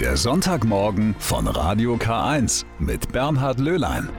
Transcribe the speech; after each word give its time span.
Der 0.00 0.18
Sonntagmorgen 0.18 1.16
von 1.18 1.46
Radio 1.46 1.94
K1 1.94 2.66
mit 2.78 3.12
Bernhard 3.12 3.58
Löhlein. 3.58 4.10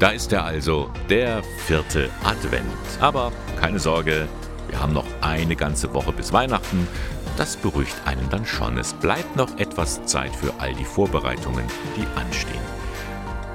Da 0.00 0.08
ist 0.08 0.32
er 0.32 0.42
also, 0.42 0.90
der 1.08 1.44
vierte 1.64 2.10
Advent. 2.24 2.66
Aber 2.98 3.30
keine 3.60 3.78
Sorge, 3.78 4.26
wir 4.68 4.80
haben 4.80 4.92
noch 4.92 5.06
eine 5.20 5.54
ganze 5.54 5.94
Woche 5.94 6.10
bis 6.10 6.32
Weihnachten. 6.32 6.88
Das 7.36 7.56
beruhigt 7.56 7.94
einen 8.04 8.28
dann 8.30 8.44
schon. 8.44 8.78
Es 8.78 8.94
bleibt 8.94 9.36
noch 9.36 9.56
etwas 9.58 10.04
Zeit 10.04 10.34
für 10.34 10.52
all 10.58 10.74
die 10.74 10.84
Vorbereitungen, 10.84 11.66
die 11.96 12.06
anstehen. 12.18 12.66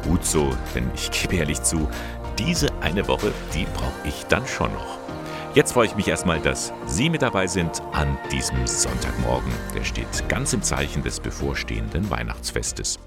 Gut 0.08 0.24
so, 0.24 0.52
denn 0.74 0.90
ich 0.96 1.12
gebe 1.12 1.36
ehrlich 1.36 1.62
zu, 1.62 1.90
diese 2.40 2.70
eine 2.80 3.06
Woche, 3.10 3.34
die 3.54 3.66
brauche 3.74 4.08
ich 4.08 4.26
dann 4.28 4.48
schon 4.48 4.72
noch. 4.72 5.01
Jetzt 5.54 5.74
freue 5.74 5.88
ich 5.88 5.96
mich 5.96 6.08
erstmal, 6.08 6.40
dass 6.40 6.72
Sie 6.86 7.10
mit 7.10 7.22
dabei 7.22 7.46
sind 7.46 7.82
an 7.92 8.18
diesem 8.32 8.66
Sonntagmorgen. 8.66 9.52
Der 9.76 9.84
steht 9.84 10.30
ganz 10.30 10.54
im 10.54 10.64
Zeichen 10.64 11.04
des 11.04 11.20
bevorstehenden 11.20 12.10
Weihnachtsfestes. 12.10 13.00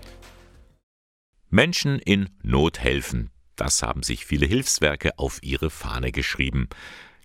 Menschen 1.48 1.98
in 2.00 2.28
Not 2.42 2.80
helfen. 2.80 3.30
Das 3.56 3.82
haben 3.82 4.02
sich 4.02 4.26
viele 4.26 4.44
Hilfswerke 4.44 5.18
auf 5.18 5.38
ihre 5.42 5.70
Fahne 5.70 6.12
geschrieben. 6.12 6.68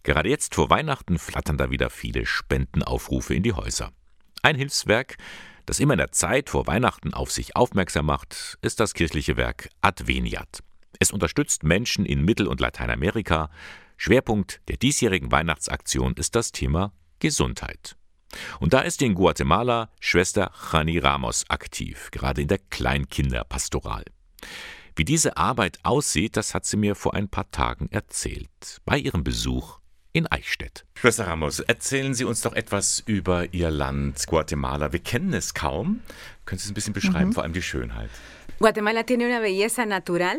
Gerade 0.03 0.29
jetzt 0.29 0.55
vor 0.55 0.69
Weihnachten 0.69 1.19
flattern 1.19 1.57
da 1.57 1.69
wieder 1.69 1.89
viele 1.89 2.25
Spendenaufrufe 2.25 3.33
in 3.33 3.43
die 3.43 3.53
Häuser. 3.53 3.91
Ein 4.41 4.55
Hilfswerk, 4.55 5.17
das 5.65 5.81
immer 5.81 5.95
in 5.95 5.99
der 5.99 6.13
Zeit 6.13 6.49
vor 6.49 6.65
Weihnachten 6.65 7.13
auf 7.13 7.29
sich 7.29 7.57
aufmerksam 7.57 8.05
macht, 8.05 8.57
ist 8.61 8.79
das 8.79 8.93
kirchliche 8.93 9.35
Werk 9.35 9.67
Adveniat. 9.81 10.63
Es 10.97 11.11
unterstützt 11.11 11.63
Menschen 11.63 12.05
in 12.05 12.23
Mittel- 12.23 12.47
und 12.47 12.61
Lateinamerika, 12.61 13.49
Schwerpunkt 14.01 14.61
der 14.69 14.77
diesjährigen 14.77 15.29
Weihnachtsaktion 15.29 16.13
ist 16.13 16.33
das 16.33 16.53
Thema 16.53 16.93
Gesundheit. 17.19 17.97
Und 18.61 18.71
da 18.71 18.79
ist 18.79 19.01
in 19.01 19.13
Guatemala 19.13 19.89
Schwester 19.99 20.53
Jani 20.71 20.99
Ramos 20.99 21.43
aktiv, 21.49 22.07
gerade 22.09 22.41
in 22.41 22.47
der 22.47 22.59
Kleinkinderpastoral. 22.59 24.05
Wie 24.95 25.03
diese 25.03 25.35
Arbeit 25.35 25.79
aussieht, 25.83 26.37
das 26.37 26.53
hat 26.53 26.65
sie 26.65 26.77
mir 26.77 26.95
vor 26.95 27.13
ein 27.13 27.27
paar 27.27 27.51
Tagen 27.51 27.89
erzählt, 27.91 28.79
bei 28.85 28.97
ihrem 28.97 29.25
Besuch 29.25 29.79
in 30.13 30.27
Eichstätt. 30.27 30.85
Schwester 30.95 31.27
Ramos, 31.27 31.59
erzählen 31.59 32.13
Sie 32.13 32.23
uns 32.23 32.39
doch 32.39 32.53
etwas 32.53 33.03
über 33.05 33.53
Ihr 33.53 33.69
Land 33.69 34.27
Guatemala. 34.27 34.93
Wir 34.93 34.99
kennen 35.01 35.33
es 35.33 35.53
kaum. 35.53 35.99
Können 36.45 36.59
Sie 36.59 36.63
es 36.63 36.71
ein 36.71 36.73
bisschen 36.73 36.93
beschreiben, 36.93 37.29
mhm. 37.29 37.33
vor 37.33 37.43
allem 37.43 37.53
die 37.53 37.61
Schönheit? 37.61 38.09
Guatemala 38.59 39.03
tiene 39.03 39.25
una 39.25 39.41
belleza 39.41 39.85
natural 39.85 40.37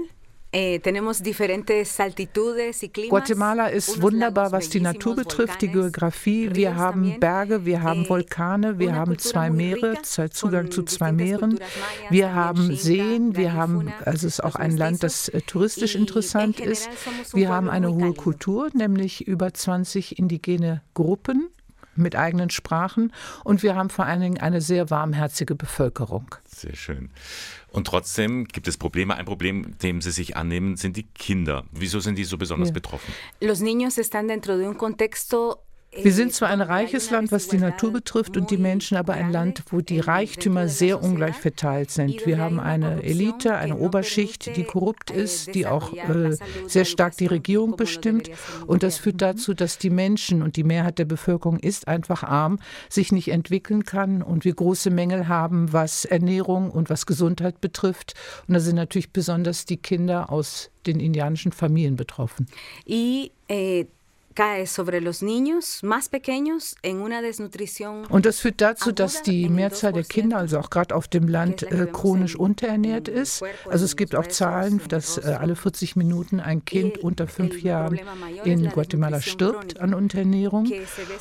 Guatemala 3.08 3.68
ist 3.68 4.02
wunderbar, 4.02 4.50
was 4.50 4.68
die 4.68 4.80
Natur 4.80 5.14
betrifft, 5.14 5.62
die 5.62 5.68
Geografie. 5.68 6.50
Wir 6.52 6.74
haben 6.74 7.20
Berge, 7.20 7.64
wir 7.64 7.82
haben 7.82 8.04
eh, 8.04 8.08
Vulkane, 8.08 8.78
wir 8.80 8.96
haben 8.96 9.16
zwei 9.18 9.48
Meere, 9.48 10.02
Zugang 10.02 10.72
zu 10.72 10.82
zwei 10.82 11.12
Meeren. 11.12 11.60
Wir 12.08 12.34
haben 12.34 12.74
Seen, 12.74 13.36
wir 13.36 13.52
haben, 13.52 13.92
also 14.04 14.26
es 14.26 14.34
ist 14.34 14.44
auch 14.44 14.56
ein 14.56 14.76
Land, 14.76 15.04
das 15.04 15.28
äh, 15.28 15.40
touristisch 15.40 15.94
interessant 15.94 16.58
ist. 16.58 16.88
Wir 17.32 17.48
haben 17.48 17.70
eine 17.70 17.94
hohe 17.94 18.14
Kultur, 18.14 18.70
nämlich 18.74 19.28
über 19.28 19.54
20 19.54 20.18
indigene 20.18 20.82
Gruppen 20.94 21.48
mit 21.96 22.16
eigenen 22.16 22.50
Sprachen 22.50 23.12
und 23.44 23.62
wir 23.62 23.74
haben 23.74 23.90
vor 23.90 24.06
allen 24.06 24.20
Dingen 24.20 24.38
eine 24.38 24.60
sehr 24.60 24.90
warmherzige 24.90 25.54
Bevölkerung. 25.54 26.34
Sehr 26.46 26.76
schön. 26.76 27.10
Und 27.68 27.86
trotzdem 27.86 28.44
gibt 28.46 28.66
es 28.68 28.76
Probleme. 28.76 29.14
Ein 29.14 29.26
Problem, 29.26 29.78
dem 29.78 30.00
Sie 30.00 30.10
sich 30.10 30.36
annehmen, 30.36 30.76
sind 30.76 30.96
die 30.96 31.04
Kinder. 31.04 31.64
Wieso 31.70 32.00
sind 32.00 32.16
die 32.16 32.24
so 32.24 32.36
besonders 32.36 32.70
ja. 32.70 32.74
betroffen? 32.74 33.12
Los 33.40 33.60
niños 33.60 33.98
están 33.98 34.28
dentro 34.28 34.56
de 34.58 34.66
un 34.66 34.76
contexto 34.76 35.62
wir 35.92 36.12
sind 36.12 36.32
zwar 36.32 36.50
ein 36.50 36.60
reiches 36.60 37.10
Land, 37.10 37.32
was 37.32 37.48
die 37.48 37.58
Natur 37.58 37.92
betrifft 37.92 38.36
und 38.36 38.50
die 38.52 38.58
Menschen, 38.58 38.96
aber 38.96 39.14
ein 39.14 39.32
Land, 39.32 39.64
wo 39.70 39.80
die 39.80 39.98
Reichtümer 39.98 40.68
sehr 40.68 41.02
ungleich 41.02 41.34
verteilt 41.34 41.90
sind. 41.90 42.24
Wir 42.26 42.38
haben 42.38 42.60
eine 42.60 43.02
Elite, 43.02 43.56
eine 43.56 43.76
Oberschicht, 43.76 44.56
die 44.56 44.62
korrupt 44.62 45.10
ist, 45.10 45.52
die 45.54 45.66
auch 45.66 45.92
äh, 45.92 46.36
sehr 46.68 46.84
stark 46.84 47.16
die 47.16 47.26
Regierung 47.26 47.74
bestimmt. 47.74 48.30
Und 48.68 48.84
das 48.84 48.98
führt 48.98 49.20
dazu, 49.20 49.52
dass 49.52 49.78
die 49.78 49.90
Menschen 49.90 50.42
und 50.42 50.54
die 50.54 50.64
Mehrheit 50.64 50.98
der 50.98 51.06
Bevölkerung 51.06 51.58
ist 51.58 51.88
einfach 51.88 52.22
arm, 52.22 52.60
sich 52.88 53.10
nicht 53.10 53.28
entwickeln 53.28 53.84
kann 53.84 54.22
und 54.22 54.44
wir 54.44 54.54
große 54.54 54.90
Mängel 54.90 55.26
haben, 55.26 55.72
was 55.72 56.04
Ernährung 56.04 56.70
und 56.70 56.88
was 56.88 57.04
Gesundheit 57.04 57.60
betrifft. 57.60 58.14
Und 58.46 58.54
da 58.54 58.60
sind 58.60 58.76
natürlich 58.76 59.12
besonders 59.12 59.64
die 59.64 59.76
Kinder 59.76 60.30
aus 60.30 60.70
den 60.86 61.00
indianischen 61.00 61.50
Familien 61.50 61.96
betroffen. 61.96 62.46
Y, 62.86 63.30
eh, 63.48 63.86
und 68.08 68.26
das 68.26 68.40
führt 68.40 68.60
dazu, 68.60 68.92
dass 68.92 69.22
die 69.22 69.48
Mehrzahl 69.48 69.92
der 69.92 70.04
Kinder, 70.04 70.38
also 70.38 70.58
auch 70.58 70.70
gerade 70.70 70.94
auf 70.94 71.08
dem 71.08 71.26
Land, 71.26 71.62
äh, 71.64 71.86
chronisch 71.92 72.36
unterernährt 72.36 73.08
ist. 73.08 73.42
Also 73.68 73.84
es 73.84 73.96
gibt 73.96 74.14
auch 74.14 74.26
Zahlen, 74.28 74.80
dass 74.88 75.18
äh, 75.18 75.36
alle 75.38 75.56
40 75.56 75.96
Minuten 75.96 76.38
ein 76.38 76.64
Kind 76.64 76.98
unter 76.98 77.26
fünf 77.26 77.60
Jahren 77.62 78.00
in 78.44 78.68
Guatemala 78.68 79.20
stirbt 79.20 79.80
an 79.80 79.94
Unterernährung. 79.94 80.70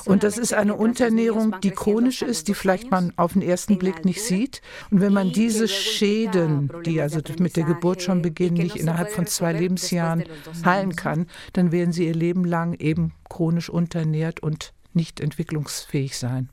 Und 0.05 0.23
das 0.23 0.37
ist 0.37 0.53
eine 0.53 0.75
Unterernährung, 0.75 1.55
die 1.63 1.71
chronisch 1.71 2.21
ist, 2.21 2.47
die 2.47 2.53
vielleicht 2.53 2.91
man 2.91 3.13
auf 3.15 3.33
den 3.33 3.41
ersten 3.41 3.79
Blick 3.79 4.05
nicht 4.05 4.21
sieht. 4.21 4.61
Und 4.91 5.01
wenn 5.01 5.13
man 5.13 5.31
diese 5.31 5.67
Schäden, 5.67 6.71
die 6.85 7.01
also 7.01 7.21
mit 7.39 7.55
der 7.55 7.63
Geburt 7.63 8.03
schon 8.03 8.21
beginnen, 8.21 8.57
nicht 8.57 8.75
innerhalb 8.75 9.11
von 9.11 9.25
zwei 9.25 9.53
Lebensjahren 9.53 10.25
heilen 10.63 10.95
kann, 10.95 11.27
dann 11.53 11.71
werden 11.71 11.91
sie 11.91 12.05
ihr 12.05 12.15
Leben 12.15 12.45
lang 12.45 12.73
eben 12.73 12.98
eben 12.99 13.13
chronisch 13.29 13.69
unterernährt 13.69 14.41
und 14.41 14.73
nicht 14.93 15.19
entwicklungsfähig 15.19 16.17
sein. 16.17 16.49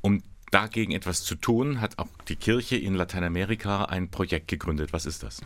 Um 0.00 0.22
dagegen 0.50 0.92
etwas 0.92 1.24
zu 1.24 1.34
tun, 1.34 1.80
hat 1.80 1.98
auch 1.98 2.08
die 2.28 2.36
Kirche 2.36 2.76
in 2.76 2.94
Lateinamerika 2.94 3.84
ein 3.84 4.10
Projekt 4.10 4.48
gegründet. 4.48 4.92
Was 4.92 5.06
ist 5.06 5.22
das? 5.22 5.40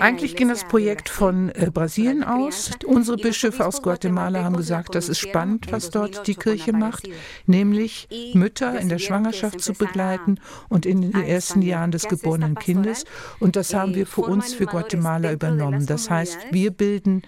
Eigentlich 0.00 0.36
ging 0.36 0.48
das 0.48 0.64
Projekt 0.64 1.08
von 1.08 1.50
äh, 1.50 1.70
Brasilien 1.72 2.24
aus. 2.24 2.70
Unsere 2.84 3.16
Bischöfe 3.16 3.66
aus 3.66 3.82
Guatemala 3.82 4.44
haben 4.44 4.56
gesagt, 4.56 4.94
das 4.94 5.08
ist 5.08 5.18
spannend, 5.18 5.72
was 5.72 5.90
dort 5.90 6.26
die 6.26 6.34
Kirche 6.34 6.72
macht, 6.72 7.08
nämlich 7.46 8.08
Mütter 8.34 8.78
in 8.78 8.88
der 8.88 8.98
Schwangerschaft 8.98 9.60
zu 9.60 9.72
begleiten 9.72 10.38
und 10.68 10.86
in 10.86 11.00
den 11.02 11.22
ersten 11.22 11.62
Jahren 11.62 11.90
des 11.90 12.08
geborenen 12.08 12.56
Kindes. 12.56 13.04
Und 13.38 13.56
das 13.56 13.74
haben 13.74 13.94
wir 13.94 14.06
für 14.06 14.22
uns, 14.22 14.54
für 14.54 14.66
Guatemala 14.66 15.32
übernommen. 15.32 15.86
Das 15.86 16.10
heißt, 16.10 16.38
wir 16.50 16.70
bilden 16.70 17.22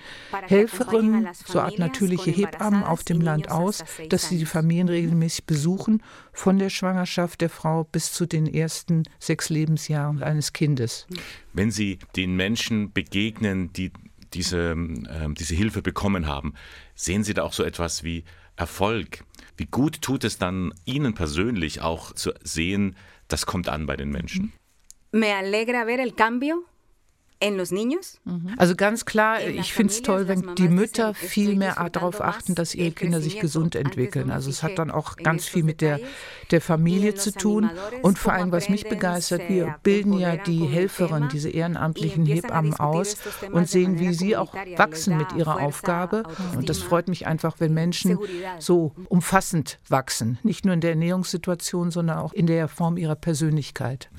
Helferinnen, 0.46 1.28
so 1.44 1.60
Art 1.60 1.78
natürliche 1.78 2.30
Hebammen 2.30 2.82
auf 2.82 3.04
dem 3.04 3.20
Land 3.20 3.50
aus, 3.50 3.84
dass 4.08 4.28
sie 4.28 4.38
die 4.38 4.46
Familien 4.46 4.88
regelmäßig 4.88 5.44
besuchen, 5.44 5.71
von 6.32 6.58
der 6.58 6.70
Schwangerschaft 6.70 7.40
der 7.40 7.50
Frau 7.50 7.84
bis 7.84 8.12
zu 8.12 8.26
den 8.26 8.46
ersten 8.46 9.04
sechs 9.18 9.48
Lebensjahren 9.48 10.22
eines 10.22 10.52
Kindes. 10.52 11.06
Wenn 11.52 11.70
Sie 11.70 11.98
den 12.16 12.36
Menschen 12.36 12.92
begegnen, 12.92 13.72
die 13.72 13.92
diese, 14.34 14.72
äh, 14.72 15.28
diese 15.38 15.54
Hilfe 15.54 15.82
bekommen 15.82 16.26
haben, 16.26 16.54
sehen 16.94 17.24
Sie 17.24 17.34
da 17.34 17.42
auch 17.42 17.52
so 17.52 17.64
etwas 17.64 18.02
wie 18.02 18.24
Erfolg? 18.56 19.24
Wie 19.56 19.66
gut 19.66 20.02
tut 20.02 20.24
es 20.24 20.38
dann 20.38 20.72
Ihnen 20.84 21.14
persönlich 21.14 21.80
auch 21.80 22.12
zu 22.12 22.32
sehen, 22.42 22.96
das 23.28 23.46
kommt 23.46 23.68
an 23.68 23.86
bei 23.86 23.96
den 23.96 24.10
Menschen? 24.10 24.52
Me 25.12 25.34
alegra 25.34 25.84
ver 25.84 25.98
el 25.98 26.12
cambio. 26.12 26.64
Also 28.56 28.76
ganz 28.76 29.04
klar, 29.04 29.40
ich 29.42 29.72
finde 29.72 29.92
es 29.92 30.02
toll, 30.02 30.28
wenn 30.28 30.54
die 30.54 30.68
Mütter 30.68 31.14
viel 31.14 31.56
mehr 31.56 31.88
darauf 31.90 32.20
achten, 32.20 32.54
dass 32.54 32.74
ihre 32.74 32.92
Kinder 32.92 33.20
sich 33.20 33.40
gesund 33.40 33.74
entwickeln. 33.74 34.30
Also 34.30 34.50
es 34.50 34.62
hat 34.62 34.78
dann 34.78 34.90
auch 34.90 35.16
ganz 35.16 35.46
viel 35.46 35.62
mit 35.62 35.80
der, 35.80 36.00
der 36.50 36.60
Familie 36.60 37.14
zu 37.14 37.32
tun. 37.32 37.70
Und 38.02 38.18
vor 38.18 38.32
allem, 38.32 38.52
was 38.52 38.68
mich 38.68 38.88
begeistert, 38.88 39.48
wir 39.48 39.76
bilden 39.82 40.12
ja 40.14 40.36
die 40.36 40.64
Helferinnen, 40.66 41.28
diese 41.28 41.50
ehrenamtlichen 41.50 42.26
Hebammen 42.26 42.74
aus 42.74 43.16
und 43.50 43.68
sehen, 43.68 43.98
wie 43.98 44.14
sie 44.14 44.36
auch 44.36 44.54
wachsen 44.76 45.16
mit 45.16 45.32
ihrer 45.32 45.60
Aufgabe. 45.60 46.22
Und 46.56 46.68
das 46.68 46.78
freut 46.78 47.08
mich 47.08 47.26
einfach, 47.26 47.56
wenn 47.58 47.74
Menschen 47.74 48.18
so 48.58 48.92
umfassend 49.08 49.78
wachsen. 49.88 50.38
Nicht 50.42 50.64
nur 50.64 50.74
in 50.74 50.80
der 50.80 50.90
Ernährungssituation, 50.90 51.90
sondern 51.90 52.18
auch 52.18 52.32
in 52.32 52.46
der 52.46 52.68
Form 52.68 52.96
ihrer 52.96 53.16
Persönlichkeit. 53.16 54.10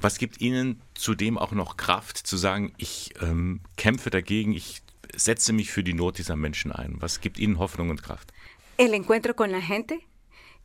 Was 0.00 0.18
gibt 0.18 0.40
Ihnen 0.40 0.80
zudem 0.94 1.38
auch 1.38 1.52
noch 1.52 1.76
Kraft 1.76 2.18
zu 2.18 2.36
sagen, 2.36 2.72
ich 2.76 3.14
ähm, 3.20 3.60
kämpfe 3.76 4.10
dagegen, 4.10 4.52
ich 4.52 4.82
setze 5.14 5.52
mich 5.52 5.70
für 5.70 5.84
die 5.84 5.94
Not 5.94 6.18
dieser 6.18 6.36
Menschen 6.36 6.72
ein? 6.72 6.96
Was 7.00 7.20
gibt 7.20 7.38
Ihnen 7.38 7.58
Hoffnung 7.58 7.90
und 7.90 8.02
Kraft? 8.02 8.32
El 8.78 8.94
encuentro 8.94 9.34
con 9.34 9.50
la 9.50 9.60
gente, 9.60 10.00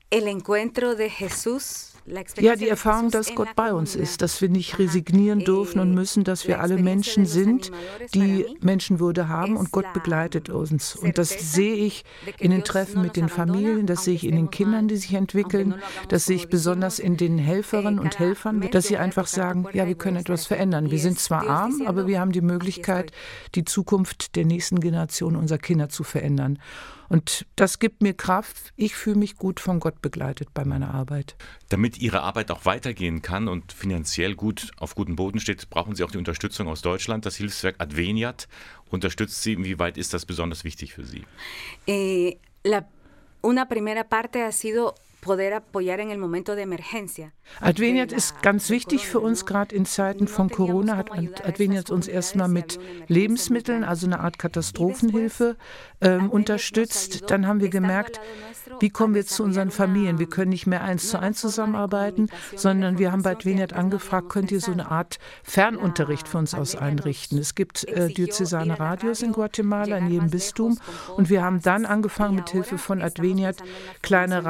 el 0.10 0.28
encuentro 0.28 0.96
de 0.96 1.10
Jesús 1.10 1.97
Ja, 2.40 2.56
die 2.56 2.70
Erfahrung, 2.70 3.12
dass 3.12 3.36
Gott 3.36 3.50
bei 3.56 3.74
uns 3.74 3.96
ist, 3.96 4.22
dass 4.22 4.42
wir 4.42 4.48
nicht 4.48 4.80
resignieren 4.80 5.42
dürfen 5.42 5.80
und 5.80 5.94
müssen, 5.94 6.24
dass 6.24 6.48
wir 6.48 6.62
alle 6.62 6.78
Menschen 6.78 7.26
sind, 7.26 7.70
die 8.14 8.46
Menschenwürde 8.62 9.28
haben 9.28 9.58
und 9.58 9.72
Gott 9.72 9.92
begleitet 9.94 10.50
uns. 10.50 10.96
Und 10.96 11.18
das 11.18 11.30
sehe 11.54 11.76
ich 11.76 12.06
in 12.40 12.52
den 12.52 12.64
Treffen 12.64 13.02
mit 13.02 13.18
den 13.18 13.28
Familien, 13.28 13.88
das 13.88 14.06
sehe 14.06 14.14
ich 14.14 14.26
in 14.26 14.38
den 14.38 14.52
Kindern, 14.52 14.88
die 14.88 14.96
sich 14.96 15.14
entwickeln, 15.14 15.76
das 16.08 16.26
sehe 16.26 16.38
ich 16.38 16.48
besonders 16.48 17.00
in 17.00 17.18
den 17.18 17.38
Helferinnen 17.38 18.00
und 18.00 18.20
Helfern, 18.20 18.62
dass 18.72 18.88
sie 18.88 18.98
einfach 18.98 19.28
sagen, 19.28 19.66
ja, 19.74 19.86
wir 19.86 19.96
können 19.96 20.18
etwas 20.18 20.46
verändern. 20.46 20.90
Wir 20.92 21.00
sind 21.00 21.20
zwar 21.20 21.48
arm, 21.48 21.84
aber 21.86 22.08
wir 22.08 22.22
haben 22.22 22.32
die 22.32 22.42
Möglichkeit, 22.42 23.12
die 23.54 23.66
Zukunft 23.66 24.38
der 24.38 24.46
nächsten 24.46 24.80
Generation 24.80 25.36
unserer 25.36 25.60
Kinder 25.60 25.90
zu 25.90 26.04
verändern. 26.06 26.60
Und 27.10 27.46
das 27.56 27.80
gibt 27.80 28.02
mir 28.02 28.14
Kraft. 28.14 28.74
Ich 28.76 28.96
fühle 28.96 29.18
mich 29.18 29.38
gut 29.38 29.60
von 29.60 29.80
Gott 29.80 30.02
begleitet 30.02 30.54
bei 30.54 30.66
meiner 30.66 30.94
Arbeit. 30.94 31.36
Damit 31.70 31.98
Ihre 31.98 32.22
Arbeit 32.22 32.52
auch 32.52 32.66
weitergehen 32.66 33.22
kann 33.22 33.48
und 33.48 33.72
finanziell 33.72 34.36
gut 34.36 34.72
auf 34.78 34.96
gutem 34.96 35.16
Boden 35.16 35.40
steht, 35.40 35.70
brauchen 35.70 35.96
Sie 35.96 36.04
auch 36.04 36.12
die 36.12 36.18
Unterstützung 36.18 36.68
aus 36.68 36.82
Deutschland. 36.82 37.26
Das 37.26 37.36
Hilfswerk 37.36 37.76
Adveniat 37.80 38.48
unterstützt 38.90 39.42
Sie. 39.44 39.54
Inwieweit 39.54 39.98
ist 39.98 40.14
das 40.14 40.26
besonders 40.26 40.64
wichtig 40.64 40.94
für 40.94 41.06
Sie? 41.06 41.24
Eh, 41.88 42.38
la, 42.64 42.86
una 43.42 43.66
primera 43.66 44.04
parte 44.04 44.44
ha 44.44 44.52
sido 44.52 44.94
Adveniat 47.60 48.12
ist 48.12 48.42
ganz 48.42 48.70
wichtig 48.70 49.08
für 49.08 49.20
uns, 49.20 49.46
gerade 49.46 49.76
in 49.76 49.86
Zeiten 49.86 50.28
von 50.28 50.50
Corona 50.50 50.98
hat 50.98 51.12
Adveniat 51.12 51.90
uns 51.90 52.08
erstmal 52.08 52.48
mit 52.48 52.80
Lebensmitteln, 53.08 53.84
also 53.84 54.06
eine 54.06 54.20
Art 54.20 54.38
Katastrophenhilfe, 54.38 55.56
ähm, 56.02 56.30
unterstützt. 56.30 57.30
Dann 57.30 57.48
haben 57.48 57.62
wir 57.62 57.70
gemerkt, 57.70 58.20
wie 58.80 58.90
kommen 58.90 59.16
wir 59.16 59.26
zu 59.26 59.44
unseren 59.44 59.72
Familien? 59.72 60.20
Wir 60.20 60.28
können 60.28 60.50
nicht 60.50 60.68
mehr 60.68 60.84
eins 60.84 61.10
zu 61.10 61.20
eins 61.20 61.40
zusammenarbeiten, 61.40 62.30
sondern 62.56 63.00
wir 63.00 63.12
haben 63.12 63.24
bei 63.24 63.32
Adveniat 63.32 63.74
angefragt, 63.74 64.30
könnt 64.30 64.52
ihr 64.52 64.62
so 64.62 64.72
eine 64.72 64.92
Art 64.92 65.18
Fernunterricht 65.44 66.28
für 66.28 66.38
uns 66.38 66.54
aus 66.54 66.76
einrichten? 66.76 67.40
Es 67.40 67.56
gibt 67.56 67.86
äh, 67.86 68.10
diözesane 68.10 68.80
Radios 68.80 69.22
in 69.22 69.32
Guatemala, 69.32 69.98
in 69.98 70.10
jedem 70.10 70.30
Bistum. 70.30 70.78
Und 71.16 71.30
wir 71.30 71.44
haben 71.44 71.62
dann 71.62 71.86
angefangen, 71.86 72.36
mit 72.36 72.50
Hilfe 72.50 72.78
von 72.78 73.02
Adveniat 73.02 73.58
kleine 74.02 74.46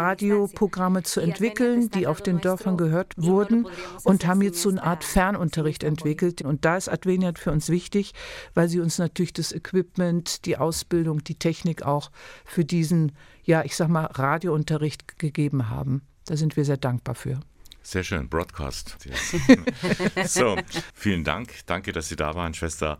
Radioprogramme 0.57 1.04
zu 1.04 1.21
entwickeln, 1.21 1.89
die 1.92 2.07
auf 2.07 2.21
den 2.21 2.42
Dörfern 2.42 2.77
gehört 2.77 3.13
wurden 3.18 3.68
und 4.04 4.25
haben 4.25 4.42
jetzt 4.42 4.62
so 4.62 4.69
eine 4.69 4.83
Art 4.83 5.04
Fernunterricht 5.04 5.83
entwickelt. 5.83 6.42
Und 6.42 6.65
da 6.65 6.77
ist 6.77 6.89
Adveniat 6.89 7.39
für 7.39 7.51
uns 7.51 7.69
wichtig, 7.69 8.13
weil 8.54 8.68
sie 8.68 8.80
uns 8.80 8.98
natürlich 8.98 9.33
das 9.33 9.51
Equipment, 9.51 10.45
die 10.45 10.57
Ausbildung, 10.57 11.24
die 11.24 11.36
Technik 11.36 11.83
auch 11.83 12.12
für 12.45 12.65
diesen, 12.65 13.13
ja, 13.44 13.63
ich 13.63 13.75
sag 13.75 13.89
mal, 13.89 14.06
Radiounterricht 14.06 15.19
gegeben 15.19 15.69
haben. 15.69 16.01
Da 16.25 16.36
sind 16.36 16.57
wir 16.57 16.65
sehr 16.65 16.77
dankbar 16.77 17.15
für. 17.15 17.39
Sehr 17.83 18.03
schön, 18.03 18.27
Broadcast. 18.27 18.98
so, 20.25 20.57
vielen 20.94 21.24
Dank. 21.24 21.53
Danke, 21.68 21.94
dass 21.94 22.10
Sie 22.10 22.15
da 22.15 22.33
waren, 22.36 22.53
Schwester 22.53 23.00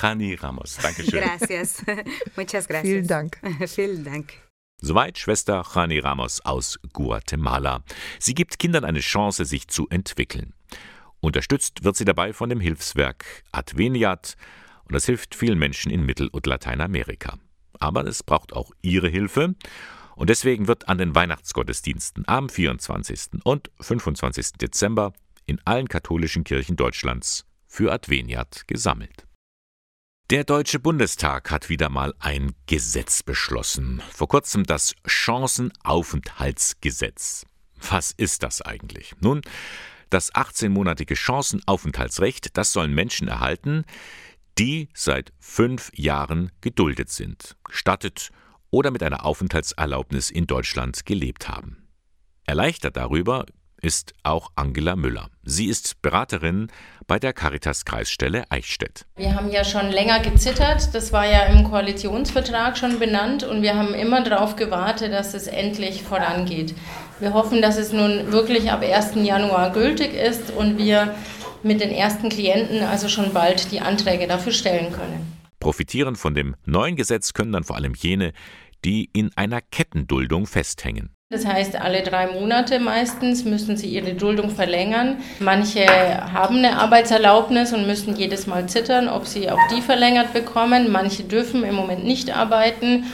Jani 0.00 0.34
Ramos. 0.34 0.76
Dankeschön. 0.76 1.22
Gracias. 1.22 1.82
Muchas 2.36 2.68
gracias. 2.68 2.82
Vielen 2.82 3.06
Dank. 3.06 3.38
Vielen 3.66 4.04
Dank. 4.04 4.47
Soweit 4.80 5.18
Schwester 5.18 5.64
Jani 5.74 5.98
Ramos 5.98 6.40
aus 6.42 6.78
Guatemala. 6.92 7.82
Sie 8.20 8.34
gibt 8.34 8.60
Kindern 8.60 8.84
eine 8.84 9.00
Chance, 9.00 9.44
sich 9.44 9.66
zu 9.66 9.88
entwickeln. 9.88 10.54
Unterstützt 11.20 11.82
wird 11.82 11.96
sie 11.96 12.04
dabei 12.04 12.32
von 12.32 12.48
dem 12.48 12.60
Hilfswerk 12.60 13.24
Adveniat 13.50 14.36
und 14.84 14.94
das 14.94 15.04
hilft 15.06 15.34
vielen 15.34 15.58
Menschen 15.58 15.90
in 15.90 16.06
Mittel- 16.06 16.28
und 16.28 16.46
Lateinamerika. 16.46 17.38
Aber 17.80 18.06
es 18.06 18.22
braucht 18.22 18.52
auch 18.52 18.70
ihre 18.80 19.08
Hilfe 19.08 19.56
und 20.14 20.30
deswegen 20.30 20.68
wird 20.68 20.88
an 20.88 20.98
den 20.98 21.14
Weihnachtsgottesdiensten 21.14 22.24
am 22.28 22.48
24. 22.48 23.44
und 23.44 23.70
25. 23.80 24.52
Dezember 24.60 25.12
in 25.44 25.60
allen 25.64 25.88
katholischen 25.88 26.44
Kirchen 26.44 26.76
Deutschlands 26.76 27.46
für 27.66 27.92
Adveniat 27.92 28.66
gesammelt. 28.68 29.27
Der 30.30 30.44
Deutsche 30.44 30.78
Bundestag 30.78 31.50
hat 31.50 31.70
wieder 31.70 31.88
mal 31.88 32.12
ein 32.18 32.52
Gesetz 32.66 33.22
beschlossen. 33.22 34.02
Vor 34.12 34.28
kurzem 34.28 34.64
das 34.64 34.94
Chancenaufenthaltsgesetz. 35.06 37.46
Was 37.88 38.12
ist 38.12 38.42
das 38.42 38.60
eigentlich? 38.60 39.14
Nun, 39.20 39.40
das 40.10 40.30
18-monatige 40.34 41.16
Chancenaufenthaltsrecht, 41.16 42.58
das 42.58 42.74
sollen 42.74 42.92
Menschen 42.92 43.28
erhalten, 43.28 43.86
die 44.58 44.90
seit 44.92 45.32
fünf 45.40 45.90
Jahren 45.94 46.52
geduldet 46.60 47.08
sind, 47.08 47.56
gestattet 47.64 48.28
oder 48.68 48.90
mit 48.90 49.02
einer 49.02 49.24
Aufenthaltserlaubnis 49.24 50.30
in 50.30 50.46
Deutschland 50.46 51.06
gelebt 51.06 51.48
haben. 51.48 51.88
Erleichtert 52.44 52.98
darüber 52.98 53.46
ist 53.80 54.12
auch 54.22 54.50
Angela 54.56 54.96
Müller. 54.96 55.28
Sie 55.44 55.66
ist 55.66 56.02
Beraterin 56.02 56.68
bei 57.06 57.18
der 57.18 57.32
Caritas 57.32 57.84
Kreisstelle 57.84 58.44
Eichstätt. 58.50 59.06
Wir 59.16 59.34
haben 59.34 59.50
ja 59.50 59.64
schon 59.64 59.90
länger 59.90 60.20
gezittert, 60.20 60.94
das 60.94 61.12
war 61.12 61.26
ja 61.26 61.44
im 61.44 61.64
Koalitionsvertrag 61.64 62.76
schon 62.76 62.98
benannt 62.98 63.44
und 63.44 63.62
wir 63.62 63.76
haben 63.76 63.94
immer 63.94 64.22
darauf 64.22 64.56
gewartet, 64.56 65.12
dass 65.12 65.34
es 65.34 65.46
endlich 65.46 66.02
vorangeht. 66.02 66.74
Wir 67.20 67.32
hoffen, 67.32 67.62
dass 67.62 67.76
es 67.78 67.92
nun 67.92 68.30
wirklich 68.32 68.70
ab 68.70 68.82
1. 68.82 69.14
Januar 69.16 69.72
gültig 69.72 70.14
ist 70.14 70.50
und 70.50 70.78
wir 70.78 71.14
mit 71.62 71.80
den 71.80 71.90
ersten 71.90 72.28
Klienten 72.28 72.82
also 72.82 73.08
schon 73.08 73.32
bald 73.32 73.72
die 73.72 73.80
Anträge 73.80 74.26
dafür 74.26 74.52
stellen 74.52 74.92
können. 74.92 75.32
Profitieren 75.60 76.14
von 76.14 76.34
dem 76.34 76.54
neuen 76.64 76.94
Gesetz 76.94 77.32
können 77.32 77.52
dann 77.52 77.64
vor 77.64 77.76
allem 77.76 77.94
jene, 77.94 78.32
die 78.84 79.10
in 79.12 79.30
einer 79.36 79.60
Kettenduldung 79.60 80.46
festhängen. 80.46 81.10
Das 81.30 81.44
heißt, 81.44 81.76
alle 81.76 82.02
drei 82.02 82.26
Monate 82.28 82.80
meistens 82.80 83.44
müssen 83.44 83.76
sie 83.76 83.88
ihre 83.88 84.14
Duldung 84.14 84.48
verlängern. 84.48 85.18
Manche 85.40 85.84
haben 85.86 86.56
eine 86.56 86.78
Arbeitserlaubnis 86.78 87.74
und 87.74 87.86
müssen 87.86 88.16
jedes 88.16 88.46
Mal 88.46 88.66
zittern, 88.66 89.08
ob 89.08 89.26
sie 89.26 89.50
auch 89.50 89.58
die 89.70 89.82
verlängert 89.82 90.32
bekommen. 90.32 90.90
Manche 90.90 91.24
dürfen 91.24 91.64
im 91.64 91.74
Moment 91.74 92.02
nicht 92.04 92.34
arbeiten. 92.34 93.04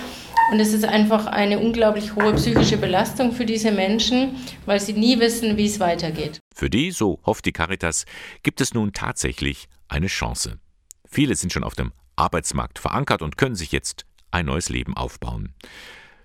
Und 0.53 0.61
es 0.61 0.73
ist 0.73 0.85
einfach 0.85 1.27
eine 1.27 1.59
unglaublich 1.59 2.15
hohe 2.15 2.35
psychische 2.35 2.77
Belastung 2.77 3.33
für 3.33 3.47
diese 3.47 3.73
Menschen, 3.73 4.37
weil 4.65 4.79
sie 4.79 4.93
nie 4.93 5.19
wissen, 5.19 5.57
wie 5.57 5.67
es 5.67 5.81
weitergeht. 5.81 6.39
Für 6.55 6.71
die, 6.71 6.93
so 6.93 7.19
hofft 7.27 7.47
die 7.47 7.53
Caritas, 7.53 8.05
gibt 8.45 8.61
es 8.61 8.75
nun 8.75 8.93
tatsächlich 8.93 9.67
eine 9.89 10.07
Chance. 10.07 10.61
Viele 11.05 11.35
sind 11.35 11.53
schon 11.53 11.65
auf 11.65 11.75
dem 11.75 11.93
Arbeitsmarkt 12.15 12.79
verankert 12.79 13.23
und 13.23 13.37
können 13.37 13.57
sich 13.57 13.73
jetzt 13.73 14.05
ein 14.31 14.47
neues 14.47 14.69
Leben 14.69 14.97
aufbauen. 14.97 15.53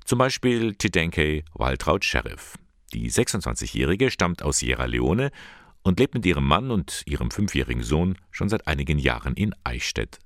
Zum 0.09 0.17
Beispiel 0.17 0.73
Tidenke 0.73 1.43
Waltraud 1.53 2.03
Sheriff. 2.03 2.55
Die 2.95 3.11
26-Jährige 3.11 4.09
stammt 4.09 4.41
aus 4.41 4.57
Sierra 4.57 4.85
Leone 4.85 5.29
und 5.83 5.99
lebt 5.99 6.15
mit 6.15 6.25
ihrem 6.25 6.47
Mann 6.47 6.71
und 6.71 7.03
ihrem 7.05 7.29
fünfjährigen 7.29 7.83
Sohn 7.83 8.17
schon 8.31 8.49
seit 8.49 8.65
einigen 8.65 8.97
Jahren 8.97 9.35
in 9.35 9.53
Eichstätt. 9.63 10.17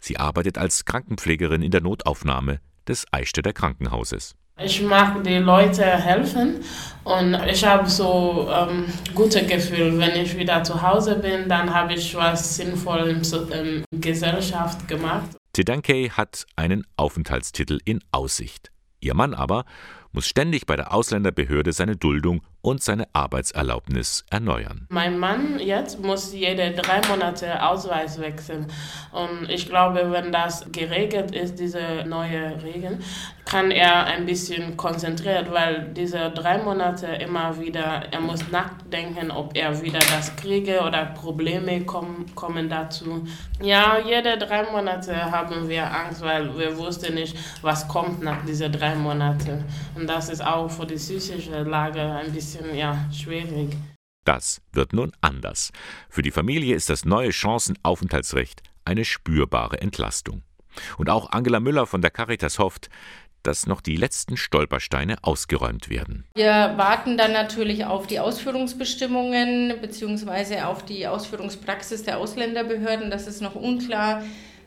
Sie 0.00 0.16
arbeitet 0.16 0.58
als 0.58 0.84
Krankenpflegerin 0.86 1.62
in 1.62 1.70
der 1.70 1.82
Notaufnahme 1.82 2.58
des 2.88 3.06
Eichstätter 3.12 3.52
Krankenhauses. 3.52 4.34
Ich 4.60 4.82
mag 4.82 5.22
die 5.22 5.38
Leute 5.38 5.84
helfen 5.84 6.56
und 7.04 7.34
ich 7.46 7.64
habe 7.64 7.88
so 7.88 8.50
ähm, 8.50 8.86
gute 9.14 9.46
Gefühl, 9.46 10.00
wenn 10.00 10.20
ich 10.20 10.36
wieder 10.36 10.64
zu 10.64 10.82
Hause 10.82 11.14
bin, 11.14 11.48
dann 11.48 11.72
habe 11.72 11.94
ich 11.94 12.12
was 12.16 12.56
Sinnvolles 12.56 13.32
in 13.32 13.84
der 13.92 14.00
Gesellschaft 14.00 14.88
gemacht. 14.88 15.36
Tidanke 15.52 16.10
hat 16.10 16.44
einen 16.56 16.84
Aufenthaltstitel 16.96 17.78
in 17.84 18.00
Aussicht. 18.10 18.71
Ihr 19.02 19.14
Mann 19.14 19.34
aber 19.34 19.64
muss 20.12 20.26
ständig 20.26 20.66
bei 20.66 20.76
der 20.76 20.94
Ausländerbehörde 20.94 21.72
seine 21.72 21.96
Duldung 21.96 22.42
und 22.62 22.82
seine 22.82 23.06
Arbeitserlaubnis 23.12 24.24
erneuern. 24.30 24.86
Mein 24.88 25.18
Mann 25.18 25.58
jetzt 25.58 26.00
muss 26.00 26.32
jede 26.32 26.70
drei 26.70 27.00
Monate 27.08 27.62
Ausweis 27.62 28.20
wechseln. 28.20 28.66
Und 29.10 29.50
ich 29.50 29.68
glaube, 29.68 30.10
wenn 30.10 30.32
das 30.32 30.64
geregelt 30.72 31.32
ist, 31.32 31.58
diese 31.58 32.04
neue 32.06 32.62
Regeln, 32.62 33.02
kann 33.44 33.70
er 33.70 34.04
ein 34.04 34.24
bisschen 34.24 34.76
konzentriert, 34.76 35.52
weil 35.52 35.90
diese 35.94 36.30
drei 36.30 36.58
Monate 36.58 37.06
immer 37.06 37.60
wieder, 37.60 38.04
er 38.10 38.20
muss 38.20 38.48
nachdenken, 38.50 39.30
ob 39.30 39.56
er 39.56 39.82
wieder 39.82 39.98
das 39.98 40.34
kriege 40.36 40.80
oder 40.80 41.06
Probleme 41.06 41.84
kommen, 41.84 42.32
kommen 42.34 42.68
dazu. 42.68 43.26
Ja, 43.60 43.98
jede 43.98 44.38
drei 44.38 44.62
Monate 44.70 45.14
haben 45.30 45.68
wir 45.68 45.84
Angst, 45.92 46.22
weil 46.22 46.56
wir 46.56 46.78
wussten 46.78 47.14
nicht, 47.14 47.36
was 47.62 47.86
kommt 47.88 48.22
nach 48.22 48.44
diesen 48.44 48.70
drei 48.72 48.94
Monaten. 48.94 49.64
Und 49.96 50.06
das 50.08 50.28
ist 50.28 50.44
auch 50.44 50.68
für 50.70 50.86
die 50.86 50.94
psychische 50.94 51.62
Lage 51.62 52.00
ein 52.00 52.32
bisschen 52.32 52.51
ja, 52.74 53.08
schwierig. 53.12 53.76
Das 54.24 54.62
wird 54.72 54.92
nun 54.92 55.12
anders. 55.20 55.72
Für 56.08 56.22
die 56.22 56.30
Familie 56.30 56.76
ist 56.76 56.88
das 56.88 57.04
neue 57.04 57.32
Chancenaufenthaltsrecht 57.32 58.62
eine 58.84 59.04
spürbare 59.04 59.80
Entlastung. 59.80 60.42
Und 60.96 61.10
auch 61.10 61.30
Angela 61.30 61.60
Müller 61.60 61.86
von 61.86 62.02
der 62.02 62.10
Caritas 62.10 62.58
hofft, 62.58 62.88
dass 63.42 63.66
noch 63.66 63.80
die 63.80 63.96
letzten 63.96 64.36
Stolpersteine 64.36 65.16
ausgeräumt 65.22 65.90
werden. 65.90 66.24
Wir 66.34 66.74
warten 66.76 67.16
dann 67.16 67.32
natürlich 67.32 67.84
auf 67.84 68.06
die 68.06 68.20
Ausführungsbestimmungen 68.20 69.80
bzw. 69.80 70.60
auf 70.60 70.84
die 70.84 71.06
Ausführungspraxis 71.06 72.04
der 72.04 72.18
Ausländerbehörden. 72.18 73.10
Das 73.10 73.26
ist 73.26 73.42
noch 73.42 73.56
unklar. 73.56 74.22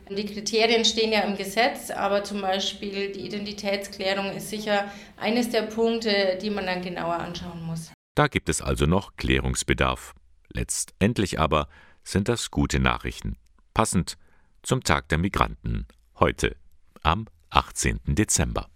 Die 0.08 0.26
Kriterien 0.26 0.84
stehen 0.84 1.10
ja 1.10 1.22
im 1.22 1.36
Gesetz, 1.36 1.90
aber 1.90 2.22
zum 2.22 2.40
Beispiel 2.40 3.10
die 3.10 3.26
Identitätsklärung 3.26 4.30
ist 4.36 4.50
sicher 4.50 4.90
eines 5.16 5.50
der 5.50 5.62
Punkte, 5.62 6.38
die 6.40 6.50
man 6.50 6.66
dann 6.66 6.82
genauer 6.82 7.16
anschauen 7.16 7.62
muss. 7.62 7.90
Da 8.14 8.28
gibt 8.28 8.48
es 8.48 8.62
also 8.62 8.86
noch 8.86 9.16
Klärungsbedarf. 9.16 10.14
Letztendlich 10.52 11.40
aber 11.40 11.68
sind 12.04 12.28
das 12.28 12.52
gute 12.52 12.78
Nachrichten. 12.78 13.36
Passend 13.74 14.16
zum 14.62 14.84
Tag 14.84 15.08
der 15.08 15.18
Migranten 15.18 15.86
heute 16.18 16.56
am 17.02 17.26
18. 17.50 18.00
Dezember. 18.06 18.68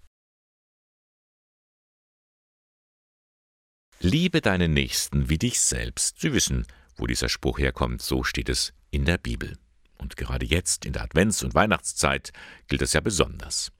Liebe 4.01 4.41
deinen 4.41 4.75
Nächsten 4.75 5.29
wie 5.29 5.39
dich 5.39 5.61
selbst. 5.61 6.21
Sie 6.21 6.33
wissen, 6.33 6.67
wo 6.97 7.07
dieser 7.07 7.29
Spruch 7.29 7.59
herkommt, 7.59 8.03
so 8.03 8.25
steht 8.25 8.49
es 8.49 8.73
in 8.91 9.05
der 9.05 9.19
Bibel. 9.19 9.59
Und 10.01 10.17
gerade 10.17 10.47
jetzt, 10.47 10.87
in 10.87 10.93
der 10.93 11.03
Advents- 11.03 11.45
und 11.45 11.55
Weihnachtszeit, 11.55 12.33
gilt 12.69 12.83
es 12.83 12.95
ja 12.95 13.01
besonders. 13.01 13.71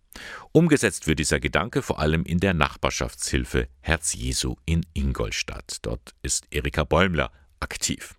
Umgesetzt 0.53 1.07
wird 1.07 1.19
dieser 1.19 1.41
Gedanke 1.41 1.83
vor 1.83 1.99
allem 1.99 2.25
in 2.25 2.41
der 2.41 2.53
Nachbarschaftshilfe 2.53 3.69
Herz 3.81 4.13
Jesu 4.13 4.57
in 4.67 4.85
Ingolstadt. 4.93 5.79
Dort 5.83 6.15
ist 6.23 6.47
Erika 6.51 6.85
Bäumler 6.85 7.31
aktiv. 7.61 8.17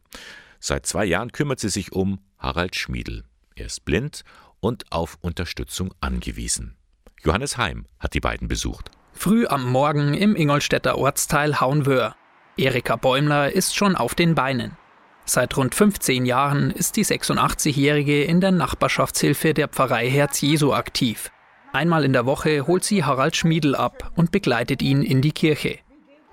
Seit 0.60 0.86
zwei 0.86 1.05
Jahren 1.05 1.31
kümmert 1.31 1.60
sie 1.60 1.70
sich 1.70 1.91
um 1.91 2.20
Harald 2.38 2.75
Schmiedel. 2.75 3.24
Er 3.55 3.65
ist 3.65 3.84
blind 3.86 4.24
und 4.60 4.91
auf 4.91 5.17
Unterstützung 5.22 5.93
angewiesen. 6.00 6.77
Johannes 7.24 7.58
Heim 7.58 7.86
hat 8.00 8.13
die 8.13 8.20
beiden 8.20 8.48
besucht. 8.48 8.89
Früh 9.13 9.46
am 9.46 9.70
Morgen 9.70 10.13
im 10.13 10.36
Ingolstädter 10.36 10.98
Ortsteil 10.98 11.60
Haunwöhr. 11.60 12.15
Erika 12.58 12.96
Bäumler 12.96 13.51
ist 13.51 13.75
schon 13.75 13.96
auf 13.96 14.15
den 14.15 14.34
Beinen. 14.36 14.77
Seit 15.25 15.56
rund 15.56 15.75
15 15.75 16.25
Jahren 16.25 16.72
ist 16.72 16.98
die 16.98 17.06
86-Jährige 17.06 18.24
in 18.24 18.42
der 18.42 18.51
Nachbarschaftshilfe 18.51 19.54
der 19.54 19.68
Pfarrei 19.68 20.10
Herz 20.10 20.42
Jesu 20.42 20.74
aktiv. 20.74 21.32
Einmal 21.74 22.04
in 22.04 22.12
der 22.12 22.25
Woche 22.25 22.68
holt 22.68 22.84
sie 22.84 23.06
Harald 23.06 23.36
Schmiedel 23.36 23.75
ab 23.75 24.12
und 24.16 24.32
begleitet 24.32 24.82
ihn 24.82 25.04
in 25.04 25.22
die 25.22 25.32
Kirche. 25.32 25.78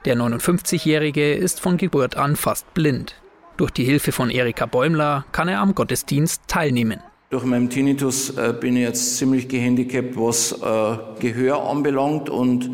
Der 0.05 0.17
59-Jährige 0.17 1.35
ist 1.35 1.61
von 1.61 1.77
Geburt 1.77 2.17
an 2.17 2.35
fast 2.35 2.73
blind. 2.75 3.15
Durch 3.57 3.71
die 3.71 3.85
Hilfe 3.85 4.11
von 4.11 4.31
Erika 4.31 4.67
Bäumler 4.67 5.27
kann 5.33 5.49
er 5.49 5.61
am 5.61 5.75
Gottesdienst 5.75 6.43
teilnehmen. 6.49 7.01
Durch 7.31 7.45
meinen 7.45 7.69
Tinnitus 7.69 8.31
äh, 8.31 8.55
bin 8.59 8.75
ich 8.75 8.83
jetzt 8.83 9.19
ziemlich 9.19 9.49
gehandicapt, 9.49 10.17
was 10.17 10.53
äh, 10.53 11.21
Gehör 11.21 11.69
anbelangt 11.69 12.31
und 12.31 12.71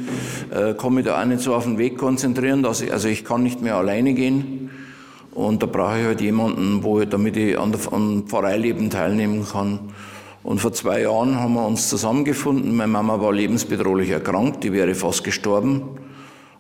äh, 0.51 0.75
kann 0.75 0.95
mich 0.95 1.05
da 1.05 1.21
auch 1.21 1.25
nicht 1.25 1.41
so 1.41 1.55
auf 1.55 1.65
den 1.65 1.77
Weg 1.77 1.99
konzentrieren. 1.99 2.65
Ich, 2.65 2.93
also 2.93 3.09
ich 3.09 3.25
kann 3.25 3.43
nicht 3.43 3.61
mehr 3.63 3.75
alleine 3.75 4.15
gehen 4.15 4.71
und 5.35 5.63
da 5.63 5.67
brauche 5.67 5.99
ich 5.99 6.07
halt 6.07 6.21
jemanden, 6.21 6.83
wo 6.83 7.01
ich, 7.01 7.09
damit 7.09 7.37
ich 7.37 7.59
an, 7.59 7.75
an 7.91 8.25
Pfarreileben 8.27 8.91
teilnehmen 8.91 9.47
kann. 9.51 9.81
Und 10.43 10.61
vor 10.61 10.73
zwei 10.73 11.03
Jahren 11.03 11.37
haben 11.37 11.55
wir 11.55 11.67
uns 11.67 11.89
zusammengefunden. 11.89 12.77
Meine 12.77 12.93
Mama 12.93 13.21
war 13.21 13.33
lebensbedrohlich 13.33 14.11
erkrankt, 14.11 14.63
die 14.63 14.73
wäre 14.73 14.95
fast 14.95 15.25
gestorben 15.25 15.99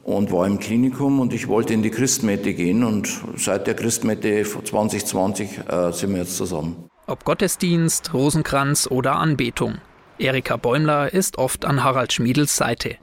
und 0.03 0.33
war 0.33 0.47
im 0.47 0.59
Klinikum 0.59 1.21
und 1.21 1.33
ich 1.33 1.49
wollte 1.49 1.75
in 1.75 1.83
die 1.83 1.91
Christmette 1.91 2.55
gehen 2.55 2.85
und 2.85 3.09
seit 3.37 3.67
der 3.67 3.75
Christmette 3.75 4.43
2020 4.43 5.59
äh, 5.69 5.93
sind 5.93 6.13
wir 6.13 6.21
jetzt 6.21 6.37
zusammen. 6.37 6.89
Ob 7.07 7.25
Gottesdienst, 7.25 8.15
Rosenkranz 8.15 8.87
oder 8.91 9.17
Anbetung. 9.17 9.77
Erika 10.19 10.57
Bäumler 10.57 11.13
ist 11.13 11.39
oft 11.39 11.65
an 11.65 11.85
Harald 11.85 12.13
Schmiedels 12.13 12.57
Seite. 12.57 12.97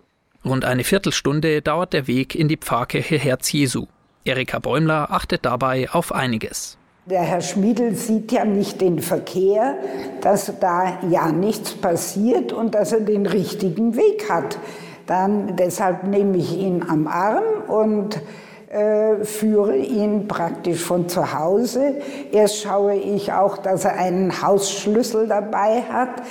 Rund 0.46 0.66
eine 0.66 0.84
Viertelstunde 0.84 1.62
dauert 1.62 1.94
der 1.94 2.08
Weg 2.08 2.34
in 2.34 2.48
die 2.48 2.58
Pfarrkirche 2.58 3.18
Herz 3.18 3.51
Jesu. 3.51 3.86
Erika 4.24 4.60
Bäumler 4.60 5.08
achtet 5.12 5.46
dabei 5.46 5.90
auf 5.92 6.13
einiges. 6.13 6.78
Der 7.08 7.22
Herr 7.22 7.42
Schmiedel 7.42 7.96
sieht 7.96 8.32
ja 8.32 8.46
nicht 8.46 8.80
den 8.80 9.00
Verkehr, 9.00 9.75
dass 10.22 10.54
da 10.60 11.00
ja 11.10 11.32
nichts 11.32 11.74
passiert 11.74 12.54
und 12.54 12.75
dass 12.75 12.92
er 12.92 13.00
den 13.00 13.25
richtigen 13.25 13.96
Weg 13.96 14.30
hat. 14.30 14.60
Dann 15.08 15.56
deshalb 15.56 16.04
nehme 16.04 16.38
ich 16.38 16.56
ihn 16.56 16.86
am 16.88 17.08
Arm 17.08 17.44
und 17.68 18.22
äh, 18.70 19.25
führe 19.25 19.75
ihn 19.75 20.28
praktisch 20.28 20.84
von 20.84 21.10
zu 21.10 21.34
Hause. 21.34 21.96
Erst 22.32 22.62
schaue 22.62 22.96
ich 22.96 23.34
auch, 23.34 23.58
dass 23.58 23.86
er 23.86 23.96
einen 23.96 24.44
Hausschlüssel 24.44 25.28
dabei 25.28 25.82
hat, 25.92 26.22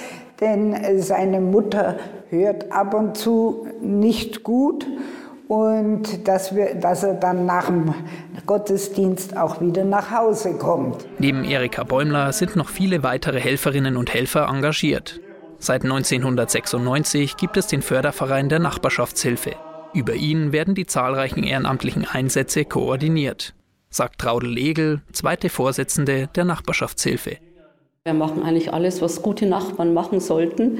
denn 0.41 1.01
seine 1.01 1.41
Mutter 1.41 1.99
hört 2.29 2.71
ab 2.71 2.95
und 2.95 3.17
zu 3.17 3.67
nicht 3.81 4.45
gut 4.45 4.87
und 5.51 6.29
dass, 6.29 6.55
wir, 6.55 6.77
dass 6.77 7.03
er 7.03 7.15
dann 7.15 7.45
nach 7.45 7.67
dem 7.67 7.93
Gottesdienst 8.47 9.37
auch 9.37 9.61
wieder 9.61 9.83
nach 9.83 10.13
Hause 10.13 10.57
kommt. 10.57 11.05
Neben 11.19 11.43
Erika 11.43 11.83
Bäumler 11.83 12.33
sind 12.33 12.55
noch 12.55 12.69
viele 12.69 13.03
weitere 13.03 13.41
Helferinnen 13.41 13.97
und 13.97 14.15
Helfer 14.15 14.47
engagiert. 14.49 15.19
Seit 15.59 15.83
1996 15.83 17.37
gibt 17.37 17.57
es 17.57 17.67
den 17.67 17.83
Förderverein 17.83 18.49
der 18.49 18.61
Nachbarschaftshilfe. 18.61 19.57
Über 19.93 20.15
ihn 20.15 20.53
werden 20.53 20.77
die 20.77 20.87
zahlreichen 20.87 21.43
ehrenamtlichen 21.43 22.07
Einsätze 22.07 22.65
koordiniert, 22.65 23.53
sagt 23.89 24.21
Traudel 24.21 24.51
Legel, 24.51 25.01
zweite 25.11 25.49
Vorsitzende 25.49 26.29
der 26.29 26.45
Nachbarschaftshilfe. 26.45 27.39
Wir 28.05 28.15
machen 28.15 28.45
eigentlich 28.45 28.73
alles, 28.73 29.03
was 29.03 29.21
gute 29.21 29.47
Nachbarn 29.47 29.95
machen 29.95 30.21
sollten. 30.21 30.79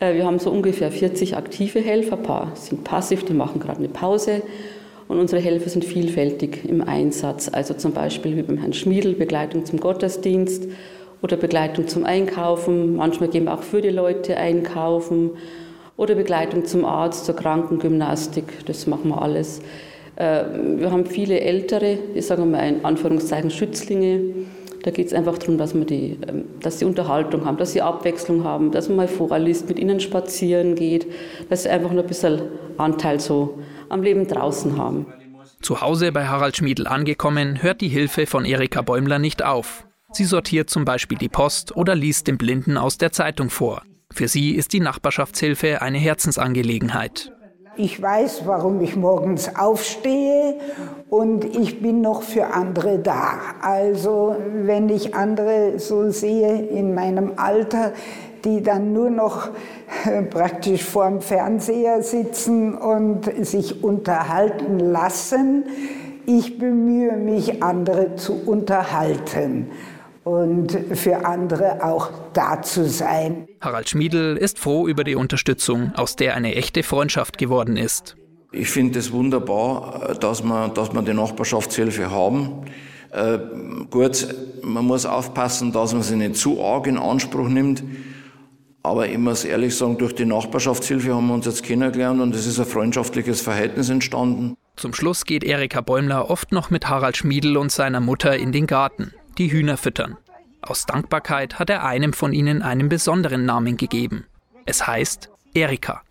Äh, 0.00 0.14
wir 0.14 0.24
haben 0.24 0.38
so 0.38 0.50
ungefähr 0.50 0.90
40 0.90 1.36
aktive 1.36 1.80
Helfer, 1.80 2.16
ein 2.16 2.22
paar 2.22 2.52
sind 2.54 2.84
passiv, 2.84 3.24
die 3.24 3.34
machen 3.34 3.60
gerade 3.60 3.78
eine 3.78 3.88
Pause. 3.88 4.42
Und 5.08 5.18
unsere 5.18 5.40
Helfer 5.40 5.70
sind 5.70 5.84
vielfältig 5.84 6.68
im 6.68 6.82
Einsatz. 6.82 7.48
Also 7.50 7.74
zum 7.74 7.92
Beispiel 7.92 8.36
wie 8.36 8.42
beim 8.42 8.58
Herrn 8.58 8.74
Schmiedel, 8.74 9.14
Begleitung 9.14 9.64
zum 9.64 9.80
Gottesdienst 9.80 10.68
oder 11.22 11.36
Begleitung 11.36 11.88
zum 11.88 12.04
Einkaufen. 12.04 12.96
Manchmal 12.96 13.30
gehen 13.30 13.44
wir 13.44 13.54
auch 13.54 13.62
für 13.62 13.80
die 13.80 13.88
Leute 13.88 14.36
einkaufen 14.36 15.30
oder 15.96 16.14
Begleitung 16.14 16.64
zum 16.66 16.84
Arzt, 16.84 17.24
zur 17.24 17.36
Krankengymnastik, 17.36 18.66
das 18.66 18.86
machen 18.86 19.08
wir 19.08 19.20
alles. 19.20 19.60
Äh, 20.16 20.44
wir 20.76 20.90
haben 20.90 21.06
viele 21.06 21.40
ältere, 21.40 21.98
ich 22.14 22.26
sage 22.26 22.44
mal 22.44 22.68
in 22.68 22.84
Anführungszeichen 22.84 23.50
Schützlinge. 23.50 24.20
Da 24.82 24.90
geht 24.90 25.08
es 25.08 25.12
einfach 25.12 25.38
darum, 25.38 25.58
dass, 25.58 25.74
wir 25.74 25.84
die, 25.84 26.18
ähm, 26.26 26.44
dass 26.60 26.78
sie 26.78 26.84
Unterhaltung 26.84 27.44
haben, 27.44 27.56
dass 27.56 27.72
sie 27.72 27.82
Abwechslung 27.82 28.44
haben, 28.44 28.70
dass 28.70 28.88
man 28.88 28.96
mal 28.96 29.08
vorliest, 29.08 29.68
mit 29.68 29.78
ihnen 29.78 30.00
spazieren 30.00 30.74
geht, 30.74 31.06
dass 31.48 31.64
sie 31.64 31.70
einfach 31.70 31.90
nur 31.90 32.02
ein 32.02 32.08
bisschen 32.08 32.42
Anteil 32.76 33.20
so 33.20 33.58
am 33.88 34.02
Leben 34.02 34.26
draußen 34.26 34.76
haben. 34.76 35.06
Zu 35.60 35.80
Hause 35.80 36.12
bei 36.12 36.26
Harald 36.26 36.56
Schmiedl 36.56 36.86
angekommen, 36.86 37.62
hört 37.62 37.80
die 37.80 37.88
Hilfe 37.88 38.26
von 38.26 38.44
Erika 38.44 38.82
Bäumler 38.82 39.18
nicht 39.18 39.44
auf. 39.44 39.86
Sie 40.12 40.24
sortiert 40.24 40.70
zum 40.70 40.84
Beispiel 40.84 41.18
die 41.18 41.28
Post 41.28 41.76
oder 41.76 41.94
liest 41.94 42.28
dem 42.28 42.38
Blinden 42.38 42.76
aus 42.76 42.96
der 42.96 43.12
Zeitung 43.12 43.50
vor. 43.50 43.82
Für 44.10 44.28
sie 44.28 44.52
ist 44.52 44.72
die 44.72 44.80
Nachbarschaftshilfe 44.80 45.82
eine 45.82 45.98
Herzensangelegenheit. 45.98 47.32
Ich 47.80 48.02
weiß, 48.02 48.42
warum 48.44 48.80
ich 48.80 48.96
morgens 48.96 49.54
aufstehe 49.54 50.56
und 51.08 51.44
ich 51.44 51.80
bin 51.80 52.00
noch 52.00 52.22
für 52.22 52.48
andere 52.48 52.98
da. 52.98 53.34
Also 53.62 54.34
wenn 54.52 54.88
ich 54.88 55.14
andere 55.14 55.78
so 55.78 56.10
sehe 56.10 56.60
in 56.60 56.92
meinem 56.92 57.34
Alter, 57.36 57.92
die 58.44 58.64
dann 58.64 58.92
nur 58.92 59.10
noch 59.10 59.50
äh, 60.06 60.22
praktisch 60.22 60.82
vorm 60.82 61.20
Fernseher 61.20 62.02
sitzen 62.02 62.76
und 62.76 63.30
sich 63.46 63.84
unterhalten 63.84 64.80
lassen, 64.80 65.62
ich 66.26 66.58
bemühe 66.58 67.12
mich, 67.12 67.62
andere 67.62 68.16
zu 68.16 68.42
unterhalten 68.44 69.70
und 70.28 70.76
für 70.92 71.24
andere 71.24 71.82
auch 71.82 72.10
da 72.34 72.60
zu 72.60 72.86
sein. 72.88 73.48
Harald 73.60 73.88
Schmiedl 73.88 74.36
ist 74.36 74.58
froh 74.58 74.86
über 74.86 75.02
die 75.02 75.14
Unterstützung, 75.14 75.92
aus 75.96 76.16
der 76.16 76.34
eine 76.34 76.54
echte 76.54 76.82
Freundschaft 76.82 77.38
geworden 77.38 77.76
ist. 77.76 78.16
Ich 78.52 78.68
finde 78.68 78.98
es 78.98 79.12
wunderbar, 79.12 80.16
dass 80.20 80.42
wir, 80.42 80.68
dass 80.68 80.92
wir 80.92 81.02
die 81.02 81.14
Nachbarschaftshilfe 81.14 82.10
haben. 82.10 82.64
Äh, 83.10 83.38
gut, 83.90 84.28
man 84.62 84.84
muss 84.84 85.06
aufpassen, 85.06 85.72
dass 85.72 85.92
man 85.94 86.02
sie 86.02 86.16
nicht 86.16 86.36
zu 86.36 86.62
arg 86.62 86.86
in 86.86 86.98
Anspruch 86.98 87.48
nimmt. 87.48 87.82
Aber 88.82 89.08
ich 89.08 89.18
muss 89.18 89.44
ehrlich 89.44 89.76
sagen, 89.76 89.98
durch 89.98 90.14
die 90.14 90.24
Nachbarschaftshilfe 90.24 91.14
haben 91.14 91.26
wir 91.26 91.34
uns 91.34 91.46
jetzt 91.46 91.62
kennengelernt 91.62 92.20
und 92.20 92.34
es 92.34 92.46
ist 92.46 92.58
ein 92.58 92.66
freundschaftliches 92.66 93.40
Verhältnis 93.40 93.88
entstanden. 93.88 94.56
Zum 94.76 94.94
Schluss 94.94 95.24
geht 95.24 95.42
Erika 95.42 95.80
Bäumler 95.80 96.30
oft 96.30 96.52
noch 96.52 96.70
mit 96.70 96.88
Harald 96.88 97.16
Schmiedl 97.16 97.56
und 97.56 97.72
seiner 97.72 98.00
Mutter 98.00 98.36
in 98.36 98.52
den 98.52 98.66
Garten 98.66 99.12
die 99.38 99.50
Hühner 99.50 99.76
füttern. 99.76 100.16
Aus 100.60 100.86
Dankbarkeit 100.86 101.58
hat 101.58 101.70
er 101.70 101.84
einem 101.84 102.12
von 102.12 102.32
ihnen 102.32 102.62
einen 102.62 102.88
besonderen 102.88 103.44
Namen 103.44 103.76
gegeben. 103.76 104.26
Es 104.66 104.86
heißt 104.86 105.30
Erika. 105.54 106.02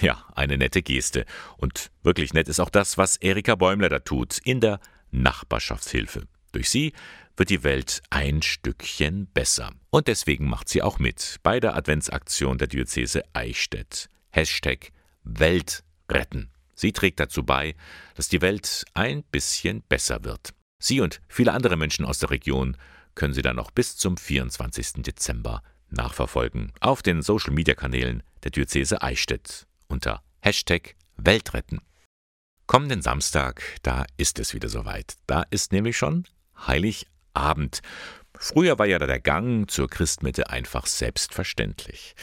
Ja, 0.00 0.24
eine 0.34 0.56
nette 0.56 0.82
Geste. 0.82 1.26
Und 1.58 1.90
wirklich 2.02 2.32
nett 2.32 2.48
ist 2.48 2.60
auch 2.60 2.70
das, 2.70 2.96
was 2.96 3.16
Erika 3.18 3.54
Bäumler 3.54 3.90
da 3.90 3.98
tut 3.98 4.38
in 4.38 4.60
der 4.60 4.80
Nachbarschaftshilfe. 5.10 6.26
Durch 6.52 6.70
sie 6.70 6.92
wird 7.36 7.50
die 7.50 7.62
Welt 7.62 8.02
ein 8.10 8.42
Stückchen 8.42 9.26
besser. 9.26 9.72
Und 9.90 10.08
deswegen 10.08 10.48
macht 10.48 10.68
sie 10.68 10.82
auch 10.82 10.98
mit 10.98 11.36
bei 11.42 11.60
der 11.60 11.76
Adventsaktion 11.76 12.58
der 12.58 12.68
Diözese 12.68 13.22
Eichstätt. 13.34 14.08
Hashtag 14.30 14.92
Welt 15.24 15.84
retten. 16.10 16.50
Sie 16.74 16.92
trägt 16.92 17.20
dazu 17.20 17.44
bei, 17.44 17.74
dass 18.14 18.28
die 18.28 18.40
Welt 18.40 18.84
ein 18.94 19.22
bisschen 19.24 19.82
besser 19.82 20.24
wird. 20.24 20.54
Sie 20.82 21.00
und 21.00 21.20
viele 21.28 21.52
andere 21.52 21.76
Menschen 21.76 22.04
aus 22.04 22.18
der 22.18 22.30
Region 22.30 22.76
können 23.14 23.34
Sie 23.34 23.42
dann 23.42 23.54
noch 23.54 23.70
bis 23.70 23.96
zum 23.96 24.16
24. 24.16 25.04
Dezember 25.04 25.62
nachverfolgen 25.90 26.72
auf 26.80 27.02
den 27.02 27.22
Social-Media-Kanälen 27.22 28.24
der 28.42 28.50
Diözese 28.50 29.00
Eichstätt 29.00 29.68
unter 29.86 30.24
Hashtag 30.40 30.96
Weltretten. 31.16 31.82
Kommenden 32.66 33.00
Samstag, 33.00 33.62
da 33.82 34.04
ist 34.16 34.40
es 34.40 34.54
wieder 34.54 34.68
soweit. 34.68 35.14
Da 35.28 35.44
ist 35.50 35.70
nämlich 35.70 35.96
schon 35.96 36.24
Heiligabend. 36.66 37.80
Früher 38.36 38.76
war 38.80 38.86
ja 38.86 38.98
da 38.98 39.06
der 39.06 39.20
Gang 39.20 39.70
zur 39.70 39.88
Christmitte 39.88 40.50
einfach 40.50 40.86
selbstverständlich. 40.86 42.16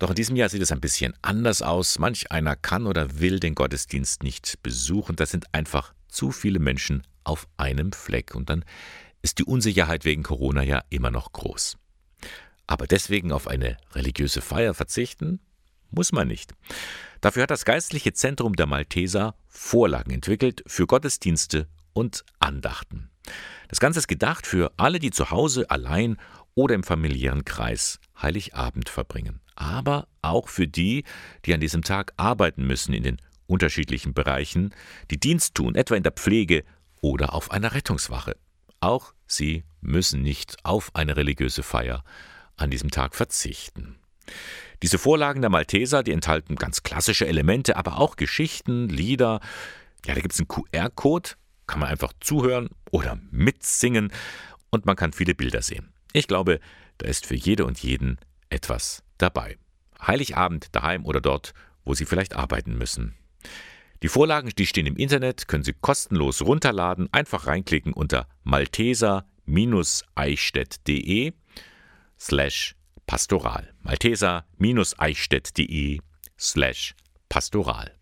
Doch 0.00 0.08
in 0.08 0.16
diesem 0.16 0.34
Jahr 0.34 0.48
sieht 0.48 0.62
es 0.62 0.72
ein 0.72 0.80
bisschen 0.80 1.14
anders 1.22 1.62
aus. 1.62 2.00
Manch 2.00 2.32
einer 2.32 2.56
kann 2.56 2.88
oder 2.88 3.20
will 3.20 3.38
den 3.38 3.54
Gottesdienst 3.54 4.24
nicht 4.24 4.60
besuchen. 4.64 5.14
Da 5.14 5.26
sind 5.26 5.54
einfach 5.54 5.94
zu 6.08 6.32
viele 6.32 6.58
Menschen 6.58 7.04
auf 7.24 7.48
einem 7.56 7.92
Fleck. 7.92 8.34
Und 8.34 8.50
dann 8.50 8.64
ist 9.22 9.38
die 9.38 9.44
Unsicherheit 9.44 10.04
wegen 10.04 10.22
Corona 10.22 10.62
ja 10.62 10.82
immer 10.90 11.10
noch 11.10 11.32
groß. 11.32 11.76
Aber 12.66 12.86
deswegen 12.86 13.32
auf 13.32 13.48
eine 13.48 13.76
religiöse 13.92 14.40
Feier 14.40 14.74
verzichten? 14.74 15.40
Muss 15.90 16.12
man 16.12 16.28
nicht. 16.28 16.52
Dafür 17.20 17.44
hat 17.44 17.50
das 17.50 17.64
Geistliche 17.64 18.12
Zentrum 18.12 18.54
der 18.56 18.66
Malteser 18.66 19.34
Vorlagen 19.48 20.10
entwickelt 20.10 20.62
für 20.66 20.86
Gottesdienste 20.86 21.68
und 21.92 22.24
Andachten. 22.38 23.10
Das 23.68 23.80
Ganze 23.80 24.00
ist 24.00 24.08
gedacht 24.08 24.46
für 24.46 24.72
alle, 24.76 24.98
die 24.98 25.10
zu 25.10 25.30
Hause 25.30 25.70
allein 25.70 26.16
oder 26.54 26.74
im 26.74 26.84
familiären 26.84 27.44
Kreis 27.44 28.00
Heiligabend 28.20 28.88
verbringen. 28.88 29.40
Aber 29.56 30.08
auch 30.22 30.48
für 30.48 30.66
die, 30.66 31.04
die 31.44 31.54
an 31.54 31.60
diesem 31.60 31.82
Tag 31.82 32.12
arbeiten 32.16 32.66
müssen 32.66 32.92
in 32.92 33.02
den 33.02 33.20
unterschiedlichen 33.46 34.14
Bereichen, 34.14 34.74
die 35.10 35.20
Dienst 35.20 35.54
tun, 35.54 35.74
etwa 35.74 35.94
in 35.94 36.02
der 36.02 36.12
Pflege 36.12 36.64
oder 37.04 37.34
auf 37.34 37.50
einer 37.50 37.74
Rettungswache. 37.74 38.34
Auch 38.80 39.12
sie 39.26 39.64
müssen 39.82 40.22
nicht 40.22 40.56
auf 40.64 40.90
eine 40.94 41.18
religiöse 41.18 41.62
Feier 41.62 42.02
an 42.56 42.70
diesem 42.70 42.90
Tag 42.90 43.14
verzichten. 43.14 43.96
Diese 44.82 44.96
Vorlagen 44.96 45.42
der 45.42 45.50
Malteser, 45.50 46.02
die 46.02 46.12
enthalten 46.12 46.56
ganz 46.56 46.82
klassische 46.82 47.26
Elemente, 47.26 47.76
aber 47.76 47.98
auch 47.98 48.16
Geschichten, 48.16 48.88
Lieder. 48.88 49.40
Ja, 50.06 50.14
da 50.14 50.22
gibt 50.22 50.32
es 50.32 50.40
einen 50.40 50.48
QR-Code, 50.48 51.32
kann 51.66 51.80
man 51.80 51.90
einfach 51.90 52.14
zuhören 52.20 52.70
oder 52.90 53.18
mitsingen 53.30 54.10
und 54.70 54.86
man 54.86 54.96
kann 54.96 55.12
viele 55.12 55.34
Bilder 55.34 55.60
sehen. 55.60 55.92
Ich 56.14 56.26
glaube, 56.26 56.58
da 56.96 57.06
ist 57.06 57.26
für 57.26 57.36
jede 57.36 57.66
und 57.66 57.82
jeden 57.82 58.18
etwas 58.48 59.02
dabei. 59.18 59.58
Heiligabend 60.00 60.74
daheim 60.74 61.04
oder 61.04 61.20
dort, 61.20 61.52
wo 61.84 61.92
Sie 61.92 62.06
vielleicht 62.06 62.34
arbeiten 62.34 62.78
müssen. 62.78 63.14
Die 64.02 64.08
Vorlagen, 64.08 64.50
die 64.58 64.66
stehen 64.66 64.86
im 64.86 64.96
Internet, 64.96 65.46
können 65.48 65.64
Sie 65.64 65.72
kostenlos 65.72 66.42
runterladen, 66.42 67.08
einfach 67.12 67.46
reinklicken 67.46 67.92
unter 67.92 68.28
malteser-eichstätt.de 68.44 71.32
slash 72.18 72.74
pastoral. 73.06 73.72
Malteser-eichstätt.de 73.82 76.00
slash 76.38 76.94
pastoral. 77.28 77.94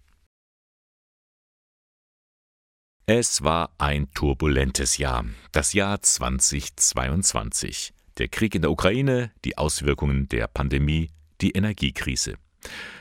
Es 3.07 3.43
war 3.43 3.75
ein 3.79 4.13
turbulentes 4.15 4.97
Jahr, 4.97 5.25
das 5.51 5.73
Jahr 5.73 6.01
2022. 6.01 7.93
Der 8.19 8.29
Krieg 8.29 8.55
in 8.55 8.63
der 8.63 8.71
Ukraine, 8.71 9.33
die 9.45 9.59
Auswirkungen 9.59 10.29
der 10.29 10.47
Pandemie, 10.47 11.11
die 11.41 11.51
Energiekrise. 11.51 12.37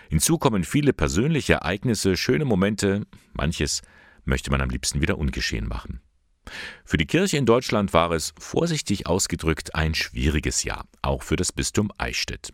Hinzu 0.10 0.38
kommen 0.38 0.64
viele 0.64 0.94
persönliche 0.94 1.54
Ereignisse, 1.54 2.18
schöne 2.18 2.46
Momente, 2.46 3.06
manches 3.34 3.82
möchte 4.26 4.52
man 4.52 4.62
am 4.62 4.70
liebsten 4.70 5.02
wieder 5.02 5.18
ungeschehen 5.18 5.68
machen. 5.68 6.02
Für 6.86 6.98
die 6.98 7.06
Kirche 7.06 7.38
in 7.38 7.46
Deutschland 7.46 7.94
war 7.94 8.12
es, 8.12 8.34
vorsichtig 8.38 9.08
ausgedrückt, 9.08 9.76
ein 9.76 9.94
schwieriges 9.94 10.64
Jahr, 10.64 10.86
auch 11.02 11.24
für 11.24 11.36
das 11.36 11.52
Bistum 11.52 11.92
Eichstätt. 11.98 12.54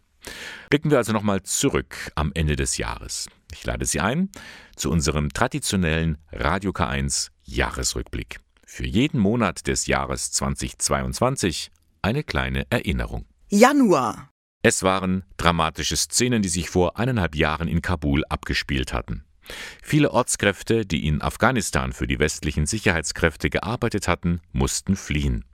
Blicken 0.70 0.92
wir 0.92 0.98
also 0.98 1.14
nochmal 1.14 1.44
zurück 1.44 2.12
am 2.16 2.32
Ende 2.34 2.56
des 2.56 2.78
Jahres. 2.78 3.30
Ich 3.54 3.66
lade 3.66 3.86
Sie 3.86 4.00
ein 4.00 4.30
zu 4.76 4.92
unserem 4.92 5.30
traditionellen 5.30 6.18
Radio 6.32 6.72
K1 6.72 7.30
Jahresrückblick. 7.44 8.40
Für 8.66 8.86
jeden 8.86 9.20
Monat 9.20 9.68
des 9.68 9.88
Jahres 9.88 10.32
2022 10.34 11.72
eine 12.02 12.24
kleine 12.24 12.68
Erinnerung. 12.70 13.26
Januar. 13.50 14.30
Es 14.68 14.84
waren 14.84 15.24
dramatische 15.38 15.96
Szenen, 15.96 16.42
die 16.42 16.50
sich 16.50 16.70
vor 16.70 17.00
eineinhalb 17.00 17.38
Jahren 17.38 17.70
in 17.70 17.82
Kabul 17.82 18.26
abgespielt 18.26 18.92
hatten. 18.92 19.24
Viele 19.82 20.12
Ortskräfte, 20.12 20.86
die 20.86 21.08
in 21.08 21.22
Afghanistan 21.22 21.94
für 21.94 22.06
die 22.06 22.20
westlichen 22.20 22.66
Sicherheitskräfte 22.66 23.50
gearbeitet 23.50 24.10
hatten, 24.10 24.42
mussten 24.52 24.98
fliehen. 24.98 25.46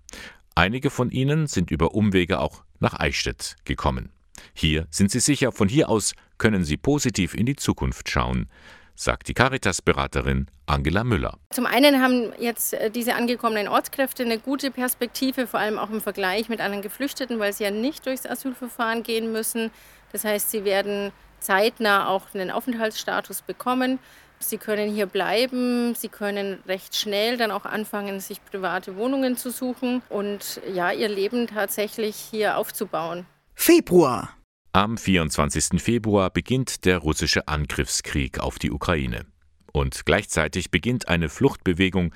Einige 0.55 0.89
von 0.89 1.11
ihnen 1.11 1.45
sind 1.45 1.69
über 1.69 1.93
Umwege 1.93 2.39
auch 2.39 2.63
nach 2.79 2.99
Eichstätt 2.99 3.55
gekommen. 3.65 4.09
Hier 4.55 4.87
sind 4.89 5.11
sie 5.11 5.19
sicher, 5.19 5.51
von 5.51 5.69
hier 5.69 5.89
aus 5.89 6.15
können 6.39 6.63
sie 6.63 6.77
positiv 6.77 7.35
in 7.35 7.45
die 7.45 7.55
Zukunft 7.55 8.09
schauen, 8.09 8.49
sagt 8.95 9.27
die 9.27 9.33
Caritas-Beraterin 9.33 10.47
Angela 10.65 11.03
Müller. 11.03 11.37
Zum 11.51 11.65
einen 11.65 12.01
haben 12.01 12.31
jetzt 12.39 12.73
äh, 12.73 12.89
diese 12.89 13.15
angekommenen 13.15 13.67
Ortskräfte 13.67 14.23
eine 14.23 14.39
gute 14.39 14.71
Perspektive, 14.71 15.47
vor 15.47 15.59
allem 15.59 15.77
auch 15.77 15.89
im 15.89 16.01
Vergleich 16.01 16.49
mit 16.49 16.61
anderen 16.61 16.81
Geflüchteten, 16.81 17.39
weil 17.39 17.53
sie 17.53 17.63
ja 17.63 17.71
nicht 17.71 18.05
durchs 18.05 18.25
Asylverfahren 18.25 19.03
gehen 19.03 19.31
müssen. 19.31 19.71
Das 20.11 20.23
heißt, 20.23 20.51
sie 20.51 20.63
werden 20.63 21.11
zeitnah 21.39 22.07
auch 22.07 22.33
einen 22.33 22.51
Aufenthaltsstatus 22.51 23.41
bekommen. 23.41 23.99
Sie 24.39 24.57
können 24.57 24.93
hier 24.93 25.05
bleiben, 25.05 25.95
sie 25.95 26.09
können 26.09 26.59
recht 26.67 26.95
schnell 26.95 27.37
dann 27.37 27.51
auch 27.51 27.65
anfangen, 27.65 28.19
sich 28.19 28.43
private 28.43 28.95
Wohnungen 28.97 29.37
zu 29.37 29.51
suchen 29.51 30.01
und 30.09 30.61
ja, 30.73 30.91
ihr 30.91 31.07
Leben 31.07 31.47
tatsächlich 31.47 32.15
hier 32.15 32.57
aufzubauen. 32.57 33.25
Februar. 33.55 34.35
Am 34.75 34.97
24. 34.97 35.79
Februar 35.79 36.31
beginnt 36.31 36.85
der 36.85 36.97
russische 36.97 37.47
Angriffskrieg 37.47 38.39
auf 38.39 38.57
die 38.57 38.71
Ukraine. 38.71 39.27
Und 39.71 40.03
gleichzeitig 40.03 40.71
beginnt 40.71 41.09
eine 41.09 41.29
Fluchtbewegung, 41.29 42.11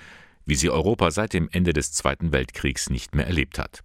wie 0.48 0.56
sie 0.56 0.72
Europa 0.72 1.12
seit 1.12 1.34
dem 1.34 1.50
Ende 1.52 1.72
des 1.72 1.92
Zweiten 1.92 2.32
Weltkriegs 2.32 2.90
nicht 2.90 3.14
mehr 3.14 3.28
erlebt 3.28 3.60
hat. 3.60 3.84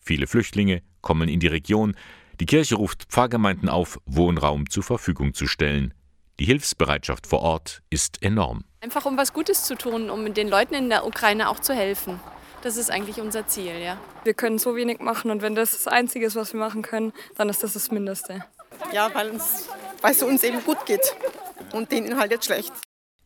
Viele 0.00 0.26
Flüchtlinge 0.26 0.80
kommen 1.02 1.28
in 1.28 1.38
die 1.38 1.48
Region, 1.48 1.96
die 2.40 2.46
Kirche 2.46 2.76
ruft 2.76 3.04
Pfarrgemeinden 3.10 3.68
auf, 3.68 4.00
Wohnraum 4.06 4.70
zur 4.70 4.84
Verfügung 4.84 5.34
zu 5.34 5.46
stellen. 5.46 5.92
Die 6.40 6.46
Hilfsbereitschaft 6.46 7.26
vor 7.26 7.40
Ort 7.40 7.82
ist 7.90 8.22
enorm. 8.22 8.64
Einfach 8.80 9.04
um 9.04 9.18
was 9.18 9.34
Gutes 9.34 9.64
zu 9.64 9.76
tun, 9.76 10.08
um 10.08 10.32
den 10.32 10.48
Leuten 10.48 10.72
in 10.72 10.88
der 10.88 11.06
Ukraine 11.06 11.50
auch 11.50 11.60
zu 11.60 11.74
helfen. 11.74 12.18
Das 12.64 12.78
ist 12.78 12.90
eigentlich 12.90 13.20
unser 13.20 13.46
Ziel, 13.46 13.78
ja. 13.78 14.00
Wir 14.24 14.32
können 14.32 14.58
so 14.58 14.74
wenig 14.74 14.98
machen 14.98 15.30
und 15.30 15.42
wenn 15.42 15.54
das 15.54 15.72
das 15.72 15.86
Einzige 15.86 16.24
ist, 16.24 16.34
was 16.34 16.54
wir 16.54 16.60
machen 16.60 16.80
können, 16.80 17.12
dann 17.36 17.50
ist 17.50 17.62
das 17.62 17.74
das 17.74 17.90
Mindeste. 17.90 18.42
Ja, 18.90 19.10
weil, 19.12 19.28
uns, 19.28 19.68
weil 20.00 20.12
es 20.12 20.22
uns 20.22 20.42
eben 20.42 20.64
gut 20.64 20.86
geht 20.86 21.14
und 21.72 21.92
denen 21.92 22.18
halt 22.18 22.30
jetzt 22.30 22.46
schlecht. 22.46 22.72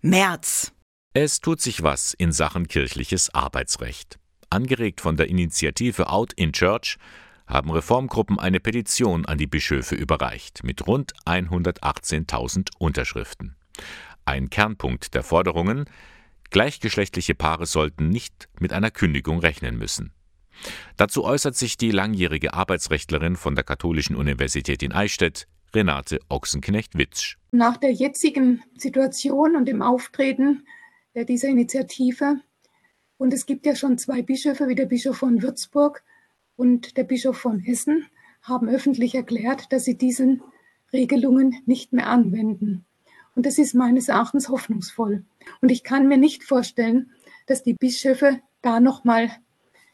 März. 0.01 0.73
Es 1.15 1.41
tut 1.41 1.61
sich 1.61 1.85
was 1.85 2.15
in 2.15 2.33
Sachen 2.33 2.67
kirchliches 2.67 3.33
Arbeitsrecht. 3.33 4.19
Angeregt 4.51 5.01
von 5.01 5.17
der 5.17 5.29
Initiative 5.29 6.11
Out 6.11 6.33
in 6.33 6.53
Church 6.53 6.99
haben 7.47 7.71
Reformgruppen 7.71 8.41
eine 8.41 8.59
Petition 8.59 9.25
an 9.25 9.39
die 9.39 9.47
Bischöfe 9.47 9.95
überreicht 9.95 10.65
mit 10.65 10.85
rund 10.89 11.13
118.000 11.27 12.71
Unterschriften. 12.79 13.55
Ein 14.25 14.51
Kernpunkt 14.51 15.15
der 15.15 15.23
Forderungen 15.23 15.89
Gleichgeschlechtliche 16.51 17.35
Paare 17.35 17.67
sollten 17.67 18.09
nicht 18.09 18.49
mit 18.59 18.73
einer 18.73 18.91
Kündigung 18.91 19.39
rechnen 19.41 19.77
müssen. 19.77 20.13
Dazu 20.97 21.25
äußert 21.25 21.55
sich 21.57 21.77
die 21.77 21.91
langjährige 21.91 22.55
Arbeitsrechtlerin 22.55 23.37
von 23.37 23.55
der 23.55 23.65
Katholischen 23.65 24.17
Universität 24.17 24.83
in 24.83 24.93
Eichstätt, 24.93 25.47
Renate 25.75 26.19
Ochsenknecht-Witzsch. 26.29 27.37
Nach 27.53 27.77
der 27.77 27.93
jetzigen 27.93 28.63
Situation 28.77 29.55
und 29.55 29.67
dem 29.67 29.83
Auftreten 29.83 30.67
dieser 31.15 31.49
Initiative, 31.49 32.41
und 33.19 33.35
es 33.35 33.47
gibt 33.47 33.67
ja 33.67 33.77
schon 33.77 33.99
zwei 33.99 34.23
Bischöfe, 34.23 34.69
wie 34.69 34.75
der 34.75 34.87
Bischof 34.87 35.19
von 35.19 35.43
Würzburg 35.43 36.03
und 36.57 36.97
der 36.97 37.05
Bischof 37.05 37.37
von 37.37 37.61
Hessen 37.61 38.07
haben 38.43 38.69
öffentlich 38.69 39.15
erklärt, 39.15 39.73
dass 39.73 39.85
sie 39.85 39.99
diesen 39.99 40.43
Regelungen 40.93 41.57
nicht 41.67 41.93
mehr 41.93 42.09
anwenden. 42.09 42.85
Und 43.35 43.47
das 43.47 43.59
ist 43.59 43.75
meines 43.75 44.09
Erachtens 44.09 44.49
hoffnungsvoll. 44.49 45.25
Und 45.61 45.71
ich 45.71 45.85
kann 45.85 46.09
mir 46.09 46.19
nicht 46.19 46.45
vorstellen, 46.45 47.11
dass 47.47 47.63
die 47.63 47.75
Bischöfe 47.75 48.41
da 48.63 48.81
nochmal 48.81 49.31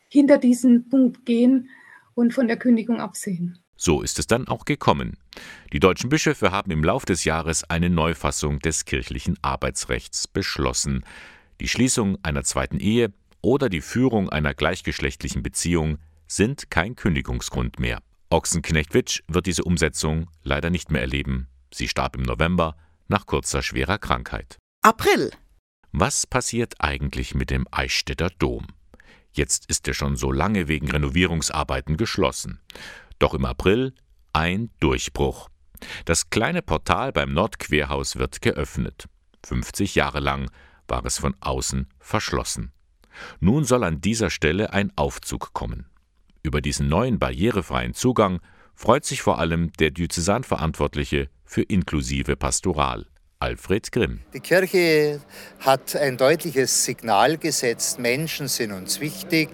hinter 0.09 0.39
diesen 0.39 0.89
Punkt 0.89 1.25
gehen 1.27 1.69
und 2.15 2.35
von 2.35 2.47
der 2.47 2.57
Kündigung 2.57 3.01
absehen. 3.01 3.59
So 3.77 4.03
ist 4.03 4.19
es 4.19 4.27
dann 4.27 4.47
auch 4.47 4.65
gekommen. 4.65 5.17
Die 5.73 5.81
deutschen 5.81 6.09
Bischöfe 6.09 6.53
haben 6.53 6.71
im 6.71 6.85
Lauf 6.85 7.05
des 7.05 7.25
Jahres 7.25 7.65
eine 7.65 7.91
Neufassung 7.91 8.61
des 8.61 8.85
kirchlichen 8.85 9.37
Arbeitsrechts 9.43 10.29
beschlossen. 10.29 11.05
Die 11.61 11.69
Schließung 11.69 12.19
einer 12.23 12.45
zweiten 12.45 12.79
Ehe 12.79 13.13
oder 13.43 13.69
die 13.69 13.81
Führung 13.81 14.29
einer 14.29 14.55
gleichgeschlechtlichen 14.55 15.43
Beziehung 15.43 15.99
sind 16.27 16.71
kein 16.71 16.95
Kündigungsgrund 16.95 17.79
mehr. 17.79 18.01
Ochsenknecht-Witsch 18.31 19.23
wird 19.29 19.47
diese 19.47 19.65
Umsetzung 19.65 20.31
leider 20.43 20.71
nicht 20.71 20.91
mehr 20.91 21.03
erleben. 21.03 21.49
Sie 21.73 21.89
starb 21.89 22.17
im 22.17 22.23
November 22.23 22.77
nach 23.09 23.27
kurzer 23.27 23.63
schwerer 23.63 23.99
Krankheit. 23.99 24.57
April. 24.83 25.31
Was 25.97 26.27
passiert 26.27 26.75
eigentlich 26.81 27.37
mit 27.37 27.51
dem 27.51 27.69
Eichstätter 27.71 28.29
Dom? 28.41 28.67
Jetzt 29.31 29.67
ist 29.67 29.87
er 29.87 29.95
schon 29.95 30.17
so 30.17 30.33
lange 30.33 30.67
wegen 30.67 30.91
Renovierungsarbeiten 30.91 31.97
geschlossen. 31.97 32.61
Doch 33.21 33.33
im 33.33 33.45
April 33.45 33.95
ein 34.33 34.71
Durchbruch. 34.81 35.49
Das 36.05 36.31
kleine 36.31 36.63
Portal 36.63 37.13
beim 37.13 37.33
Nordquerhaus 37.33 38.17
wird 38.17 38.43
geöffnet. 38.43 39.05
50 39.47 39.95
Jahre 39.95 40.19
lang 40.19 40.51
war 40.89 41.05
es 41.07 41.19
von 41.19 41.37
außen 41.39 41.87
verschlossen. 42.01 42.73
Nun 43.39 43.63
soll 43.63 43.85
an 43.85 44.01
dieser 44.01 44.31
Stelle 44.31 44.73
ein 44.73 44.91
Aufzug 44.97 45.53
kommen. 45.53 45.87
Über 46.43 46.61
diesen 46.61 46.89
neuen 46.89 47.21
barrierefreien 47.21 47.95
Zugang 47.95 48.41
freut 48.75 49.05
sich 49.05 49.23
vor 49.23 49.39
allem 49.39 49.73
der 49.75 49.93
Diözesanverantwortliche 49.93 51.31
für 51.45 51.63
inklusive 51.63 52.35
Pastoral, 52.35 53.07
Alfred 53.45 53.93
Grimm. 53.93 54.21
Die 54.33 54.41
Kirche 54.41 55.21
hat 55.59 55.95
ein 55.97 56.17
deutliches 56.17 56.87
Signal 56.87 57.37
gesetzt, 57.37 57.99
Menschen 57.99 58.49
sind 58.49 58.73
uns 58.73 59.01
wichtig, 59.01 59.51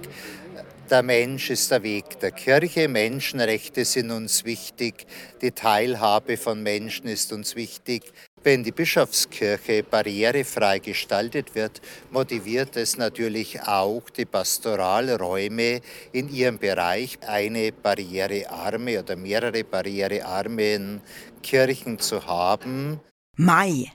der 0.89 1.03
Mensch 1.03 1.51
ist 1.51 1.73
der 1.73 1.83
Weg 1.83 2.21
der 2.21 2.31
Kirche, 2.31 2.87
Menschenrechte 2.87 3.85
sind 3.85 4.13
uns 4.13 4.45
wichtig, 4.45 5.07
die 5.43 5.51
Teilhabe 5.51 6.37
von 6.37 6.63
Menschen 6.63 7.09
ist 7.09 7.33
uns 7.33 7.57
wichtig. 7.57 8.13
Wenn 8.45 8.63
die 8.63 8.71
Bischofskirche 8.71 9.83
barrierefrei 9.83 10.79
gestaltet 10.79 11.57
wird, 11.57 11.81
motiviert 12.13 12.77
es 12.77 12.97
natürlich 12.97 13.61
auch 13.63 14.09
die 14.11 14.25
Pastoralräume 14.25 15.81
in 16.13 16.33
ihrem 16.33 16.59
Bereich, 16.59 17.19
eine 17.27 17.73
barrierearme 17.73 19.01
oder 19.01 19.17
mehrere 19.17 19.65
barrierearme 19.65 21.01
Kirchen 21.43 21.99
zu 21.99 22.25
haben. 22.25 23.01
Mai. 23.43 23.91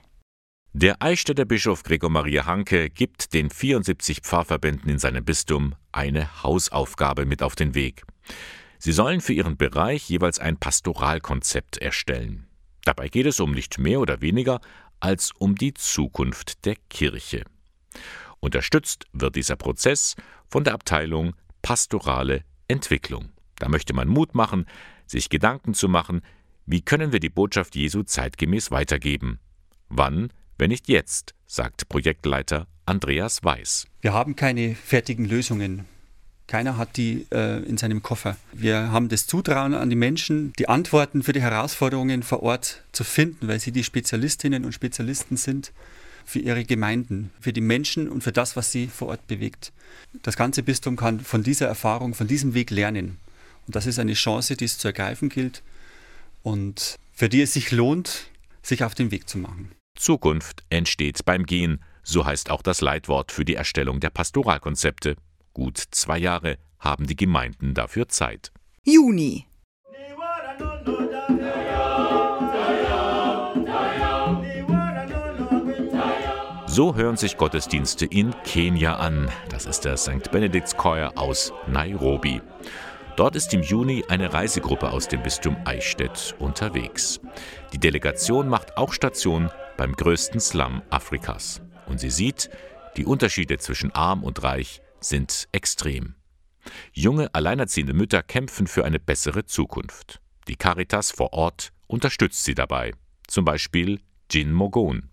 Der 0.72 1.00
Eichstätter 1.00 1.44
Bischof 1.44 1.84
Gregor 1.84 2.10
Maria 2.10 2.46
Hanke 2.46 2.90
gibt 2.90 3.32
den 3.32 3.48
74 3.48 4.22
Pfarrverbänden 4.22 4.90
in 4.90 4.98
seinem 4.98 5.24
Bistum 5.24 5.76
eine 5.92 6.42
Hausaufgabe 6.42 7.26
mit 7.26 7.44
auf 7.44 7.54
den 7.54 7.76
Weg. 7.76 8.02
Sie 8.80 8.90
sollen 8.90 9.20
für 9.20 9.34
ihren 9.34 9.56
Bereich 9.56 10.10
jeweils 10.10 10.40
ein 10.40 10.56
Pastoralkonzept 10.56 11.76
erstellen. 11.76 12.48
Dabei 12.84 13.06
geht 13.06 13.26
es 13.26 13.38
um 13.38 13.52
nicht 13.52 13.78
mehr 13.78 14.00
oder 14.00 14.20
weniger 14.20 14.60
als 14.98 15.30
um 15.38 15.54
die 15.54 15.74
Zukunft 15.74 16.64
der 16.64 16.74
Kirche. 16.90 17.44
Unterstützt 18.40 19.04
wird 19.12 19.36
dieser 19.36 19.54
Prozess 19.54 20.16
von 20.48 20.64
der 20.64 20.74
Abteilung 20.74 21.36
Pastorale 21.62 22.42
Entwicklung. 22.66 23.30
Da 23.60 23.68
möchte 23.68 23.94
man 23.94 24.08
Mut 24.08 24.34
machen, 24.34 24.66
sich 25.06 25.28
Gedanken 25.28 25.72
zu 25.72 25.88
machen, 25.88 26.22
wie 26.66 26.82
können 26.82 27.12
wir 27.12 27.20
die 27.20 27.30
Botschaft 27.30 27.76
Jesu 27.76 28.02
zeitgemäß 28.02 28.70
weitergeben? 28.70 29.38
Wann 29.88 30.30
wenn 30.58 30.70
nicht 30.70 30.88
jetzt, 30.88 31.34
sagt 31.46 31.88
Projektleiter 31.90 32.66
Andreas 32.86 33.44
Weiß. 33.44 33.86
Wir 34.00 34.14
haben 34.14 34.36
keine 34.36 34.74
fertigen 34.74 35.26
Lösungen. 35.26 35.84
Keiner 36.46 36.78
hat 36.78 36.96
die 36.96 37.26
äh, 37.30 37.62
in 37.64 37.76
seinem 37.76 38.02
Koffer. 38.02 38.36
Wir 38.52 38.90
haben 38.90 39.10
das 39.10 39.26
Zutrauen 39.26 39.74
an 39.74 39.90
die 39.90 39.96
Menschen, 39.96 40.54
die 40.58 40.68
Antworten 40.68 41.22
für 41.22 41.34
die 41.34 41.42
Herausforderungen 41.42 42.22
vor 42.22 42.42
Ort 42.42 42.84
zu 42.92 43.04
finden, 43.04 43.48
weil 43.48 43.60
sie 43.60 43.72
die 43.72 43.84
Spezialistinnen 43.84 44.64
und 44.64 44.72
Spezialisten 44.72 45.36
sind 45.36 45.72
für 46.24 46.38
ihre 46.38 46.64
Gemeinden, 46.64 47.30
für 47.38 47.52
die 47.52 47.60
Menschen 47.60 48.08
und 48.08 48.22
für 48.22 48.32
das, 48.32 48.56
was 48.56 48.72
sie 48.72 48.86
vor 48.86 49.08
Ort 49.08 49.26
bewegt. 49.26 49.72
Das 50.22 50.36
ganze 50.36 50.62
Bistum 50.62 50.96
kann 50.96 51.20
von 51.20 51.42
dieser 51.42 51.66
Erfahrung, 51.66 52.14
von 52.14 52.28
diesem 52.28 52.54
Weg 52.54 52.70
lernen. 52.70 53.18
Und 53.66 53.76
das 53.76 53.86
ist 53.86 53.98
eine 53.98 54.14
Chance, 54.14 54.56
die 54.56 54.64
es 54.64 54.78
zu 54.78 54.88
ergreifen 54.88 55.28
gilt 55.28 55.62
und 56.46 57.00
für 57.10 57.28
die 57.28 57.42
es 57.42 57.54
sich 57.54 57.72
lohnt, 57.72 58.30
sich 58.62 58.84
auf 58.84 58.94
den 58.94 59.10
Weg 59.10 59.28
zu 59.28 59.36
machen. 59.36 59.72
Zukunft 59.96 60.62
entsteht 60.70 61.24
beim 61.24 61.44
Gehen, 61.44 61.82
so 62.04 62.24
heißt 62.24 62.52
auch 62.52 62.62
das 62.62 62.80
Leitwort 62.80 63.32
für 63.32 63.44
die 63.44 63.56
Erstellung 63.56 63.98
der 63.98 64.10
Pastoralkonzepte. 64.10 65.16
Gut 65.52 65.82
zwei 65.90 66.18
Jahre 66.18 66.58
haben 66.78 67.08
die 67.08 67.16
Gemeinden 67.16 67.74
dafür 67.74 68.08
Zeit. 68.08 68.52
Juni. 68.84 69.46
So 76.68 76.94
hören 76.94 77.16
sich 77.16 77.38
Gottesdienste 77.38 78.06
in 78.06 78.32
Kenia 78.44 78.96
an. 78.96 79.32
Das 79.48 79.66
ist 79.66 79.80
der 79.80 79.96
St. 79.96 80.30
Benedict's 80.30 80.76
Choir 80.76 81.12
aus 81.16 81.52
Nairobi. 81.66 82.40
Dort 83.16 83.34
ist 83.34 83.54
im 83.54 83.62
Juni 83.62 84.04
eine 84.08 84.34
Reisegruppe 84.34 84.90
aus 84.90 85.08
dem 85.08 85.22
Bistum 85.22 85.56
Eichstätt 85.64 86.34
unterwegs. 86.38 87.18
Die 87.72 87.78
Delegation 87.78 88.46
macht 88.46 88.76
auch 88.76 88.92
Station 88.92 89.50
beim 89.78 89.94
größten 89.94 90.38
Slum 90.38 90.82
Afrikas. 90.90 91.62
Und 91.86 91.98
sie 91.98 92.10
sieht, 92.10 92.50
die 92.98 93.06
Unterschiede 93.06 93.56
zwischen 93.56 93.90
arm 93.94 94.22
und 94.22 94.42
reich 94.42 94.82
sind 95.00 95.48
extrem. 95.52 96.14
Junge, 96.92 97.34
alleinerziehende 97.34 97.94
Mütter 97.94 98.22
kämpfen 98.22 98.66
für 98.66 98.84
eine 98.84 99.00
bessere 99.00 99.46
Zukunft. 99.46 100.20
Die 100.46 100.56
Caritas 100.56 101.10
vor 101.10 101.32
Ort 101.32 101.72
unterstützt 101.86 102.44
sie 102.44 102.54
dabei. 102.54 102.92
Zum 103.28 103.46
Beispiel 103.46 104.00
Jin 104.30 104.52
Mogon. 104.52 105.08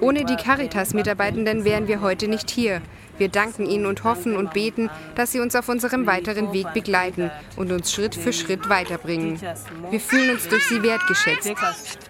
Ohne 0.00 0.24
die 0.24 0.36
Caritas-Mitarbeitenden 0.36 1.64
wären 1.64 1.88
wir 1.88 2.00
heute 2.00 2.28
nicht 2.28 2.50
hier. 2.50 2.82
Wir 3.20 3.28
danken 3.28 3.66
ihnen 3.66 3.84
und 3.84 4.02
hoffen 4.02 4.34
und 4.34 4.54
beten, 4.54 4.88
dass 5.14 5.30
sie 5.30 5.40
uns 5.40 5.54
auf 5.54 5.68
unserem 5.68 6.06
weiteren 6.06 6.54
Weg 6.54 6.72
begleiten 6.72 7.30
und 7.54 7.70
uns 7.70 7.92
Schritt 7.92 8.14
für 8.14 8.32
Schritt 8.32 8.70
weiterbringen. 8.70 9.38
Wir 9.90 10.00
fühlen 10.00 10.30
uns 10.30 10.48
durch 10.48 10.64
sie 10.64 10.82
wertgeschätzt. 10.82 11.52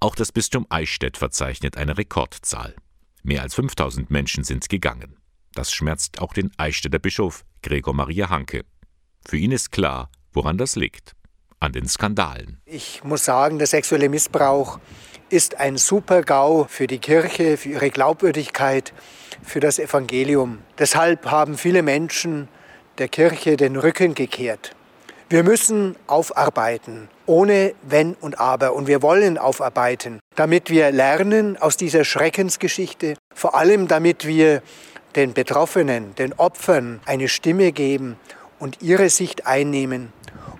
Auch 0.00 0.14
das 0.14 0.32
Bistum 0.32 0.66
Eichstätt 0.68 1.16
verzeichnet 1.16 1.78
eine 1.78 1.96
Rekordzahl. 1.96 2.74
Mehr 3.22 3.42
als 3.42 3.54
5000 3.54 4.10
Menschen 4.10 4.44
sind 4.44 4.68
gegangen. 4.68 5.16
Das 5.54 5.72
schmerzt 5.72 6.20
auch 6.20 6.32
den 6.32 6.50
Eichstätter 6.56 6.98
Bischof 6.98 7.44
Gregor 7.62 7.94
Maria 7.94 8.30
Hanke. 8.30 8.64
Für 9.26 9.36
ihn 9.36 9.52
ist 9.52 9.72
klar, 9.72 10.10
woran 10.32 10.58
das 10.58 10.76
liegt. 10.76 11.12
An 11.60 11.72
den 11.72 11.88
Skandalen. 11.88 12.60
Ich 12.64 13.02
muss 13.02 13.24
sagen, 13.24 13.58
der 13.58 13.66
sexuelle 13.66 14.08
Missbrauch 14.08 14.78
ist 15.28 15.56
ein 15.56 15.76
Super-GAU 15.76 16.66
für 16.68 16.86
die 16.86 16.98
Kirche, 16.98 17.56
für 17.56 17.70
ihre 17.70 17.90
Glaubwürdigkeit, 17.90 18.94
für 19.42 19.60
das 19.60 19.78
Evangelium. 19.78 20.58
Deshalb 20.78 21.26
haben 21.26 21.58
viele 21.58 21.82
Menschen 21.82 22.48
der 22.98 23.08
Kirche 23.08 23.56
den 23.56 23.76
Rücken 23.76 24.14
gekehrt. 24.14 24.76
Wir 25.30 25.42
müssen 25.42 25.94
aufarbeiten, 26.06 27.08
ohne 27.26 27.74
Wenn 27.82 28.14
und 28.14 28.40
Aber. 28.40 28.72
Und 28.72 28.86
wir 28.86 29.02
wollen 29.02 29.36
aufarbeiten, 29.36 30.20
damit 30.36 30.70
wir 30.70 30.90
lernen 30.90 31.58
aus 31.58 31.76
dieser 31.76 32.04
Schreckensgeschichte, 32.04 33.14
vor 33.34 33.54
allem 33.54 33.88
damit 33.88 34.26
wir 34.26 34.62
den 35.16 35.34
Betroffenen, 35.34 36.14
den 36.14 36.32
Opfern 36.32 37.00
eine 37.04 37.28
Stimme 37.28 37.72
geben 37.72 38.16
und 38.58 38.80
ihre 38.80 39.10
Sicht 39.10 39.46
einnehmen 39.46 40.14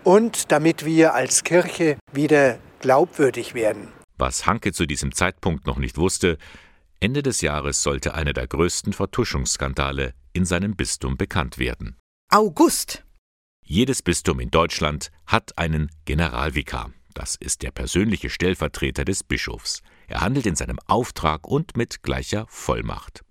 und 0.05 0.53
damit 0.53 0.85
wir 0.85 1.15
als 1.15 1.45
Kirche 1.45 1.97
wieder 2.13 2.59
glaubwürdig 2.81 3.55
werden. 3.55 3.89
Was 4.19 4.47
Hanke 4.47 4.73
zu 4.73 4.85
diesem 4.85 5.15
Zeitpunkt 5.15 5.67
noch 5.67 5.79
nicht 5.79 5.97
wusste, 5.97 6.37
Ende 7.01 7.23
des 7.23 7.41
Jahres 7.41 7.83
sollte 7.83 8.13
einer 8.13 8.35
der 8.35 8.47
größten 8.47 8.93
Vertuschungsskandale 8.93 10.13
in 10.35 10.45
seinem 10.45 10.77
Bistum 10.77 11.17
bekannt 11.17 11.57
werden. 11.59 11.97
August. 12.31 13.05
Jedes 13.71 14.01
Bistum 14.01 14.41
in 14.41 14.51
Deutschland 14.51 15.11
hat 15.27 15.59
einen 15.59 15.91
Generalvikar. 16.07 16.91
Das 17.13 17.37
ist 17.37 17.63
der 17.63 17.71
persönliche 17.71 18.31
Stellvertreter 18.31 19.05
des 19.05 19.23
Bischofs. 19.23 19.83
Er 20.07 20.23
handelt 20.23 20.47
in 20.47 20.57
seinem 20.57 20.79
Auftrag 20.87 21.47
und 21.47 21.77
mit 21.77 22.03
gleicher 22.03 22.47
Vollmacht. 22.49 23.27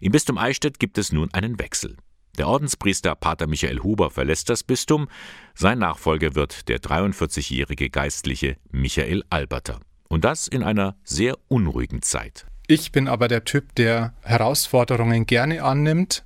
Im 0.00 0.12
Bistum 0.12 0.38
Eichstätt 0.38 0.78
gibt 0.78 0.98
es 0.98 1.10
nun 1.10 1.34
einen 1.34 1.58
Wechsel. 1.58 1.96
Der 2.38 2.46
Ordenspriester 2.46 3.16
Pater 3.16 3.48
Michael 3.48 3.80
Huber 3.80 4.12
verlässt 4.12 4.50
das 4.50 4.62
Bistum. 4.62 5.08
Sein 5.56 5.80
Nachfolger 5.80 6.36
wird 6.36 6.68
der 6.68 6.78
43-jährige 6.78 7.90
Geistliche 7.90 8.58
Michael 8.70 9.24
Alberter. 9.30 9.80
Und 10.08 10.24
das 10.24 10.46
in 10.46 10.62
einer 10.62 10.94
sehr 11.02 11.34
unruhigen 11.48 12.02
Zeit. 12.02 12.46
Ich 12.68 12.92
bin 12.92 13.08
aber 13.08 13.26
der 13.26 13.42
Typ, 13.42 13.74
der 13.74 14.14
Herausforderungen 14.22 15.26
gerne 15.26 15.64
annimmt, 15.64 16.24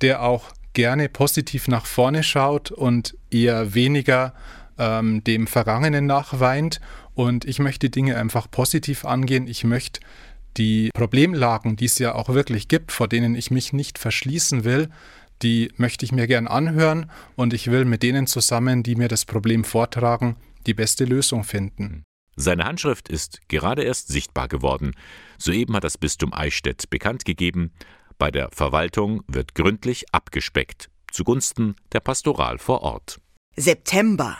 der 0.00 0.22
auch 0.22 0.54
gerne 0.74 1.08
positiv 1.08 1.68
nach 1.68 1.86
vorne 1.86 2.22
schaut 2.22 2.70
und 2.70 3.16
eher 3.30 3.74
weniger 3.74 4.34
ähm, 4.78 5.24
dem 5.24 5.46
Vergangenen 5.46 6.06
nachweint. 6.06 6.80
Und 7.14 7.44
ich 7.44 7.58
möchte 7.58 7.90
Dinge 7.90 8.16
einfach 8.16 8.50
positiv 8.50 9.04
angehen. 9.04 9.46
Ich 9.46 9.64
möchte 9.64 10.00
die 10.56 10.90
Problemlagen, 10.94 11.76
die 11.76 11.86
es 11.86 11.98
ja 11.98 12.14
auch 12.14 12.28
wirklich 12.28 12.68
gibt, 12.68 12.92
vor 12.92 13.08
denen 13.08 13.34
ich 13.34 13.50
mich 13.50 13.72
nicht 13.72 13.98
verschließen 13.98 14.64
will, 14.64 14.88
die 15.42 15.72
möchte 15.76 16.04
ich 16.04 16.12
mir 16.12 16.26
gern 16.26 16.46
anhören 16.46 17.10
und 17.36 17.52
ich 17.52 17.70
will 17.70 17.84
mit 17.84 18.02
denen 18.02 18.26
zusammen, 18.26 18.82
die 18.82 18.94
mir 18.94 19.08
das 19.08 19.24
Problem 19.24 19.64
vortragen, 19.64 20.36
die 20.66 20.74
beste 20.74 21.04
Lösung 21.04 21.44
finden. 21.44 22.04
Seine 22.36 22.64
Handschrift 22.64 23.08
ist 23.08 23.40
gerade 23.48 23.82
erst 23.82 24.08
sichtbar 24.08 24.48
geworden. 24.48 24.92
Soeben 25.38 25.74
hat 25.76 25.84
das 25.84 25.98
Bistum 25.98 26.32
Eichstätt 26.32 26.90
bekannt 26.90 27.24
gegeben, 27.24 27.72
bei 28.18 28.30
der 28.30 28.50
Verwaltung 28.52 29.22
wird 29.26 29.54
gründlich 29.54 30.12
abgespeckt, 30.12 30.90
zugunsten 31.10 31.76
der 31.92 32.00
Pastoral 32.00 32.58
vor 32.58 32.82
Ort. 32.82 33.20
September. 33.56 34.38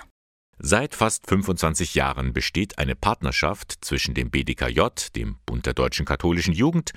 Seit 0.58 0.94
fast 0.94 1.28
25 1.28 1.94
Jahren 1.94 2.32
besteht 2.32 2.78
eine 2.78 2.94
Partnerschaft 2.94 3.76
zwischen 3.80 4.14
dem 4.14 4.30
BDKJ, 4.30 4.82
dem 5.14 5.36
Bund 5.46 5.66
der 5.66 5.74
deutschen 5.74 6.06
katholischen 6.06 6.54
Jugend, 6.54 6.92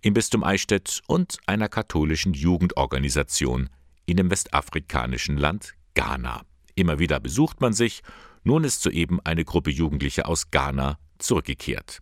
im 0.00 0.14
Bistum 0.14 0.44
Eichstätt 0.44 1.00
und 1.06 1.38
einer 1.46 1.68
katholischen 1.68 2.34
Jugendorganisation 2.34 3.70
in 4.06 4.16
dem 4.16 4.30
westafrikanischen 4.30 5.36
Land 5.36 5.74
Ghana. 5.94 6.42
Immer 6.74 6.98
wieder 6.98 7.18
besucht 7.18 7.60
man 7.60 7.72
sich, 7.72 8.02
nun 8.44 8.64
ist 8.64 8.82
soeben 8.82 9.20
eine 9.24 9.44
Gruppe 9.44 9.70
Jugendlicher 9.70 10.28
aus 10.28 10.50
Ghana 10.50 10.98
zurückgekehrt. 11.18 12.00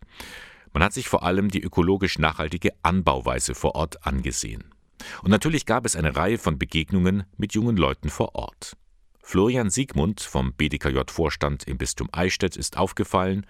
Man 0.76 0.82
hat 0.82 0.92
sich 0.92 1.08
vor 1.08 1.22
allem 1.22 1.48
die 1.48 1.62
ökologisch 1.62 2.18
nachhaltige 2.18 2.74
Anbauweise 2.82 3.54
vor 3.54 3.76
Ort 3.76 4.06
angesehen. 4.06 4.74
Und 5.22 5.30
natürlich 5.30 5.64
gab 5.64 5.86
es 5.86 5.96
eine 5.96 6.16
Reihe 6.16 6.36
von 6.36 6.58
Begegnungen 6.58 7.24
mit 7.38 7.54
jungen 7.54 7.78
Leuten 7.78 8.10
vor 8.10 8.34
Ort. 8.34 8.76
Florian 9.22 9.70
Siegmund 9.70 10.20
vom 10.20 10.52
BDKJ-Vorstand 10.52 11.64
im 11.64 11.78
Bistum 11.78 12.10
Eichstätt 12.12 12.56
ist 12.56 12.76
aufgefallen, 12.76 13.46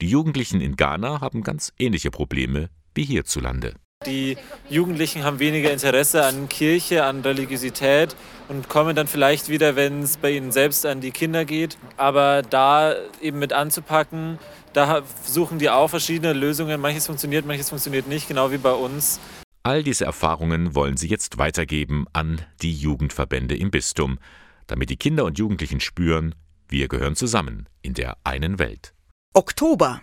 die 0.00 0.06
Jugendlichen 0.06 0.60
in 0.60 0.76
Ghana 0.76 1.20
haben 1.20 1.42
ganz 1.42 1.72
ähnliche 1.80 2.12
Probleme 2.12 2.70
wie 2.94 3.06
hierzulande. 3.06 3.74
Die 4.06 4.36
Jugendlichen 4.68 5.24
haben 5.24 5.38
weniger 5.38 5.72
Interesse 5.72 6.24
an 6.24 6.48
Kirche, 6.48 7.04
an 7.04 7.20
Religiosität 7.20 8.16
und 8.48 8.68
kommen 8.68 8.96
dann 8.96 9.06
vielleicht 9.06 9.48
wieder, 9.48 9.76
wenn 9.76 10.02
es 10.02 10.16
bei 10.16 10.32
ihnen 10.32 10.52
selbst 10.52 10.84
an 10.86 11.00
die 11.00 11.10
Kinder 11.10 11.44
geht. 11.44 11.78
Aber 11.96 12.42
da 12.42 12.94
eben 13.20 13.38
mit 13.38 13.52
anzupacken, 13.52 14.38
da 14.72 15.02
suchen 15.24 15.58
die 15.58 15.70
auch 15.70 15.88
verschiedene 15.88 16.32
Lösungen. 16.32 16.80
Manches 16.80 17.06
funktioniert, 17.06 17.46
manches 17.46 17.68
funktioniert 17.68 18.08
nicht, 18.08 18.28
genau 18.28 18.50
wie 18.50 18.58
bei 18.58 18.72
uns. 18.72 19.20
All 19.64 19.82
diese 19.82 20.04
Erfahrungen 20.04 20.74
wollen 20.74 20.96
sie 20.96 21.08
jetzt 21.08 21.38
weitergeben 21.38 22.06
an 22.12 22.40
die 22.62 22.74
Jugendverbände 22.74 23.56
im 23.56 23.70
Bistum, 23.70 24.18
damit 24.66 24.90
die 24.90 24.96
Kinder 24.96 25.24
und 25.24 25.38
Jugendlichen 25.38 25.80
spüren, 25.80 26.34
wir 26.68 26.88
gehören 26.88 27.14
zusammen 27.14 27.68
in 27.82 27.94
der 27.94 28.16
einen 28.24 28.58
Welt. 28.58 28.92
Oktober. 29.34 30.00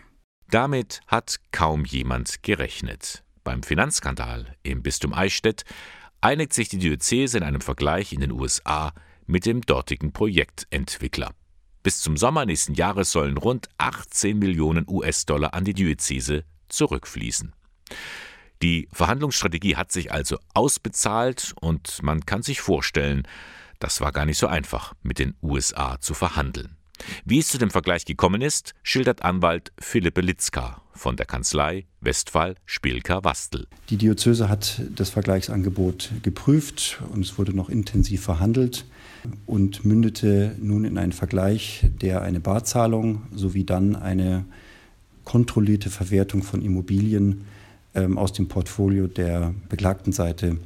Damit 0.50 1.02
hat 1.08 1.38
kaum 1.52 1.84
jemand 1.84 2.42
gerechnet. 2.42 3.24
Beim 3.50 3.64
Finanzskandal 3.64 4.46
im 4.62 4.84
Bistum 4.84 5.12
Eichstätt 5.12 5.64
einigt 6.22 6.54
sich 6.54 6.70
die 6.70 6.78
Diözese 6.78 7.40
in 7.40 7.44
einem 7.44 7.62
Vergleich 7.62 8.14
in 8.14 8.20
den 8.20 8.32
USA 8.32 8.94
mit 9.26 9.48
dem 9.48 9.62
dortigen 9.62 10.14
Projektentwickler. 10.14 11.32
Bis 11.82 12.00
zum 12.00 12.16
Sommer 12.16 12.46
nächsten 12.46 12.76
Jahres 12.76 13.12
sollen 13.12 13.38
rund 13.38 13.68
18 13.80 14.38
Millionen 14.38 14.86
US-Dollar 14.88 15.56
an 15.56 15.66
die 15.66 15.74
Diözese 15.74 16.44
zurückfließen. 16.68 17.56
Die 18.62 18.88
Verhandlungsstrategie 18.94 19.78
hat 19.78 19.92
sich 19.92 20.12
also 20.12 20.38
ausbezahlt 20.54 21.56
und 21.60 22.04
man 22.04 22.28
kann 22.28 22.44
sich 22.44 22.62
vorstellen, 22.62 23.28
das 23.80 24.00
war 24.00 24.12
gar 24.12 24.28
nicht 24.28 24.38
so 24.38 24.46
einfach, 24.46 24.94
mit 25.02 25.18
den 25.18 25.34
USA 25.42 26.00
zu 26.00 26.14
verhandeln. 26.14 26.78
Wie 27.26 27.40
es 27.40 27.48
zu 27.48 27.58
dem 27.58 27.70
Vergleich 27.70 28.06
gekommen 28.06 28.42
ist, 28.42 28.74
schildert 28.84 29.24
Anwalt 29.24 29.72
Philipp 29.80 30.18
Litzka 30.18 30.82
von 30.94 31.16
der 31.16 31.26
Kanzlei 31.26 31.86
Westphal 32.02 32.56
Spielker 32.66 33.24
Wastel. 33.24 33.68
Die 33.90 33.98
Diözese 33.98 34.50
hat 34.50 34.82
das 34.96 35.10
Vergleichsangebot 35.10 36.12
geprüft 36.24 37.02
und 37.12 37.26
es 37.26 37.38
wurde 37.38 37.56
noch 37.56 37.70
intensiv 37.70 38.22
verhandelt 38.22 38.86
und 39.46 39.86
mündete 39.86 40.56
nun 40.60 40.86
in 40.86 40.98
einen 40.98 41.12
Vergleich, 41.12 41.86
der 42.02 42.22
eine 42.22 42.40
Barzahlung 42.40 43.24
sowie 43.34 43.64
dann 43.64 43.96
eine 43.96 44.46
kontrollierte 45.24 45.90
Verwertung 45.90 46.44
von 46.44 46.62
Immobilien 46.62 47.46
ähm, 47.96 48.18
aus 48.18 48.34
dem 48.34 48.48
Portfolio 48.48 49.08
der 49.08 49.54
beklagten 49.70 50.12
Seite 50.12 50.58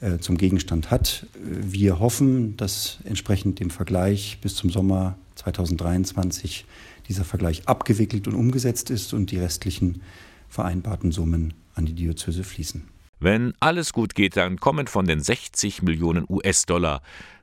äh, 0.00 0.18
zum 0.18 0.38
Gegenstand 0.38 0.90
hat. 0.90 1.26
Wir 1.34 2.00
hoffen, 2.00 2.56
dass 2.56 2.98
entsprechend 3.04 3.60
dem 3.60 3.70
Vergleich 3.70 4.38
bis 4.40 4.54
zum 4.54 4.70
Sommer 4.70 5.18
2023 5.40 6.64
dieser 7.08 7.24
Vergleich 7.24 7.66
abgewickelt 7.66 8.28
und 8.28 8.34
umgesetzt 8.34 8.90
ist 8.90 9.12
und 9.14 9.30
die 9.30 9.38
restlichen 9.38 10.02
vereinbarten 10.48 11.12
Summen 11.12 11.54
an 11.74 11.86
die 11.86 11.94
Diözese 11.94 12.44
fließen. 12.44 12.88
Wenn 13.18 13.54
alles 13.60 13.92
gut 13.92 14.14
geht, 14.14 14.36
dann 14.36 14.58
kommen 14.58 14.86
von 14.86 15.06
den 15.06 15.20
60 15.20 15.82
Millionen 15.82 16.24
US-Dollar, 16.28 17.02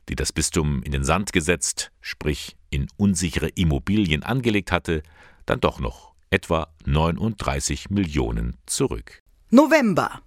die 0.10 0.15
das 0.15 0.31
Bistum 0.31 0.81
in 0.83 0.91
den 0.91 1.03
Sand 1.03 1.33
gesetzt, 1.33 1.91
sprich 2.01 2.55
in 2.69 2.88
unsichere 2.97 3.49
Immobilien 3.49 4.23
angelegt 4.23 4.71
hatte, 4.71 5.03
dann 5.45 5.60
doch 5.60 5.79
noch 5.79 6.13
etwa 6.29 6.67
39 6.86 7.89
Millionen 7.89 8.57
zurück. 8.65 9.21
November. 9.49 10.21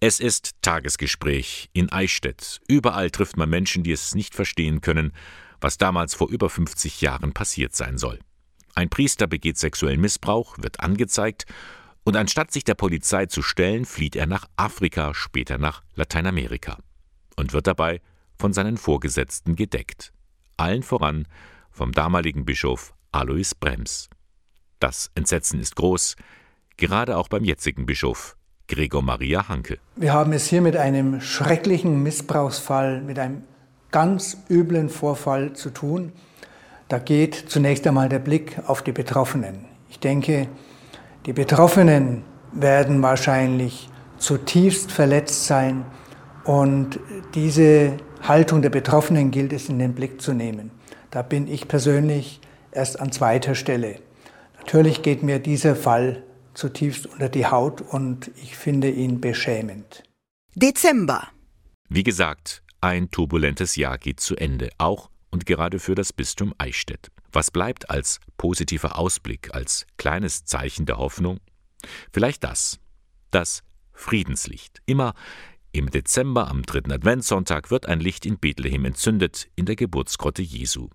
Es 0.00 0.20
ist 0.20 0.52
Tagesgespräch 0.62 1.70
in 1.72 1.90
Eichstätt. 1.90 2.60
Überall 2.68 3.10
trifft 3.10 3.36
man 3.36 3.50
Menschen, 3.50 3.82
die 3.82 3.92
es 3.92 4.14
nicht 4.14 4.34
verstehen 4.34 4.80
können, 4.80 5.12
was 5.64 5.78
damals 5.78 6.12
vor 6.12 6.28
über 6.28 6.50
50 6.50 7.00
Jahren 7.00 7.32
passiert 7.32 7.74
sein 7.74 7.96
soll. 7.96 8.18
Ein 8.74 8.90
Priester 8.90 9.26
begeht 9.26 9.56
sexuellen 9.56 9.98
Missbrauch, 10.00 10.58
wird 10.58 10.80
angezeigt 10.80 11.46
und 12.04 12.16
anstatt 12.16 12.52
sich 12.52 12.64
der 12.64 12.74
Polizei 12.74 13.24
zu 13.26 13.40
stellen, 13.40 13.86
flieht 13.86 14.14
er 14.14 14.26
nach 14.26 14.46
Afrika, 14.56 15.14
später 15.14 15.56
nach 15.56 15.82
Lateinamerika 15.94 16.76
und 17.36 17.54
wird 17.54 17.66
dabei 17.66 18.02
von 18.36 18.52
seinen 18.52 18.76
Vorgesetzten 18.76 19.56
gedeckt. 19.56 20.12
Allen 20.58 20.82
voran 20.82 21.26
vom 21.70 21.92
damaligen 21.92 22.44
Bischof 22.44 22.92
Alois 23.10 23.54
Brems. 23.58 24.10
Das 24.80 25.10
Entsetzen 25.14 25.60
ist 25.60 25.76
groß, 25.76 26.16
gerade 26.76 27.16
auch 27.16 27.28
beim 27.28 27.42
jetzigen 27.42 27.86
Bischof 27.86 28.36
Gregor 28.68 29.02
Maria 29.02 29.48
Hanke. 29.48 29.78
Wir 29.96 30.12
haben 30.12 30.34
es 30.34 30.46
hier 30.46 30.60
mit 30.60 30.76
einem 30.76 31.22
schrecklichen 31.22 32.02
Missbrauchsfall, 32.02 33.00
mit 33.00 33.18
einem 33.18 33.44
ganz 33.94 34.38
üblen 34.50 34.88
Vorfall 34.88 35.52
zu 35.52 35.70
tun. 35.70 36.10
Da 36.88 36.98
geht 36.98 37.36
zunächst 37.46 37.86
einmal 37.86 38.08
der 38.08 38.18
Blick 38.18 38.58
auf 38.66 38.82
die 38.82 38.90
Betroffenen. 38.90 39.66
Ich 39.88 40.00
denke, 40.00 40.48
die 41.26 41.32
Betroffenen 41.32 42.24
werden 42.50 43.00
wahrscheinlich 43.02 43.88
zutiefst 44.18 44.90
verletzt 44.90 45.46
sein 45.46 45.84
und 46.42 46.98
diese 47.36 47.96
Haltung 48.20 48.62
der 48.62 48.70
Betroffenen 48.70 49.30
gilt 49.30 49.52
es 49.52 49.68
in 49.68 49.78
den 49.78 49.94
Blick 49.94 50.20
zu 50.20 50.32
nehmen. 50.32 50.72
Da 51.12 51.22
bin 51.22 51.46
ich 51.46 51.68
persönlich 51.68 52.40
erst 52.72 52.98
an 52.98 53.12
zweiter 53.12 53.54
Stelle. 53.54 54.00
Natürlich 54.58 55.02
geht 55.02 55.22
mir 55.22 55.38
dieser 55.38 55.76
Fall 55.76 56.24
zutiefst 56.54 57.06
unter 57.06 57.28
die 57.28 57.46
Haut 57.46 57.80
und 57.80 58.32
ich 58.42 58.56
finde 58.56 58.90
ihn 58.90 59.20
beschämend. 59.20 60.02
Dezember. 60.56 61.28
Wie 61.88 62.02
gesagt, 62.02 62.63
ein 62.84 63.10
turbulentes 63.10 63.76
Jahr 63.76 63.96
geht 63.96 64.20
zu 64.20 64.36
Ende, 64.36 64.68
auch 64.76 65.08
und 65.30 65.46
gerade 65.46 65.78
für 65.78 65.94
das 65.94 66.12
Bistum 66.12 66.52
Eichstätt. 66.58 67.10
Was 67.32 67.50
bleibt 67.50 67.88
als 67.88 68.20
positiver 68.36 68.98
Ausblick, 68.98 69.54
als 69.54 69.86
kleines 69.96 70.44
Zeichen 70.44 70.84
der 70.84 70.98
Hoffnung? 70.98 71.40
Vielleicht 72.12 72.44
das, 72.44 72.78
das 73.30 73.62
Friedenslicht. 73.94 74.82
Immer 74.84 75.14
im 75.72 75.88
Dezember 75.88 76.46
am 76.48 76.60
dritten 76.60 76.92
Adventssonntag 76.92 77.70
wird 77.70 77.86
ein 77.86 78.00
Licht 78.00 78.26
in 78.26 78.38
Bethlehem 78.38 78.84
entzündet, 78.84 79.48
in 79.56 79.64
der 79.64 79.76
Geburtsgrotte 79.76 80.42
Jesu. 80.42 80.90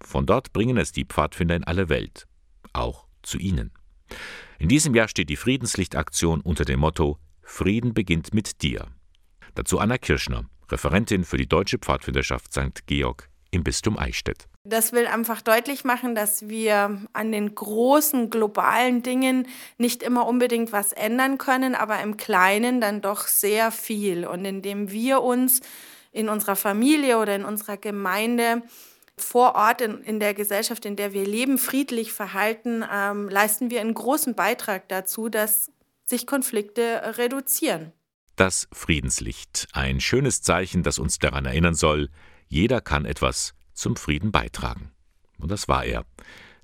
Von 0.00 0.24
dort 0.24 0.54
bringen 0.54 0.78
es 0.78 0.92
die 0.92 1.04
Pfadfinder 1.04 1.56
in 1.56 1.64
alle 1.64 1.90
Welt, 1.90 2.26
auch 2.72 3.06
zu 3.22 3.36
Ihnen. 3.36 3.70
In 4.58 4.70
diesem 4.70 4.94
Jahr 4.94 5.08
steht 5.08 5.28
die 5.28 5.36
Friedenslichtaktion 5.36 6.40
unter 6.40 6.64
dem 6.64 6.80
Motto 6.80 7.18
Frieden 7.42 7.92
beginnt 7.92 8.32
mit 8.32 8.62
dir. 8.62 8.88
Dazu 9.54 9.78
Anna 9.78 9.98
Kirschner, 9.98 10.48
Referentin 10.70 11.24
für 11.24 11.36
die 11.36 11.48
Deutsche 11.48 11.78
Pfadfinderschaft 11.78 12.52
St. 12.52 12.86
Georg 12.86 13.28
im 13.50 13.64
Bistum 13.64 13.98
Eichstätt. 13.98 14.46
Das 14.66 14.92
will 14.92 15.06
einfach 15.06 15.42
deutlich 15.42 15.84
machen, 15.84 16.14
dass 16.14 16.48
wir 16.48 17.02
an 17.12 17.32
den 17.32 17.54
großen 17.54 18.30
globalen 18.30 19.02
Dingen 19.02 19.46
nicht 19.76 20.02
immer 20.02 20.26
unbedingt 20.26 20.72
was 20.72 20.92
ändern 20.92 21.36
können, 21.36 21.74
aber 21.74 22.00
im 22.00 22.16
Kleinen 22.16 22.80
dann 22.80 23.02
doch 23.02 23.26
sehr 23.26 23.70
viel. 23.70 24.26
Und 24.26 24.44
indem 24.46 24.90
wir 24.90 25.20
uns 25.20 25.60
in 26.12 26.30
unserer 26.30 26.56
Familie 26.56 27.18
oder 27.18 27.36
in 27.36 27.44
unserer 27.44 27.76
Gemeinde 27.76 28.62
vor 29.18 29.54
Ort 29.54 29.82
in, 29.82 30.00
in 30.02 30.18
der 30.18 30.32
Gesellschaft, 30.32 30.86
in 30.86 30.96
der 30.96 31.12
wir 31.12 31.26
leben, 31.26 31.58
friedlich 31.58 32.12
verhalten, 32.12 32.84
ähm, 32.90 33.28
leisten 33.28 33.70
wir 33.70 33.80
einen 33.80 33.94
großen 33.94 34.34
Beitrag 34.34 34.88
dazu, 34.88 35.28
dass 35.28 35.70
sich 36.06 36.26
Konflikte 36.26 37.16
reduzieren. 37.18 37.92
Das 38.36 38.66
Friedenslicht, 38.72 39.68
ein 39.72 40.00
schönes 40.00 40.42
Zeichen, 40.42 40.82
das 40.82 40.98
uns 40.98 41.18
daran 41.18 41.46
erinnern 41.46 41.74
soll, 41.74 42.10
jeder 42.48 42.80
kann 42.80 43.04
etwas 43.04 43.54
zum 43.74 43.94
Frieden 43.94 44.32
beitragen. 44.32 44.90
Und 45.38 45.50
das 45.50 45.68
war 45.68 45.84
er. 45.84 46.04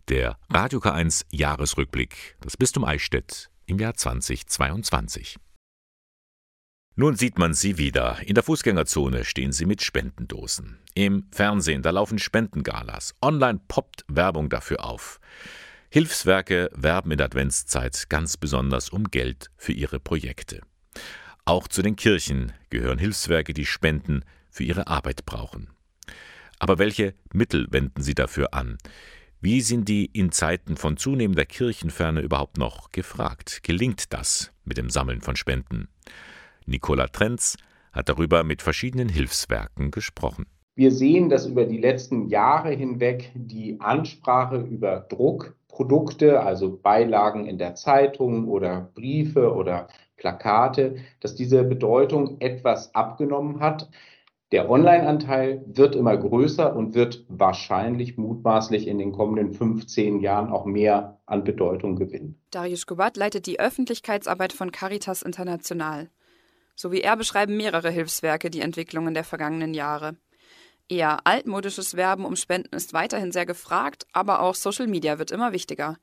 Der 0.09 0.37
Radio 0.49 0.81
K1 0.81 1.27
Jahresrückblick. 1.31 2.37
Das 2.41 2.57
Bistum 2.57 2.85
Eichstätt 2.85 3.51
im 3.67 3.79
Jahr 3.79 3.95
2022. 3.95 5.37
Nun 6.97 7.15
sieht 7.15 7.39
man 7.39 7.55
sie 7.55 7.79
wieder. 7.79 8.19
In 8.27 8.35
der 8.35 8.43
Fußgängerzone 8.43 9.25
stehen 9.25 9.53
sie 9.53 9.65
mit 9.65 9.81
Spendendosen. 9.81 10.81
Im 10.95 11.29
Fernsehen, 11.31 11.83
da 11.83 11.91
laufen 11.91 12.19
Spendengalas. 12.19 13.15
Online 13.23 13.61
poppt 13.69 14.05
Werbung 14.09 14.51
dafür 14.51 14.85
auf. 14.85 15.21
Hilfswerke 15.89 16.69
werben 16.75 17.13
in 17.13 17.19
der 17.19 17.27
Adventszeit 17.27 18.11
ganz 18.11 18.37
besonders 18.37 18.91
um 18.91 19.05
Geld 19.05 19.51
für 19.57 19.73
ihre 19.73 20.01
Projekte. 20.01 20.63
Auch 21.51 21.67
zu 21.67 21.83
den 21.83 21.97
Kirchen 21.97 22.53
gehören 22.69 23.01
Hilfswerke, 23.01 23.53
die 23.53 23.67
Spenden 23.67 24.25
für 24.53 24.63
ihre 24.63 24.87
Arbeit 24.87 25.27
brauchen. 25.27 25.67
Aber 26.61 26.79
welche 26.79 27.13
Mittel 27.33 27.67
wenden 27.73 28.03
sie 28.03 28.15
dafür 28.15 28.55
an? 28.55 28.79
Wie 29.41 29.61
sind 29.61 29.89
die 29.89 30.05
in 30.05 30.31
Zeiten 30.31 30.77
von 30.77 30.97
zunehmender 30.97 31.47
Kirchenferne 31.47 32.21
überhaupt 32.21 32.57
noch 32.57 32.93
gefragt? 32.93 33.65
Gelingt 33.65 34.13
das 34.13 34.53
mit 34.65 34.79
dem 34.79 34.91
Sammeln 34.91 35.23
von 35.23 35.35
Spenden? 35.35 35.89
Nicola 36.67 37.09
Trenz 37.09 37.57
hat 37.91 38.09
darüber 38.09 38.45
mit 38.45 38.63
verschiedenen 38.63 39.09
Hilfswerken 39.09 39.91
gesprochen. 39.91 40.47
Wir 40.77 40.93
sehen, 40.93 41.31
dass 41.31 41.47
über 41.47 41.65
die 41.65 41.79
letzten 41.79 42.29
Jahre 42.29 42.71
hinweg 42.71 43.33
die 43.35 43.81
Ansprache 43.81 44.59
über 44.59 45.01
Druckprodukte, 45.01 46.43
also 46.43 46.79
Beilagen 46.81 47.47
in 47.47 47.59
der 47.59 47.75
Zeitung 47.75 48.47
oder 48.47 48.93
Briefe 48.95 49.53
oder 49.53 49.89
Plakate, 50.21 50.97
dass 51.19 51.35
diese 51.35 51.65
Bedeutung 51.65 52.41
etwas 52.41 52.95
abgenommen 52.95 53.59
hat. 53.59 53.91
Der 54.53 54.71
Online-Anteil 54.71 55.65
wird 55.67 55.97
immer 55.97 56.17
größer 56.17 56.75
und 56.77 56.95
wird 56.95 57.25
wahrscheinlich 57.29 58.19
mutmaßlich 58.19 58.87
in 58.87 58.99
den 58.99 59.13
kommenden 59.13 59.53
15 59.53 60.21
Jahren 60.21 60.51
auch 60.51 60.67
mehr 60.67 61.21
an 61.27 61.43
Bedeutung 61.43 61.97
gewinnen. 61.97 62.41
Darius 62.51 62.87
Gobat 62.87 63.17
leitet 63.17 63.47
die 63.47 63.59
Öffentlichkeitsarbeit 63.59 64.53
von 64.53 64.73
Caritas 64.73 65.23
International. 65.23 66.11
So 66.77 66.93
wie 66.93 67.01
er 67.01 67.17
beschreiben 67.17 67.57
mehrere 67.57 67.91
Hilfswerke 67.91 68.51
die 68.51 68.61
Entwicklungen 68.61 69.15
der 69.15 69.25
vergangenen 69.25 69.75
Jahre. 69.75 70.17
Eher 70.89 71.25
altmodisches 71.25 71.97
Werben 71.97 72.25
um 72.25 72.35
Spenden 72.35 72.75
ist 72.75 72.93
weiterhin 72.93 73.31
sehr 73.31 73.47
gefragt, 73.47 74.07
aber 74.13 74.41
auch 74.41 74.57
Social 74.57 74.89
Media 74.89 75.19
wird 75.21 75.31
immer 75.31 75.53
wichtiger. 75.53 75.97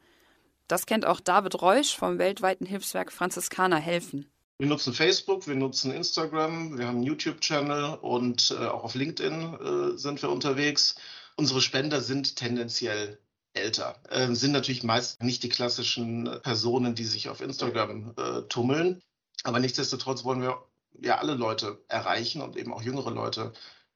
Das 0.68 0.86
kennt 0.86 1.06
auch 1.06 1.20
David 1.20 1.62
Reusch 1.62 1.96
vom 1.96 2.18
weltweiten 2.18 2.66
Hilfswerk 2.66 3.12
Franziskaner 3.12 3.78
helfen. 3.78 4.30
Wir 4.60 4.68
nutzen 4.68 4.94
Facebook, 4.94 5.48
wir 5.48 5.56
nutzen 5.56 5.92
Instagram, 5.92 6.78
wir 6.78 6.88
haben 6.88 6.98
einen 6.98 7.06
YouTube-Channel 7.06 8.00
und 8.02 8.56
äh, 8.60 8.66
auch 8.66 8.84
auf 8.84 8.96
LinkedIn 8.96 9.94
äh, 9.94 9.98
sind 9.98 10.22
wir 10.22 10.30
unterwegs. 10.30 10.96
Unsere 11.36 11.62
Spender 11.62 12.02
sind 12.02 12.36
tendenziell 12.36 13.20
älter, 13.54 14.02
äh, 14.10 14.34
sind 14.34 14.52
natürlich 14.52 14.84
meist 14.84 15.22
nicht 15.22 15.44
die 15.44 15.50
klassischen 15.50 16.40
Personen, 16.42 16.96
die 16.96 17.06
sich 17.06 17.30
auf 17.30 17.42
Instagram 17.42 18.14
äh, 18.18 18.42
tummeln. 18.50 19.02
Aber 19.44 19.60
nichtsdestotrotz 19.60 20.24
wollen 20.24 20.42
wir 20.42 20.58
ja 21.00 21.20
alle 21.20 21.36
Leute 21.36 21.84
erreichen 21.88 22.42
und 22.42 22.58
eben 22.58 22.74
auch 22.74 22.82
jüngere 22.82 23.12
Leute 23.12 23.54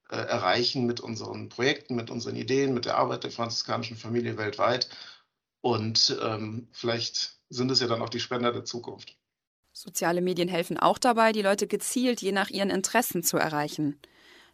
äh, 0.09 0.15
erreichen 0.15 0.85
mit 0.85 0.99
unseren 0.99 1.49
Projekten, 1.49 1.95
mit 1.95 2.11
unseren 2.11 2.35
Ideen, 2.35 2.73
mit 2.73 2.85
der 2.85 2.97
Arbeit 2.97 3.23
der 3.23 3.31
franziskanischen 3.31 3.97
Familie 3.97 4.37
weltweit. 4.37 4.89
Und 5.61 6.17
ähm, 6.21 6.67
vielleicht 6.71 7.35
sind 7.49 7.71
es 7.71 7.79
ja 7.79 7.87
dann 7.87 8.01
auch 8.01 8.09
die 8.09 8.19
Spender 8.19 8.51
der 8.51 8.65
Zukunft. 8.65 9.15
Soziale 9.73 10.21
Medien 10.21 10.49
helfen 10.49 10.77
auch 10.77 10.97
dabei, 10.97 11.31
die 11.31 11.41
Leute 11.41 11.67
gezielt 11.67 12.21
je 12.21 12.31
nach 12.31 12.49
ihren 12.49 12.69
Interessen 12.69 13.23
zu 13.23 13.37
erreichen. 13.37 13.99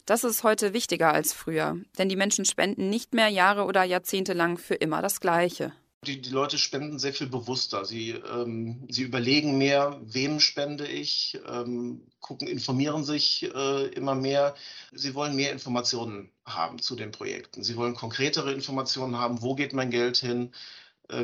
Das 0.06 0.24
ist 0.24 0.42
heute 0.42 0.72
wichtiger 0.72 1.12
als 1.12 1.32
früher, 1.32 1.76
denn 1.98 2.08
die 2.08 2.16
Menschen 2.16 2.44
spenden 2.44 2.88
nicht 2.88 3.14
mehr 3.14 3.28
Jahre 3.28 3.64
oder 3.64 3.82
Jahrzehnte 3.84 4.32
lang 4.32 4.56
für 4.56 4.74
immer 4.74 5.02
das 5.02 5.20
Gleiche. 5.20 5.72
Die, 6.06 6.22
die 6.22 6.30
Leute 6.30 6.56
spenden 6.58 7.00
sehr 7.00 7.12
viel 7.12 7.26
bewusster. 7.26 7.84
Sie, 7.84 8.10
ähm, 8.10 8.86
sie 8.88 9.02
überlegen 9.02 9.58
mehr, 9.58 10.00
wem 10.02 10.38
spende 10.38 10.86
ich, 10.86 11.38
ähm, 11.46 12.06
gucken, 12.20 12.46
informieren 12.46 13.04
sich 13.04 13.52
äh, 13.52 13.86
immer 13.88 14.14
mehr. 14.14 14.54
Sie 14.92 15.14
wollen 15.14 15.34
mehr 15.34 15.50
Informationen 15.50 16.30
haben 16.46 16.78
zu 16.78 16.94
den 16.94 17.10
Projekten. 17.10 17.64
Sie 17.64 17.76
wollen 17.76 17.94
konkretere 17.94 18.52
Informationen 18.52 19.16
haben, 19.18 19.42
wo 19.42 19.56
geht 19.56 19.72
mein 19.72 19.90
Geld 19.90 20.18
hin, 20.18 20.52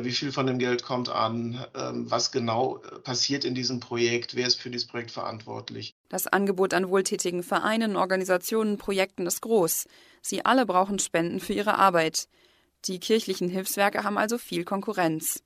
wie 0.03 0.11
viel 0.11 0.31
von 0.31 0.47
dem 0.47 0.59
Geld 0.59 0.83
kommt 0.83 1.09
an, 1.09 1.63
ähm, 1.75 2.09
was 2.09 2.31
genau 2.31 2.77
äh, 2.77 2.99
passiert 2.99 3.45
in 3.45 3.55
diesem 3.55 3.79
Projekt, 3.79 4.35
wer 4.35 4.47
ist 4.47 4.59
für 4.59 4.69
dieses 4.69 4.87
Projekt 4.87 5.11
verantwortlich. 5.11 5.93
Das 6.09 6.27
Angebot 6.27 6.73
an 6.73 6.89
wohltätigen 6.89 7.43
Vereinen, 7.43 7.95
Organisationen, 7.95 8.77
Projekten 8.77 9.27
ist 9.27 9.41
groß. 9.41 9.87
Sie 10.21 10.45
alle 10.45 10.65
brauchen 10.65 10.99
Spenden 10.99 11.39
für 11.39 11.53
ihre 11.53 11.77
Arbeit. 11.77 12.27
Die 12.85 12.99
kirchlichen 12.99 13.49
Hilfswerke 13.49 14.03
haben 14.03 14.17
also 14.17 14.37
viel 14.37 14.63
Konkurrenz. 14.63 15.43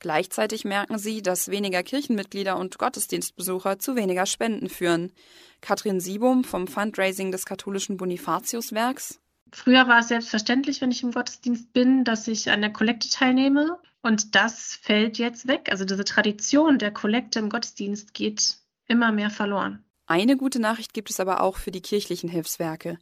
Gleichzeitig 0.00 0.64
merken 0.64 0.98
sie, 0.98 1.22
dass 1.22 1.50
weniger 1.50 1.82
Kirchenmitglieder 1.82 2.56
und 2.56 2.78
Gottesdienstbesucher 2.78 3.78
zu 3.78 3.96
weniger 3.96 4.26
Spenden 4.26 4.68
führen. 4.68 5.12
Katrin 5.60 6.00
Siebum 6.00 6.44
vom 6.44 6.66
Fundraising 6.66 7.32
des 7.32 7.46
katholischen 7.46 7.96
Bonifatiuswerks. 7.96 9.20
Früher 9.54 9.86
war 9.86 10.00
es 10.00 10.08
selbstverständlich, 10.08 10.80
wenn 10.80 10.90
ich 10.90 11.04
im 11.04 11.12
Gottesdienst 11.12 11.72
bin, 11.72 12.02
dass 12.02 12.26
ich 12.26 12.50
an 12.50 12.60
der 12.60 12.72
Kollekte 12.72 13.08
teilnehme. 13.08 13.78
Und 14.02 14.34
das 14.34 14.74
fällt 14.82 15.16
jetzt 15.16 15.46
weg. 15.46 15.68
Also 15.70 15.84
diese 15.84 16.04
Tradition 16.04 16.78
der 16.78 16.90
Kollekte 16.90 17.38
im 17.38 17.50
Gottesdienst 17.50 18.14
geht 18.14 18.56
immer 18.88 19.12
mehr 19.12 19.30
verloren. 19.30 19.84
Eine 20.06 20.36
gute 20.36 20.58
Nachricht 20.58 20.92
gibt 20.92 21.08
es 21.08 21.20
aber 21.20 21.40
auch 21.40 21.56
für 21.56 21.70
die 21.70 21.80
kirchlichen 21.80 22.28
Hilfswerke. 22.28 22.98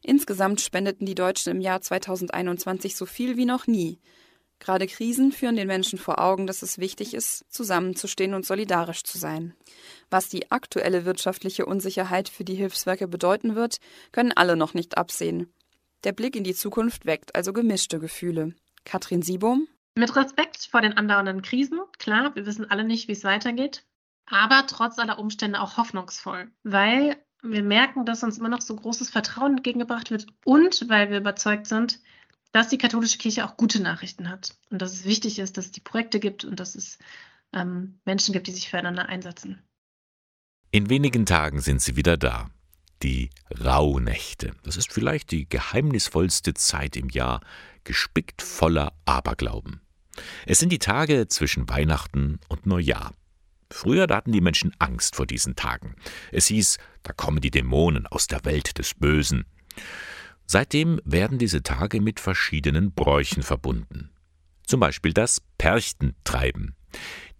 Insgesamt 0.00 0.60
spendeten 0.60 1.06
die 1.06 1.16
Deutschen 1.16 1.50
im 1.50 1.60
Jahr 1.60 1.80
2021 1.80 2.94
so 2.94 3.04
viel 3.04 3.36
wie 3.36 3.44
noch 3.44 3.66
nie. 3.66 3.98
Gerade 4.60 4.86
Krisen 4.86 5.32
führen 5.32 5.56
den 5.56 5.66
Menschen 5.66 5.98
vor 5.98 6.20
Augen, 6.20 6.46
dass 6.46 6.62
es 6.62 6.78
wichtig 6.78 7.14
ist, 7.14 7.44
zusammenzustehen 7.52 8.32
und 8.32 8.46
solidarisch 8.46 9.02
zu 9.02 9.18
sein. 9.18 9.54
Was 10.08 10.28
die 10.28 10.52
aktuelle 10.52 11.04
wirtschaftliche 11.04 11.66
Unsicherheit 11.66 12.28
für 12.28 12.44
die 12.44 12.54
Hilfswerke 12.54 13.08
bedeuten 13.08 13.56
wird, 13.56 13.78
können 14.12 14.32
alle 14.32 14.56
noch 14.56 14.72
nicht 14.72 14.96
absehen. 14.96 15.52
Der 16.04 16.12
Blick 16.12 16.36
in 16.36 16.44
die 16.44 16.54
Zukunft 16.54 17.06
weckt 17.06 17.34
also 17.34 17.52
gemischte 17.52 17.98
Gefühle. 17.98 18.54
Katrin 18.84 19.22
Siebum. 19.22 19.66
Mit 19.96 20.14
Respekt 20.14 20.68
vor 20.70 20.82
den 20.82 20.96
andauernden 20.96 21.42
Krisen, 21.42 21.80
klar, 21.98 22.34
wir 22.34 22.46
wissen 22.46 22.70
alle 22.70 22.84
nicht, 22.84 23.08
wie 23.08 23.12
es 23.12 23.24
weitergeht, 23.24 23.84
aber 24.26 24.66
trotz 24.66 24.98
aller 24.98 25.18
Umstände 25.18 25.60
auch 25.60 25.78
hoffnungsvoll, 25.78 26.50
weil 26.62 27.16
wir 27.42 27.62
merken, 27.62 28.04
dass 28.04 28.22
uns 28.22 28.38
immer 28.38 28.48
noch 28.48 28.60
so 28.60 28.76
großes 28.76 29.08
Vertrauen 29.08 29.56
entgegengebracht 29.56 30.10
wird 30.10 30.26
und 30.44 30.88
weil 30.88 31.10
wir 31.10 31.18
überzeugt 31.18 31.66
sind, 31.66 32.00
dass 32.52 32.68
die 32.68 32.78
katholische 32.78 33.18
Kirche 33.18 33.44
auch 33.46 33.56
gute 33.56 33.82
Nachrichten 33.82 34.28
hat 34.28 34.56
und 34.70 34.82
dass 34.82 34.92
es 34.92 35.04
wichtig 35.04 35.38
ist, 35.38 35.56
dass 35.56 35.66
es 35.66 35.72
die 35.72 35.80
Projekte 35.80 36.20
gibt 36.20 36.44
und 36.44 36.60
dass 36.60 36.74
es 36.74 36.98
ähm, 37.52 37.98
Menschen 38.04 38.32
gibt, 38.32 38.46
die 38.46 38.52
sich 38.52 38.68
füreinander 38.68 39.08
einsetzen. 39.08 39.62
In 40.70 40.90
wenigen 40.90 41.24
Tagen 41.24 41.60
sind 41.60 41.80
sie 41.80 41.96
wieder 41.96 42.16
da 42.16 42.50
die 43.02 43.30
Rauhnächte. 43.64 44.52
Das 44.62 44.76
ist 44.76 44.92
vielleicht 44.92 45.30
die 45.30 45.48
geheimnisvollste 45.48 46.54
Zeit 46.54 46.96
im 46.96 47.08
Jahr, 47.10 47.40
gespickt 47.84 48.42
voller 48.42 48.92
Aberglauben. 49.04 49.80
Es 50.46 50.58
sind 50.58 50.70
die 50.70 50.78
Tage 50.78 51.28
zwischen 51.28 51.68
Weihnachten 51.68 52.40
und 52.48 52.66
Neujahr. 52.66 53.12
Früher 53.70 54.06
hatten 54.08 54.32
die 54.32 54.40
Menschen 54.40 54.72
Angst 54.78 55.16
vor 55.16 55.26
diesen 55.26 55.56
Tagen. 55.56 55.96
Es 56.32 56.46
hieß, 56.46 56.78
da 57.02 57.12
kommen 57.12 57.40
die 57.40 57.50
Dämonen 57.50 58.06
aus 58.06 58.26
der 58.26 58.44
Welt 58.44 58.78
des 58.78 58.94
Bösen. 58.94 59.44
Seitdem 60.46 61.00
werden 61.04 61.38
diese 61.38 61.62
Tage 61.62 62.00
mit 62.00 62.20
verschiedenen 62.20 62.92
Bräuchen 62.92 63.42
verbunden. 63.42 64.10
Zum 64.64 64.80
Beispiel 64.80 65.12
das 65.12 65.42
Perchtentreiben. 65.58 66.76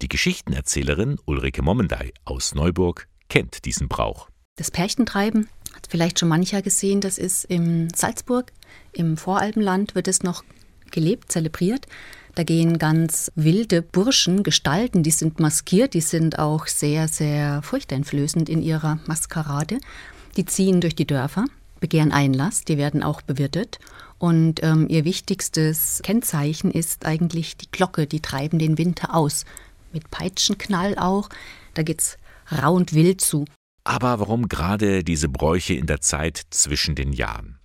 Die 0.03 0.09
Geschichtenerzählerin 0.09 1.19
Ulrike 1.25 1.63
Mommendey 1.63 2.13
aus 2.25 2.55
Neuburg 2.55 3.09
kennt 3.29 3.65
diesen 3.65 3.89
Brauch. 3.89 4.29
Das 4.57 4.71
Pärchentreiben 4.71 5.49
hat 5.75 5.87
vielleicht 5.89 6.19
schon 6.19 6.31
mancher 6.31 6.63
gesehen, 6.63 7.03
das 7.03 7.19
ist 7.19 7.45
in 7.45 7.91
Salzburg, 7.95 8.53
im 8.93 9.19
Voralpenland 9.19 9.95
wird 9.95 10.09
es 10.09 10.23
noch 10.23 10.45
gelebt, 10.91 11.31
zelebriert. 11.31 11.87
Da 12.35 12.43
gehen 12.43 12.79
ganz 12.79 13.31
wilde 13.35 13.83
Burschen, 13.83 14.43
Gestalten, 14.43 15.03
die 15.03 15.11
sind 15.11 15.41
maskiert, 15.41 15.93
die 15.93 16.01
sind 16.01 16.39
auch 16.39 16.67
sehr, 16.67 17.07
sehr 17.09 17.61
furchteinflößend 17.63 18.49
in 18.49 18.63
ihrer 18.63 18.99
Maskerade. 19.07 19.79
Die 20.37 20.47
ziehen 20.47 20.81
durch 20.81 20.95
die 20.95 21.07
Dörfer, 21.07 21.45
begehren 21.81 22.13
Einlass, 22.13 22.65
die 22.65 22.79
werden 22.79 23.03
auch 23.03 23.21
bewirtet. 23.21 23.79
Und 24.19 24.63
ähm, 24.63 24.87
ihr 24.89 25.05
wichtigstes 25.05 26.01
Kennzeichen 26.03 26.71
ist 26.71 27.05
eigentlich 27.05 27.59
die 27.59 27.71
Glocke, 27.71 28.07
die 28.07 28.21
treiben 28.21 28.59
den 28.59 28.79
Winter 28.79 29.15
aus. 29.15 29.45
Mit 29.93 30.11
Peitschenknall 30.11 30.97
auch. 30.99 31.29
Da 31.75 31.83
geht's 31.83 32.17
rau 32.51 32.75
und 32.75 32.95
wild 32.95 33.21
zu. 33.21 33.45
Aber 33.87 34.19
warum 34.19 34.49
gerade 34.49 35.05
diese 35.05 35.29
Bräuche 35.29 35.75
in 35.75 35.87
der 35.87 36.01
Zeit 36.01 36.43
zwischen 36.51 36.97
den 36.97 37.13
Jahren? 37.13 37.61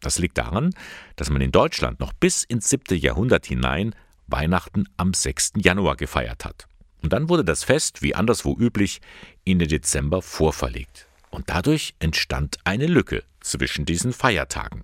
Das 0.00 0.18
liegt 0.18 0.38
daran, 0.38 0.70
dass 1.16 1.28
man 1.28 1.42
in 1.42 1.52
Deutschland 1.52 2.00
noch 2.00 2.14
bis 2.14 2.44
ins 2.44 2.70
siebte 2.70 2.94
Jahrhundert 2.94 3.44
hinein 3.44 3.94
Weihnachten 4.26 4.84
am 4.96 5.12
6. 5.12 5.52
Januar 5.58 5.96
gefeiert 5.96 6.46
hat. 6.46 6.66
Und 7.02 7.12
dann 7.12 7.28
wurde 7.28 7.44
das 7.44 7.62
Fest, 7.62 8.00
wie 8.00 8.14
anderswo 8.14 8.56
üblich, 8.58 9.02
in 9.44 9.58
den 9.58 9.68
Dezember 9.68 10.22
vorverlegt. 10.22 11.08
Und 11.28 11.50
dadurch 11.50 11.94
entstand 11.98 12.56
eine 12.64 12.86
Lücke 12.86 13.22
zwischen 13.42 13.84
diesen 13.84 14.14
Feiertagen. 14.14 14.82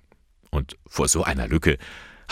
Und 0.50 0.76
vor 0.86 1.08
so 1.08 1.24
einer 1.24 1.48
Lücke 1.48 1.78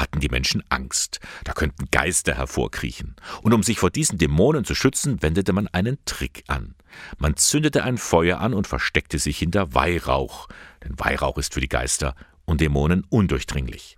hatten 0.00 0.20
die 0.20 0.28
Menschen 0.28 0.64
Angst. 0.68 1.20
Da 1.44 1.52
könnten 1.52 1.86
Geister 1.90 2.34
hervorkriechen. 2.34 3.16
Und 3.42 3.52
um 3.52 3.62
sich 3.62 3.78
vor 3.78 3.90
diesen 3.90 4.18
Dämonen 4.18 4.64
zu 4.64 4.74
schützen, 4.74 5.22
wendete 5.22 5.52
man 5.52 5.68
einen 5.68 5.98
Trick 6.04 6.44
an. 6.48 6.74
Man 7.18 7.36
zündete 7.36 7.84
ein 7.84 7.98
Feuer 7.98 8.40
an 8.40 8.54
und 8.54 8.66
versteckte 8.66 9.18
sich 9.18 9.38
hinter 9.38 9.74
Weihrauch. 9.74 10.48
Denn 10.82 10.98
Weihrauch 10.98 11.38
ist 11.38 11.54
für 11.54 11.60
die 11.60 11.68
Geister 11.68 12.14
und 12.44 12.60
Dämonen 12.60 13.04
undurchdringlich. 13.08 13.96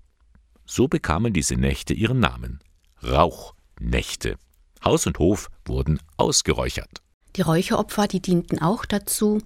So 0.66 0.88
bekamen 0.88 1.32
diese 1.32 1.57
Nächte 1.57 1.94
ihren 1.94 2.20
Namen. 2.20 2.61
Rauchnächte. 3.03 4.36
Haus 4.84 5.07
und 5.07 5.18
Hof 5.18 5.48
wurden 5.64 6.00
ausgeräuchert. 6.16 7.03
Die 7.36 7.42
Räucheropfer, 7.42 8.09
die 8.09 8.20
dienten 8.20 8.61
auch 8.61 8.84
dazu, 8.84 9.40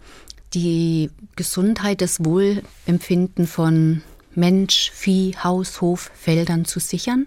die 0.55 1.11
Gesundheit, 1.37 2.01
das 2.01 2.25
Wohlempfinden 2.25 3.47
von 3.47 4.03
Mensch, 4.37 4.91
Vieh, 4.93 5.35
Haus, 5.43 5.81
Hof, 5.81 6.11
Feldern 6.15 6.65
zu 6.65 6.81
sichern. 6.81 7.27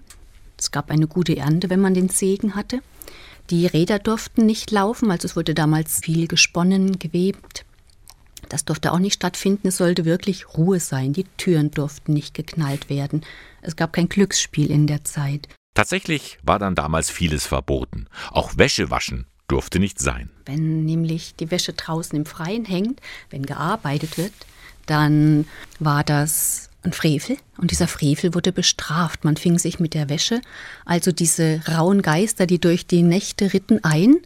Es 0.57 0.72
gab 0.72 0.91
eine 0.91 1.07
gute 1.07 1.38
Ernte, 1.38 1.70
wenn 1.70 1.80
man 1.80 1.93
den 1.93 2.10
Segen 2.10 2.55
hatte. 2.55 2.82
Die 3.49 3.66
Räder 3.66 3.97
durften 3.97 4.45
nicht 4.45 4.72
laufen, 4.72 5.10
also 5.10 5.26
es 5.26 5.36
wurde 5.36 5.53
damals 5.53 5.99
viel 5.99 6.28
gesponnen, 6.28 6.99
gewebt. 6.99 7.66
Das 8.47 8.66
durfte 8.66 8.91
auch 8.91 8.99
nicht 8.99 9.16
stattfinden, 9.16 9.70
es 9.70 9.78
sollte 9.78 10.05
wirklich 10.05 10.55
Ruhe 10.57 10.80
sein. 10.80 11.14
Die 11.14 11.26
Türen 11.38 11.72
durften 11.72 12.14
nicht 12.14 12.34
geknallt 12.34 12.89
werden. 12.89 13.26
Es 13.62 13.76
gab 13.76 13.93
kein 13.93 14.10
Glücksspiel 14.10 14.70
in 14.70 14.88
der 14.88 15.03
Zeit. 15.03 15.47
Tatsächlich 15.74 16.39
war 16.43 16.60
dann 16.60 16.76
damals 16.76 17.10
vieles 17.10 17.45
verboten. 17.45 18.07
Auch 18.32 18.57
Wäsche 18.57 18.89
waschen 18.89 19.26
durfte 19.47 19.80
nicht 19.80 19.99
sein. 19.99 20.30
Wenn 20.45 20.86
nämlich 20.86 21.36
die 21.36 21.51
Wäsche 21.51 21.74
draußen 21.74 22.18
im 22.18 22.26
Freien 22.26 22.66
hängt, 22.66 23.01
wenn 23.30 23.45
gearbeitet 23.45 24.18
wird, 24.18 24.34
dann 24.86 25.45
war 25.80 26.03
das 26.03 26.68
ein 26.84 26.93
Frevel 26.93 27.38
und 27.57 27.71
dieser 27.71 27.88
Frevel 27.88 28.34
wurde 28.34 28.51
bestraft. 28.51 29.25
Man 29.25 29.38
fing 29.38 29.59
sich 29.59 29.80
mit 29.80 29.93
der 29.93 30.09
Wäsche, 30.09 30.41
also 30.86 31.11
diese 31.11 31.61
rauen 31.67 32.01
Geister, 32.01 32.45
die 32.45 32.59
durch 32.59 32.88
die 32.88 33.03
Nächte 33.03 33.53
ritten, 33.53 33.84
ein 33.84 34.17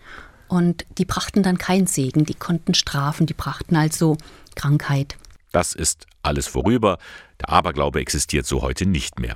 und 0.48 0.86
die 0.98 1.06
brachten 1.06 1.42
dann 1.42 1.58
keinen 1.58 1.88
Segen, 1.88 2.26
die 2.26 2.36
konnten 2.36 2.74
strafen, 2.74 3.26
die 3.26 3.34
brachten 3.34 3.76
also 3.76 4.18
Krankheit. 4.56 5.18
Das 5.52 5.74
ist 5.74 6.06
alles 6.22 6.48
vorüber. 6.48 6.98
Der 7.42 7.50
Aberglaube 7.50 8.00
existiert 8.00 8.46
so 8.46 8.62
heute 8.62 8.86
nicht 8.86 9.20
mehr. 9.20 9.36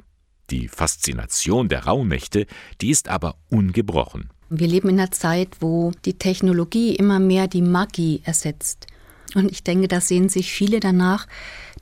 Die 0.49 0.67
Faszination 0.67 1.69
der 1.69 1.85
Rauhnächte, 1.85 2.45
die 2.81 2.89
ist 2.89 3.09
aber 3.09 3.35
ungebrochen. 3.49 4.29
Wir 4.49 4.67
leben 4.67 4.89
in 4.89 4.99
einer 4.99 5.11
Zeit, 5.11 5.57
wo 5.59 5.91
die 6.05 6.17
Technologie 6.17 6.95
immer 6.95 7.19
mehr 7.19 7.47
die 7.47 7.61
Magie 7.61 8.21
ersetzt. 8.23 8.87
Und 9.35 9.51
ich 9.51 9.63
denke, 9.63 9.87
da 9.87 10.01
sehen 10.01 10.29
sich 10.29 10.51
viele 10.51 10.79
danach, 10.79 11.27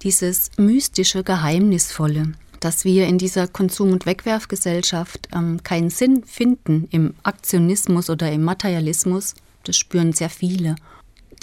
dieses 0.01 0.51
mystische, 0.57 1.23
geheimnisvolle, 1.23 2.33
dass 2.59 2.85
wir 2.85 3.07
in 3.07 3.17
dieser 3.17 3.47
Konsum- 3.47 3.91
und 3.91 4.05
Wegwerfgesellschaft 4.05 5.29
ähm, 5.33 5.63
keinen 5.63 5.89
Sinn 5.89 6.23
finden 6.23 6.87
im 6.91 7.13
Aktionismus 7.23 8.09
oder 8.09 8.31
im 8.31 8.43
Materialismus. 8.43 9.35
Das 9.63 9.77
spüren 9.77 10.13
sehr 10.13 10.29
viele. 10.29 10.75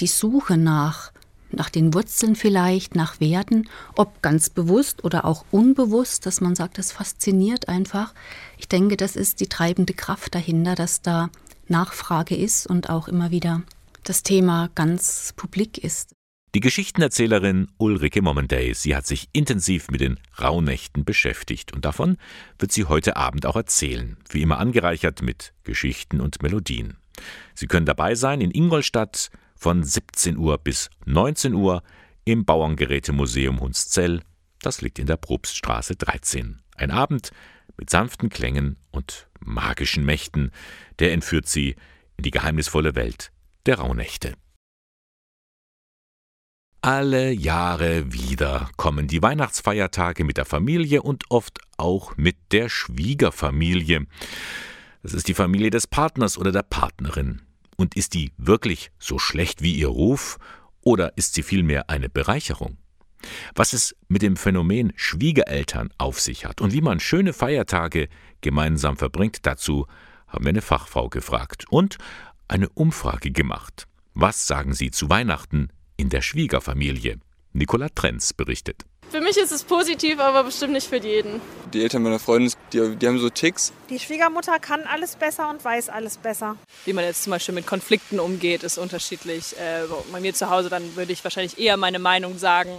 Die 0.00 0.06
Suche 0.06 0.56
nach 0.56 1.12
nach 1.54 1.68
den 1.68 1.92
Wurzeln 1.94 2.34
vielleicht, 2.34 2.94
nach 2.94 3.20
Werten, 3.20 3.68
ob 3.94 4.22
ganz 4.22 4.50
bewusst 4.50 5.04
oder 5.04 5.24
auch 5.24 5.44
unbewusst, 5.50 6.26
dass 6.26 6.40
man 6.40 6.54
sagt, 6.54 6.78
das 6.78 6.92
fasziniert 6.92 7.68
einfach. 7.68 8.14
Ich 8.58 8.68
denke, 8.68 8.96
das 8.96 9.16
ist 9.16 9.40
die 9.40 9.48
treibende 9.48 9.92
Kraft 9.92 10.34
dahinter, 10.34 10.74
dass 10.74 11.02
da 11.02 11.30
Nachfrage 11.68 12.36
ist 12.36 12.66
und 12.66 12.90
auch 12.90 13.08
immer 13.08 13.30
wieder 13.30 13.62
das 14.04 14.22
Thema 14.22 14.70
ganz 14.74 15.32
publik 15.36 15.78
ist. 15.78 16.14
Die 16.54 16.60
Geschichtenerzählerin 16.60 17.68
Ulrike 17.78 18.20
Momendey, 18.20 18.74
sie 18.74 18.94
hat 18.94 19.06
sich 19.06 19.30
intensiv 19.32 19.90
mit 19.90 20.02
den 20.02 20.20
Rauhnächten 20.38 21.04
beschäftigt 21.04 21.72
und 21.72 21.86
davon 21.86 22.18
wird 22.58 22.72
sie 22.72 22.84
heute 22.84 23.16
Abend 23.16 23.46
auch 23.46 23.56
erzählen, 23.56 24.18
wie 24.28 24.42
immer 24.42 24.58
angereichert 24.58 25.22
mit 25.22 25.54
Geschichten 25.64 26.20
und 26.20 26.42
Melodien. 26.42 26.98
Sie 27.54 27.66
können 27.66 27.86
dabei 27.86 28.14
sein 28.14 28.42
in 28.42 28.50
Ingolstadt 28.50 29.30
von 29.56 29.82
17 29.82 30.36
Uhr 30.36 30.58
bis 30.58 30.90
19 31.06 31.54
Uhr 31.54 31.82
im 32.24 32.44
Bauerngerätemuseum 32.44 33.60
Hunszell. 33.60 34.20
Das 34.60 34.82
liegt 34.82 34.98
in 34.98 35.06
der 35.06 35.16
Probststraße 35.16 35.96
13. 35.96 36.60
Ein 36.76 36.90
Abend 36.90 37.30
mit 37.78 37.88
sanften 37.88 38.28
Klängen 38.28 38.76
und 38.90 39.26
magischen 39.40 40.04
Mächten, 40.04 40.50
der 40.98 41.12
entführt 41.12 41.46
sie 41.48 41.76
in 42.18 42.24
die 42.24 42.30
geheimnisvolle 42.30 42.94
Welt 42.94 43.32
der 43.66 43.78
Rauhnächte. 43.78 44.34
Alle 46.84 47.30
Jahre 47.30 48.12
wieder 48.12 48.68
kommen 48.76 49.06
die 49.06 49.22
Weihnachtsfeiertage 49.22 50.24
mit 50.24 50.36
der 50.36 50.44
Familie 50.44 51.02
und 51.02 51.30
oft 51.30 51.60
auch 51.76 52.16
mit 52.16 52.36
der 52.50 52.68
Schwiegerfamilie. 52.68 54.06
Das 55.04 55.14
ist 55.14 55.28
die 55.28 55.34
Familie 55.34 55.70
des 55.70 55.86
Partners 55.86 56.36
oder 56.36 56.50
der 56.50 56.64
Partnerin. 56.64 57.42
Und 57.76 57.96
ist 57.96 58.14
die 58.14 58.32
wirklich 58.36 58.90
so 58.98 59.18
schlecht 59.18 59.62
wie 59.62 59.74
ihr 59.74 59.88
Ruf 59.88 60.38
oder 60.80 61.16
ist 61.16 61.34
sie 61.34 61.44
vielmehr 61.44 61.88
eine 61.88 62.08
Bereicherung? 62.08 62.78
Was 63.54 63.72
es 63.72 63.94
mit 64.08 64.22
dem 64.22 64.36
Phänomen 64.36 64.92
Schwiegereltern 64.96 65.90
auf 65.98 66.20
sich 66.20 66.44
hat 66.44 66.60
und 66.60 66.72
wie 66.72 66.80
man 66.80 66.98
schöne 66.98 67.32
Feiertage 67.32 68.08
gemeinsam 68.40 68.96
verbringt, 68.96 69.46
dazu 69.46 69.86
haben 70.26 70.44
wir 70.44 70.50
eine 70.50 70.62
Fachfrau 70.62 71.08
gefragt 71.08 71.66
und 71.70 71.98
eine 72.52 72.68
Umfrage 72.68 73.30
gemacht. 73.30 73.86
Was 74.12 74.46
sagen 74.46 74.74
Sie 74.74 74.90
zu 74.90 75.08
Weihnachten 75.08 75.70
in 75.96 76.10
der 76.10 76.20
Schwiegerfamilie? 76.20 77.18
Nicola 77.54 77.88
Trenz 77.88 78.34
berichtet. 78.34 78.84
Für 79.10 79.22
mich 79.22 79.38
ist 79.38 79.52
es 79.52 79.64
positiv, 79.64 80.18
aber 80.20 80.44
bestimmt 80.44 80.74
nicht 80.74 80.86
für 80.86 80.98
jeden. 80.98 81.40
Die 81.72 81.82
Eltern 81.82 82.02
meiner 82.02 82.18
Freundin, 82.18 82.52
die, 82.72 82.96
die 82.96 83.08
haben 83.08 83.18
so 83.18 83.30
Ticks. 83.30 83.72
Die 83.88 83.98
Schwiegermutter 83.98 84.58
kann 84.58 84.82
alles 84.82 85.16
besser 85.16 85.48
und 85.48 85.64
weiß 85.64 85.88
alles 85.88 86.18
besser. 86.18 86.56
Wie 86.84 86.92
man 86.92 87.04
jetzt 87.04 87.22
zum 87.22 87.30
Beispiel 87.30 87.54
mit 87.54 87.66
Konflikten 87.66 88.20
umgeht, 88.20 88.62
ist 88.62 88.76
unterschiedlich. 88.76 89.56
Äh, 89.58 89.84
bei 90.12 90.20
mir 90.20 90.34
zu 90.34 90.50
Hause, 90.50 90.68
dann 90.68 90.94
würde 90.94 91.12
ich 91.12 91.24
wahrscheinlich 91.24 91.58
eher 91.58 91.78
meine 91.78 91.98
Meinung 91.98 92.36
sagen. 92.36 92.70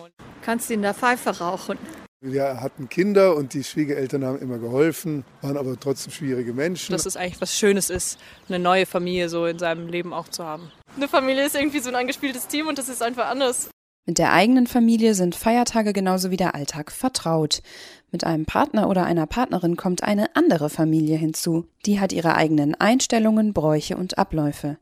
Kannst 0.43 0.69
du 0.69 0.75
in 0.75 0.83
der 0.83 0.93
Pfeife 0.93 1.39
rauchen? 1.39 1.79
Wir 2.25 2.61
hatten 2.61 2.87
Kinder 2.87 3.35
und 3.35 3.53
die 3.53 3.65
Schwiegereltern 3.65 4.23
haben 4.23 4.39
immer 4.39 4.57
geholfen, 4.57 5.25
waren 5.41 5.57
aber 5.57 5.77
trotzdem 5.77 6.13
schwierige 6.13 6.53
Menschen. 6.53 6.93
Dass 6.93 7.05
es 7.05 7.17
eigentlich 7.17 7.41
was 7.41 7.53
Schönes 7.53 7.89
ist, 7.89 8.17
eine 8.47 8.59
neue 8.59 8.85
Familie 8.85 9.27
so 9.27 9.45
in 9.45 9.59
seinem 9.59 9.89
Leben 9.89 10.13
auch 10.13 10.29
zu 10.29 10.45
haben. 10.45 10.71
Eine 10.95 11.09
Familie 11.09 11.45
ist 11.45 11.53
irgendwie 11.53 11.79
so 11.79 11.89
ein 11.89 11.95
angespieltes 11.95 12.47
Team 12.47 12.67
und 12.67 12.77
das 12.77 12.87
ist 12.87 13.03
einfach 13.03 13.27
anders. 13.27 13.69
Mit 14.05 14.19
der 14.19 14.31
eigenen 14.31 14.67
Familie 14.67 15.15
sind 15.15 15.35
Feiertage 15.35 15.91
genauso 15.91 16.31
wie 16.31 16.37
der 16.37 16.55
Alltag 16.55 16.93
vertraut. 16.93 17.61
Mit 18.09 18.23
einem 18.23 18.45
Partner 18.45 18.87
oder 18.87 19.03
einer 19.03 19.27
Partnerin 19.27 19.75
kommt 19.75 20.03
eine 20.03 20.33
andere 20.37 20.69
Familie 20.69 21.17
hinzu. 21.17 21.67
Die 21.85 21.99
hat 21.99 22.13
ihre 22.13 22.35
eigenen 22.35 22.73
Einstellungen, 22.75 23.51
Bräuche 23.51 23.97
und 23.97 24.17
Abläufe. 24.17 24.77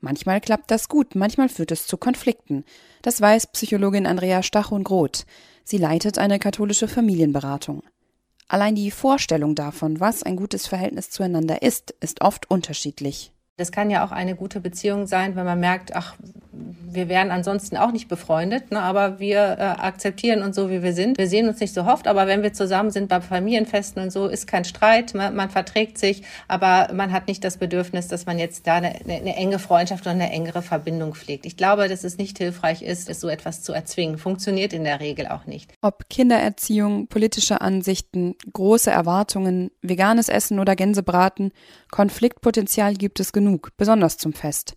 Manchmal 0.00 0.40
klappt 0.40 0.70
das 0.70 0.88
gut, 0.88 1.16
manchmal 1.16 1.48
führt 1.48 1.72
es 1.72 1.88
zu 1.88 1.96
Konflikten. 1.96 2.64
Das 3.02 3.20
weiß 3.20 3.48
Psychologin 3.48 4.06
Andrea 4.06 4.44
Stachon-Groth. 4.44 5.26
Sie 5.68 5.78
leitet 5.78 6.16
eine 6.18 6.38
katholische 6.38 6.86
Familienberatung. 6.86 7.82
Allein 8.46 8.76
die 8.76 8.92
Vorstellung 8.92 9.56
davon, 9.56 9.98
was 9.98 10.22
ein 10.22 10.36
gutes 10.36 10.68
Verhältnis 10.68 11.10
zueinander 11.10 11.60
ist, 11.62 11.90
ist 11.98 12.20
oft 12.20 12.48
unterschiedlich. 12.48 13.32
Das 13.56 13.72
kann 13.72 13.90
ja 13.90 14.04
auch 14.04 14.12
eine 14.12 14.34
gute 14.34 14.60
Beziehung 14.60 15.06
sein, 15.06 15.34
wenn 15.34 15.46
man 15.46 15.58
merkt, 15.58 15.96
ach, 15.96 16.14
wir 16.52 17.08
wären 17.08 17.30
ansonsten 17.30 17.76
auch 17.76 17.92
nicht 17.92 18.08
befreundet, 18.08 18.70
ne, 18.70 18.80
aber 18.80 19.18
wir 19.18 19.56
äh, 19.58 19.62
akzeptieren 19.62 20.42
uns 20.42 20.56
so, 20.56 20.70
wie 20.70 20.82
wir 20.82 20.92
sind. 20.92 21.18
Wir 21.18 21.26
sehen 21.26 21.48
uns 21.48 21.60
nicht 21.60 21.74
so 21.74 21.82
oft, 21.82 22.06
aber 22.06 22.26
wenn 22.26 22.42
wir 22.42 22.52
zusammen 22.52 22.90
sind 22.90 23.08
bei 23.08 23.20
Familienfesten 23.20 24.02
und 24.02 24.10
so, 24.10 24.26
ist 24.26 24.46
kein 24.46 24.64
Streit, 24.64 25.14
man, 25.14 25.34
man 25.34 25.50
verträgt 25.50 25.98
sich, 25.98 26.22
aber 26.48 26.92
man 26.92 27.12
hat 27.12 27.28
nicht 27.28 27.44
das 27.44 27.58
Bedürfnis, 27.58 28.08
dass 28.08 28.26
man 28.26 28.38
jetzt 28.38 28.66
da 28.66 28.76
eine, 28.76 28.94
eine, 29.06 29.36
enge 29.36 29.58
Freundschaft 29.58 30.02
oder 30.02 30.12
eine 30.12 30.30
engere 30.30 30.62
Verbindung 30.62 31.14
pflegt. 31.14 31.46
Ich 31.46 31.56
glaube, 31.56 31.88
dass 31.88 32.04
es 32.04 32.18
nicht 32.18 32.38
hilfreich 32.38 32.82
ist, 32.82 33.14
so 33.14 33.28
etwas 33.28 33.62
zu 33.62 33.72
erzwingen. 33.72 34.18
Funktioniert 34.18 34.72
in 34.72 34.84
der 34.84 35.00
Regel 35.00 35.28
auch 35.28 35.46
nicht. 35.46 35.72
Ob 35.82 36.08
Kindererziehung, 36.08 37.08
politische 37.08 37.60
Ansichten, 37.60 38.34
große 38.52 38.90
Erwartungen, 38.90 39.70
veganes 39.82 40.28
Essen 40.28 40.58
oder 40.58 40.76
Gänsebraten, 40.76 41.52
Konfliktpotenzial 41.90 42.94
gibt 42.94 43.20
es 43.20 43.32
genug, 43.32 43.45
besonders 43.76 44.16
zum 44.16 44.32
Fest. 44.32 44.74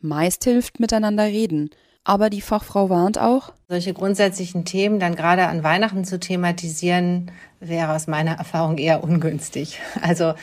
Meist 0.00 0.44
hilft 0.44 0.80
miteinander 0.80 1.24
reden. 1.24 1.70
Aber 2.06 2.28
die 2.28 2.42
Fachfrau 2.42 2.90
warnt 2.90 3.18
auch, 3.18 3.54
solche 3.66 3.94
grundsätzlichen 3.94 4.66
Themen 4.66 5.00
dann 5.00 5.16
gerade 5.16 5.46
an 5.46 5.64
Weihnachten 5.64 6.04
zu 6.04 6.20
thematisieren, 6.20 7.30
wäre 7.60 7.94
aus 7.94 8.06
meiner 8.06 8.32
Erfahrung 8.32 8.76
eher 8.76 9.02
ungünstig. 9.02 9.80
Also 10.02 10.34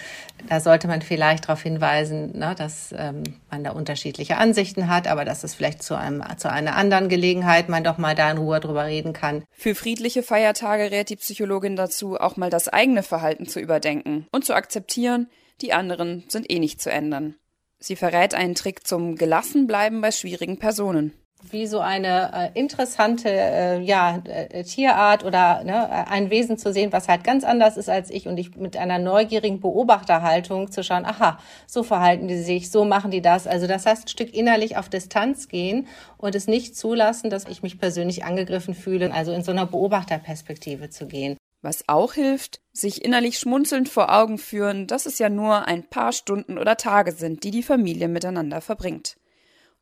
da 0.50 0.60
sollte 0.60 0.88
man 0.88 1.04
vielleicht 1.04 1.44
darauf 1.44 1.62
hinweisen, 1.62 2.36
ne, 2.36 2.56
dass 2.58 2.96
ähm, 2.98 3.22
man 3.52 3.64
da 3.64 3.72
unterschiedliche 3.72 4.38
Ansichten 4.38 4.88
hat, 4.88 5.08
aber 5.08 5.24
dass 5.24 5.44
es 5.44 5.54
vielleicht 5.54 5.84
zu, 5.84 5.96
einem, 5.96 6.24
zu 6.38 6.52
einer 6.52 6.76
anderen 6.76 7.10
Gelegenheit 7.10 7.70
man 7.70 7.84
doch 7.84 8.00
mal 8.00 8.16
da 8.16 8.32
in 8.32 8.40
Ruhe 8.40 8.60
drüber 8.60 8.86
reden 8.86 9.14
kann. 9.14 9.44
Für 9.52 9.76
friedliche 9.76 10.24
Feiertage 10.24 10.90
rät 10.90 11.10
die 11.10 11.16
Psychologin 11.16 11.76
dazu, 11.76 12.20
auch 12.20 12.38
mal 12.38 12.50
das 12.50 12.70
eigene 12.70 13.04
Verhalten 13.04 13.46
zu 13.46 13.60
überdenken 13.60 14.26
und 14.32 14.46
zu 14.46 14.56
akzeptieren, 14.56 15.28
die 15.62 15.74
anderen 15.74 16.24
sind 16.28 16.52
eh 16.52 16.58
nicht 16.58 16.82
zu 16.82 16.92
ändern. 16.92 17.36
Sie 17.84 17.96
verrät 17.96 18.36
einen 18.36 18.54
Trick 18.54 18.86
zum 18.86 19.16
Gelassenbleiben 19.16 20.02
bei 20.02 20.12
schwierigen 20.12 20.60
Personen. 20.60 21.14
wie 21.50 21.66
so 21.66 21.80
eine 21.80 22.52
äh, 22.54 22.60
interessante 22.60 23.28
äh, 23.28 23.82
ja, 23.82 24.22
äh, 24.26 24.64
Tierart 24.64 25.26
oder 25.26 25.64
ne, 25.64 26.08
ein 26.08 26.30
Wesen 26.30 26.60
zu 26.60 26.72
sehen, 26.72 26.94
was 26.94 27.08
halt 27.08 27.24
ganz 27.24 27.44
anders 27.44 27.78
ist 27.78 27.90
als 27.90 28.12
ich 28.12 28.28
und 28.28 28.38
ich 28.38 28.56
mit 28.56 28.78
einer 28.78 29.00
neugierigen 29.00 29.60
Beobachterhaltung 29.60 30.72
zu 30.72 30.84
schauen, 30.84 31.04
aha, 31.04 31.40
so 31.66 31.82
verhalten 31.82 32.28
die 32.28 32.38
sich, 32.38 32.70
so 32.70 32.86
machen 32.86 33.10
die 33.10 33.24
das. 33.24 33.48
Also 33.48 33.66
das 33.66 33.88
heißt, 33.88 34.06
ein 34.06 34.10
Stück 34.10 34.32
innerlich 34.36 34.78
auf 34.78 34.88
Distanz 34.88 35.48
gehen 35.48 35.88
und 36.18 36.36
es 36.36 36.46
nicht 36.46 36.78
zulassen, 36.78 37.32
dass 37.32 37.48
ich 37.48 37.64
mich 37.64 37.80
persönlich 37.80 38.24
angegriffen 38.24 38.76
fühle, 38.76 39.12
also 39.12 39.32
in 39.32 39.42
so 39.42 39.52
einer 39.52 39.66
Beobachterperspektive 39.66 40.92
zu 40.92 41.08
gehen. 41.08 41.38
Was 41.62 41.88
auch 41.88 42.14
hilft, 42.14 42.60
sich 42.74 43.06
innerlich 43.06 43.38
schmunzelnd 43.38 43.88
vor 43.88 44.12
Augen 44.12 44.40
führen, 44.40 44.88
dass 44.88 45.06
es 45.06 45.20
ja 45.20 45.30
nur 45.30 45.68
ein 45.68 45.84
paar 45.84 46.12
Stunden 46.12 46.58
oder 46.58 46.76
Tage 46.76 47.12
sind, 47.12 47.44
die 47.44 47.52
die 47.52 47.64
Familie 47.64 48.08
miteinander 48.08 48.62
verbringt. 48.62 49.18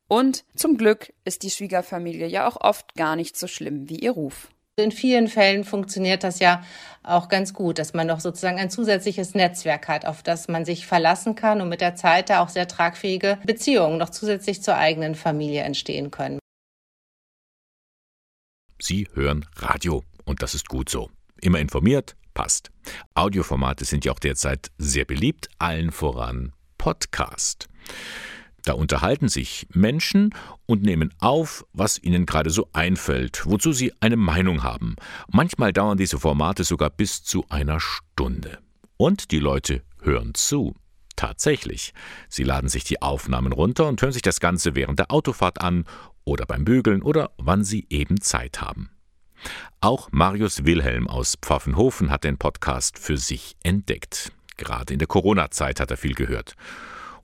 Und 0.06 0.44
zum 0.54 0.76
Glück 0.76 1.12
ist 1.24 1.42
die 1.42 1.50
Schwiegerfamilie 1.50 2.26
ja 2.26 2.46
auch 2.46 2.60
oft 2.60 2.94
gar 2.96 3.16
nicht 3.16 3.36
so 3.36 3.46
schlimm 3.46 3.88
wie 3.88 3.98
ihr 3.98 4.10
Ruf. 4.10 4.48
In 4.76 4.92
vielen 4.92 5.28
Fällen 5.28 5.64
funktioniert 5.64 6.24
das 6.24 6.38
ja 6.38 6.64
auch 7.02 7.28
ganz 7.28 7.54
gut, 7.54 7.78
dass 7.78 7.94
man 7.94 8.06
noch 8.06 8.20
sozusagen 8.20 8.58
ein 8.58 8.70
zusätzliches 8.70 9.34
Netzwerk 9.34 9.88
hat, 9.88 10.06
auf 10.06 10.22
das 10.22 10.48
man 10.48 10.64
sich 10.64 10.86
verlassen 10.86 11.34
kann 11.34 11.60
und 11.60 11.68
mit 11.68 11.80
der 11.80 11.96
Zeit 11.96 12.30
da 12.30 12.42
auch 12.42 12.48
sehr 12.48 12.66
tragfähige 12.66 13.38
Beziehungen 13.44 13.98
noch 13.98 14.10
zusätzlich 14.10 14.62
zur 14.62 14.76
eigenen 14.76 15.14
Familie 15.14 15.62
entstehen 15.62 16.10
können. 16.10 16.38
Sie 18.80 19.08
hören 19.14 19.46
Radio 19.56 20.02
und 20.24 20.42
das 20.42 20.54
ist 20.54 20.68
gut 20.68 20.88
so. 20.88 21.10
Immer 21.40 21.58
informiert, 21.58 22.16
passt. 22.34 22.70
Audioformate 23.14 23.84
sind 23.84 24.04
ja 24.04 24.12
auch 24.12 24.18
derzeit 24.18 24.70
sehr 24.78 25.04
beliebt, 25.04 25.48
allen 25.58 25.90
voran 25.90 26.52
Podcast. 26.78 27.68
Da 28.64 28.74
unterhalten 28.74 29.28
sich 29.28 29.66
Menschen 29.72 30.34
und 30.66 30.82
nehmen 30.82 31.14
auf, 31.18 31.64
was 31.72 32.02
ihnen 32.02 32.26
gerade 32.26 32.50
so 32.50 32.68
einfällt, 32.72 33.46
wozu 33.46 33.72
sie 33.72 33.92
eine 34.00 34.16
Meinung 34.16 34.62
haben. 34.62 34.96
Manchmal 35.28 35.72
dauern 35.72 35.96
diese 35.96 36.18
Formate 36.18 36.64
sogar 36.64 36.90
bis 36.90 37.22
zu 37.22 37.46
einer 37.48 37.80
Stunde. 37.80 38.58
Und 38.96 39.30
die 39.30 39.38
Leute 39.38 39.82
hören 40.02 40.34
zu. 40.34 40.74
Tatsächlich. 41.16 41.92
Sie 42.28 42.44
laden 42.44 42.68
sich 42.68 42.84
die 42.84 43.02
Aufnahmen 43.02 43.52
runter 43.52 43.88
und 43.88 44.00
hören 44.00 44.12
sich 44.12 44.22
das 44.22 44.40
Ganze 44.40 44.74
während 44.74 44.98
der 44.98 45.10
Autofahrt 45.10 45.60
an 45.60 45.84
oder 46.24 46.46
beim 46.46 46.64
Bügeln 46.64 47.02
oder 47.02 47.30
wann 47.38 47.64
sie 47.64 47.86
eben 47.90 48.20
Zeit 48.20 48.60
haben. 48.60 48.90
Auch 49.80 50.08
Marius 50.12 50.64
Wilhelm 50.64 51.08
aus 51.08 51.36
Pfaffenhofen 51.40 52.10
hat 52.10 52.24
den 52.24 52.38
Podcast 52.38 52.98
für 52.98 53.16
sich 53.16 53.56
entdeckt. 53.62 54.32
Gerade 54.56 54.92
in 54.92 54.98
der 54.98 55.08
Corona-Zeit 55.08 55.80
hat 55.80 55.90
er 55.90 55.96
viel 55.96 56.14
gehört. 56.14 56.54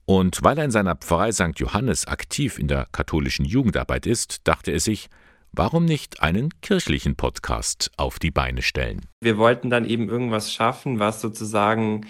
Und 0.07 0.43
weil 0.43 0.57
er 0.57 0.65
in 0.65 0.71
seiner 0.71 0.97
Pfarrei 0.97 1.33
St. 1.33 1.53
Johannes 1.57 2.07
aktiv 2.07 2.59
in 2.59 2.69
der 2.69 2.87
katholischen 2.93 3.45
Jugendarbeit 3.45 4.07
ist, 4.07 4.47
dachte 4.49 4.71
er 4.71 4.81
sich, 4.81 5.09
warum 5.53 5.85
nicht 5.85 6.23
einen 6.23 6.51
kirchlichen 6.63 7.17
Podcast 7.17 7.91
auf 7.97 8.19
die 8.19 8.31
Beine 8.31 8.63
stellen? 8.63 9.01
Wir 9.21 9.37
wollten 9.37 9.69
dann 9.69 9.85
eben 9.85 10.09
irgendwas 10.09 10.53
schaffen, 10.53 10.99
was 11.01 11.21
sozusagen 11.21 12.07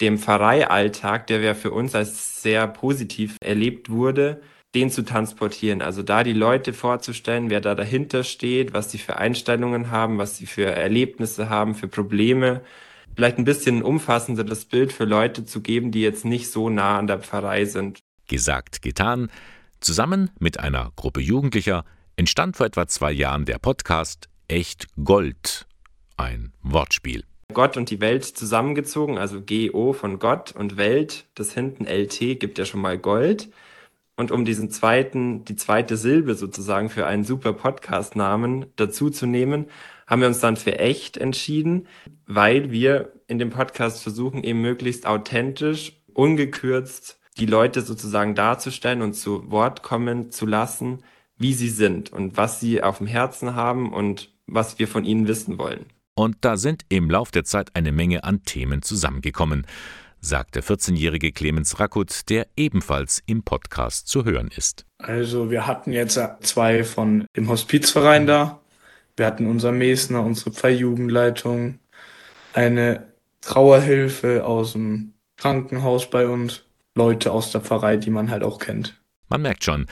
dem 0.00 0.18
Pfarreialltag, 0.18 1.26
der 1.26 1.40
ja 1.40 1.54
für 1.54 1.70
uns 1.72 1.94
als 1.94 2.42
sehr 2.42 2.66
positiv 2.66 3.36
erlebt 3.42 3.90
wurde, 3.90 4.42
den 4.74 4.90
zu 4.90 5.02
transportieren. 5.02 5.82
Also 5.82 6.02
da 6.02 6.22
die 6.22 6.32
Leute 6.32 6.72
vorzustellen, 6.72 7.50
wer 7.50 7.60
da 7.60 7.74
dahinter 7.74 8.24
steht, 8.24 8.72
was 8.72 8.90
sie 8.90 8.98
für 8.98 9.16
Einstellungen 9.16 9.90
haben, 9.90 10.18
was 10.18 10.36
sie 10.36 10.46
für 10.46 10.66
Erlebnisse 10.66 11.48
haben, 11.48 11.74
für 11.74 11.88
Probleme 11.88 12.62
vielleicht 13.16 13.38
ein 13.38 13.44
bisschen 13.44 13.82
umfassenderes 13.82 14.64
Bild 14.64 14.92
für 14.92 15.04
Leute 15.04 15.44
zu 15.44 15.60
geben, 15.60 15.90
die 15.90 16.00
jetzt 16.00 16.24
nicht 16.24 16.50
so 16.50 16.70
nah 16.70 16.98
an 16.98 17.06
der 17.06 17.18
Pfarrei 17.18 17.64
sind. 17.64 18.00
Gesagt, 18.28 18.82
getan. 18.82 19.30
Zusammen 19.80 20.30
mit 20.38 20.60
einer 20.60 20.92
Gruppe 20.96 21.20
Jugendlicher 21.20 21.84
entstand 22.16 22.56
vor 22.56 22.66
etwa 22.66 22.86
zwei 22.86 23.12
Jahren 23.12 23.44
der 23.44 23.58
Podcast 23.58 24.28
Echt 24.46 24.86
Gold. 25.02 25.66
Ein 26.16 26.52
Wortspiel. 26.62 27.24
Gott 27.52 27.76
und 27.76 27.90
die 27.90 28.00
Welt 28.00 28.24
zusammengezogen, 28.24 29.18
also 29.18 29.40
GO 29.40 29.92
von 29.92 30.18
Gott 30.18 30.52
und 30.52 30.76
Welt, 30.76 31.26
das 31.34 31.52
hinten 31.52 31.86
LT 31.86 32.38
gibt 32.38 32.58
ja 32.58 32.64
schon 32.64 32.80
mal 32.80 32.98
Gold. 32.98 33.48
Und 34.20 34.32
um 34.32 34.44
diesen 34.44 34.68
zweiten, 34.68 35.46
die 35.46 35.56
zweite 35.56 35.96
Silbe 35.96 36.34
sozusagen 36.34 36.90
für 36.90 37.06
einen 37.06 37.24
super 37.24 37.54
Podcast-Namen 37.54 38.66
dazu 38.76 39.08
zu 39.08 39.24
nehmen, 39.24 39.64
haben 40.06 40.20
wir 40.20 40.28
uns 40.28 40.40
dann 40.40 40.58
für 40.58 40.78
echt 40.78 41.16
entschieden, 41.16 41.86
weil 42.26 42.70
wir 42.70 43.14
in 43.28 43.38
dem 43.38 43.48
Podcast 43.48 44.02
versuchen, 44.02 44.44
eben 44.44 44.60
möglichst 44.60 45.06
authentisch, 45.06 46.02
ungekürzt 46.12 47.18
die 47.38 47.46
Leute 47.46 47.80
sozusagen 47.80 48.34
darzustellen 48.34 49.00
und 49.00 49.14
zu 49.14 49.50
Wort 49.50 49.82
kommen 49.82 50.30
zu 50.30 50.44
lassen, 50.44 50.98
wie 51.38 51.54
sie 51.54 51.70
sind 51.70 52.12
und 52.12 52.36
was 52.36 52.60
sie 52.60 52.82
auf 52.82 52.98
dem 52.98 53.06
Herzen 53.06 53.54
haben 53.54 53.90
und 53.90 54.34
was 54.46 54.78
wir 54.78 54.86
von 54.86 55.06
ihnen 55.06 55.28
wissen 55.28 55.56
wollen. 55.56 55.86
Und 56.14 56.36
da 56.42 56.58
sind 56.58 56.84
im 56.90 57.08
Lauf 57.08 57.30
der 57.30 57.44
Zeit 57.44 57.74
eine 57.74 57.90
Menge 57.90 58.22
an 58.24 58.42
Themen 58.42 58.82
zusammengekommen, 58.82 59.66
sagt 60.20 60.54
der 60.54 60.62
14-jährige 60.62 61.32
Clemens 61.32 61.80
Rakut, 61.80 62.28
der 62.28 62.46
ebenfalls 62.56 63.22
im 63.26 63.42
Podcast 63.42 64.08
zu 64.08 64.24
hören 64.24 64.50
ist. 64.54 64.84
Also 64.98 65.50
wir 65.50 65.66
hatten 65.66 65.92
jetzt 65.92 66.20
zwei 66.40 66.84
von 66.84 67.26
dem 67.36 67.48
Hospizverein 67.48 68.26
da, 68.26 68.60
wir 69.16 69.26
hatten 69.26 69.46
unser 69.46 69.72
Mesner, 69.72 70.22
unsere 70.22 70.52
Pfarrjugendleitung, 70.52 71.78
eine 72.52 73.12
Trauerhilfe 73.40 74.44
aus 74.44 74.72
dem 74.72 75.14
Krankenhaus 75.36 76.10
bei 76.10 76.26
uns, 76.26 76.64
Leute 76.94 77.32
aus 77.32 77.52
der 77.52 77.60
Pfarrei, 77.60 77.96
die 77.96 78.10
man 78.10 78.30
halt 78.30 78.42
auch 78.42 78.58
kennt. 78.58 79.00
Man 79.28 79.42
merkt 79.42 79.64
schon, 79.64 79.86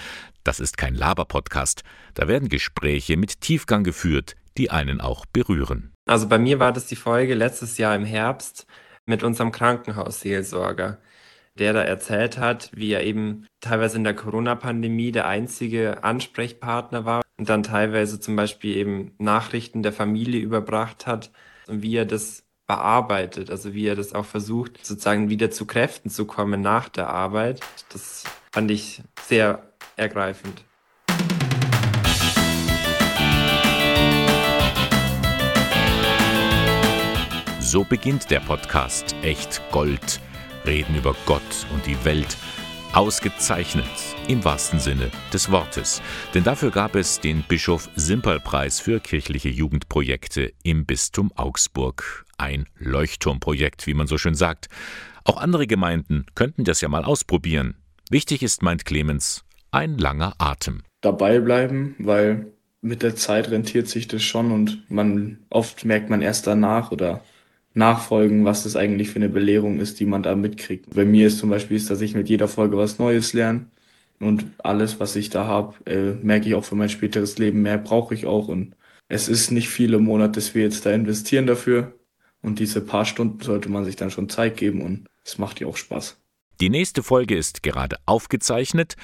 das 0.44 0.60
ist 0.60 0.76
kein 0.76 0.94
Laber-Podcast. 0.94 1.82
Da 2.14 2.26
werden 2.26 2.48
Gespräche 2.48 3.16
mit 3.16 3.40
Tiefgang 3.40 3.84
geführt, 3.84 4.34
die 4.56 4.70
einen 4.70 5.00
auch 5.00 5.26
berühren. 5.26 5.92
Also 6.06 6.26
bei 6.26 6.38
mir 6.38 6.58
war 6.58 6.72
das 6.72 6.86
die 6.86 6.96
Folge 6.96 7.34
letztes 7.34 7.78
Jahr 7.78 7.94
im 7.94 8.04
Herbst 8.04 8.66
mit 9.08 9.22
unserem 9.22 9.52
Krankenhausseelsorger, 9.52 10.98
der 11.58 11.72
da 11.72 11.82
erzählt 11.82 12.38
hat, 12.38 12.70
wie 12.74 12.92
er 12.92 13.02
eben 13.04 13.46
teilweise 13.60 13.96
in 13.96 14.04
der 14.04 14.14
Corona-Pandemie 14.14 15.12
der 15.12 15.26
einzige 15.26 16.04
Ansprechpartner 16.04 17.04
war 17.04 17.22
und 17.36 17.48
dann 17.48 17.62
teilweise 17.62 18.20
zum 18.20 18.36
Beispiel 18.36 18.76
eben 18.76 19.12
Nachrichten 19.18 19.82
der 19.82 19.92
Familie 19.92 20.40
überbracht 20.40 21.06
hat 21.06 21.30
und 21.66 21.82
wie 21.82 21.96
er 21.96 22.04
das 22.04 22.44
bearbeitet, 22.66 23.50
also 23.50 23.72
wie 23.72 23.86
er 23.86 23.96
das 23.96 24.12
auch 24.12 24.26
versucht, 24.26 24.84
sozusagen 24.84 25.30
wieder 25.30 25.50
zu 25.50 25.66
Kräften 25.66 26.10
zu 26.10 26.26
kommen 26.26 26.60
nach 26.60 26.88
der 26.88 27.08
Arbeit. 27.08 27.60
Das 27.90 28.24
fand 28.52 28.70
ich 28.70 29.02
sehr 29.22 29.72
ergreifend. 29.96 30.62
So 37.70 37.84
beginnt 37.84 38.30
der 38.30 38.40
Podcast 38.40 39.14
Echt 39.22 39.60
Gold. 39.72 40.22
Reden 40.64 40.96
über 40.96 41.14
Gott 41.26 41.66
und 41.74 41.84
die 41.84 42.02
Welt 42.02 42.34
Ausgezeichnet 42.94 43.84
im 44.26 44.42
wahrsten 44.42 44.80
Sinne 44.80 45.10
des 45.34 45.50
Wortes. 45.50 46.00
Denn 46.32 46.44
dafür 46.44 46.70
gab 46.70 46.94
es 46.94 47.20
den 47.20 47.44
Bischof 47.46 47.90
Simperl-Preis 47.94 48.80
für 48.80 49.00
kirchliche 49.00 49.50
Jugendprojekte 49.50 50.54
im 50.62 50.86
Bistum 50.86 51.30
Augsburg. 51.36 52.24
Ein 52.38 52.64
Leuchtturmprojekt, 52.78 53.86
wie 53.86 53.92
man 53.92 54.06
so 54.06 54.16
schön 54.16 54.34
sagt. 54.34 54.70
Auch 55.24 55.36
andere 55.36 55.66
Gemeinden 55.66 56.24
könnten 56.34 56.64
das 56.64 56.80
ja 56.80 56.88
mal 56.88 57.04
ausprobieren. 57.04 57.76
Wichtig 58.08 58.42
ist, 58.42 58.62
meint 58.62 58.86
Clemens, 58.86 59.44
ein 59.72 59.98
langer 59.98 60.32
Atem. 60.38 60.84
Dabei 61.02 61.38
bleiben, 61.40 61.96
weil 61.98 62.46
mit 62.80 63.02
der 63.02 63.14
Zeit 63.14 63.50
rentiert 63.50 63.88
sich 63.88 64.08
das 64.08 64.22
schon 64.22 64.52
und 64.52 64.90
man 64.90 65.40
oft 65.50 65.84
merkt 65.84 66.08
man 66.08 66.22
erst 66.22 66.46
danach 66.46 66.92
oder 66.92 67.22
nachfolgen, 67.74 68.44
was 68.44 68.64
das 68.64 68.76
eigentlich 68.76 69.10
für 69.10 69.16
eine 69.16 69.28
Belehrung 69.28 69.80
ist, 69.80 70.00
die 70.00 70.06
man 70.06 70.22
da 70.22 70.34
mitkriegt. 70.34 70.94
Bei 70.94 71.04
mir 71.04 71.26
ist 71.26 71.38
zum 71.38 71.50
Beispiel, 71.50 71.76
ist, 71.76 71.90
dass 71.90 72.00
ich 72.00 72.14
mit 72.14 72.28
jeder 72.28 72.48
Folge 72.48 72.76
was 72.76 72.98
Neues 72.98 73.32
lerne 73.32 73.66
und 74.20 74.46
alles, 74.58 75.00
was 75.00 75.16
ich 75.16 75.30
da 75.30 75.46
habe, 75.46 75.74
äh, 75.86 76.12
merke 76.24 76.48
ich 76.48 76.54
auch 76.54 76.64
für 76.64 76.74
mein 76.74 76.88
späteres 76.88 77.38
Leben. 77.38 77.62
Mehr 77.62 77.78
brauche 77.78 78.14
ich 78.14 78.26
auch 78.26 78.48
und 78.48 78.74
es 79.08 79.28
ist 79.28 79.50
nicht 79.50 79.68
viele 79.68 79.98
Monate, 79.98 80.32
dass 80.32 80.54
wir 80.54 80.62
jetzt 80.62 80.84
da 80.86 80.90
investieren 80.90 81.46
dafür 81.46 81.94
und 82.42 82.58
diese 82.58 82.80
paar 82.80 83.04
Stunden 83.04 83.40
sollte 83.40 83.68
man 83.68 83.84
sich 83.84 83.96
dann 83.96 84.10
schon 84.10 84.28
Zeit 84.28 84.56
geben 84.56 84.82
und 84.82 85.06
es 85.24 85.38
macht 85.38 85.60
ja 85.60 85.66
auch 85.66 85.76
Spaß. 85.76 86.16
Die 86.60 86.70
nächste 86.70 87.04
Folge 87.04 87.36
ist 87.36 87.62
gerade 87.62 87.96
aufgezeichnet 88.04 88.96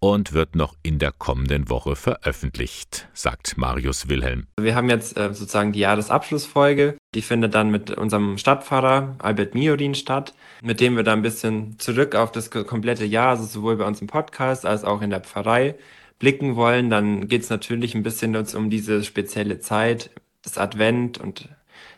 und 0.00 0.32
wird 0.32 0.56
noch 0.56 0.74
in 0.82 0.98
der 0.98 1.12
kommenden 1.12 1.68
Woche 1.68 1.94
veröffentlicht, 1.94 3.08
sagt 3.12 3.58
Marius 3.58 4.08
Wilhelm. 4.08 4.46
Wir 4.58 4.74
haben 4.74 4.88
jetzt 4.88 5.16
äh, 5.16 5.32
sozusagen 5.32 5.72
die 5.72 5.80
Jahresabschlussfolge. 5.80 6.96
Die 7.14 7.22
findet 7.22 7.54
dann 7.54 7.70
mit 7.70 7.90
unserem 7.90 8.38
Stadtpfarrer 8.38 9.16
Albert 9.18 9.54
Miorin 9.54 9.94
statt, 9.94 10.34
mit 10.62 10.80
dem 10.80 10.96
wir 10.96 11.04
dann 11.04 11.20
ein 11.20 11.22
bisschen 11.22 11.78
zurück 11.78 12.14
auf 12.14 12.32
das 12.32 12.50
komplette 12.50 13.04
Jahr, 13.04 13.30
also 13.30 13.44
sowohl 13.44 13.76
bei 13.76 13.86
uns 13.86 14.00
im 14.00 14.06
Podcast 14.06 14.64
als 14.64 14.84
auch 14.84 15.02
in 15.02 15.10
der 15.10 15.20
Pfarrei, 15.20 15.76
blicken 16.18 16.56
wollen. 16.56 16.88
Dann 16.88 17.28
geht 17.28 17.42
es 17.42 17.50
natürlich 17.50 17.94
ein 17.94 18.02
bisschen 18.02 18.34
um 18.36 18.70
diese 18.70 19.04
spezielle 19.04 19.60
Zeit, 19.60 20.10
das 20.42 20.56
Advent 20.56 21.18
und 21.18 21.50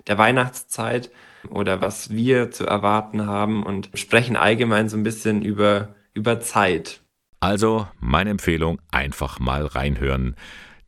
der 0.08 0.18
Weihnachtszeit 0.18 1.10
oder 1.50 1.80
was 1.80 2.10
wir 2.10 2.50
zu 2.50 2.66
erwarten 2.66 3.26
haben 3.26 3.62
und 3.62 3.90
sprechen 3.94 4.36
allgemein 4.36 4.88
so 4.88 4.96
ein 4.96 5.02
bisschen 5.02 5.42
über, 5.42 5.94
über 6.14 6.40
Zeit 6.40 7.01
Also 7.42 7.88
meine 7.98 8.30
Empfehlung, 8.30 8.80
einfach 8.92 9.40
mal 9.40 9.66
reinhören. 9.66 10.36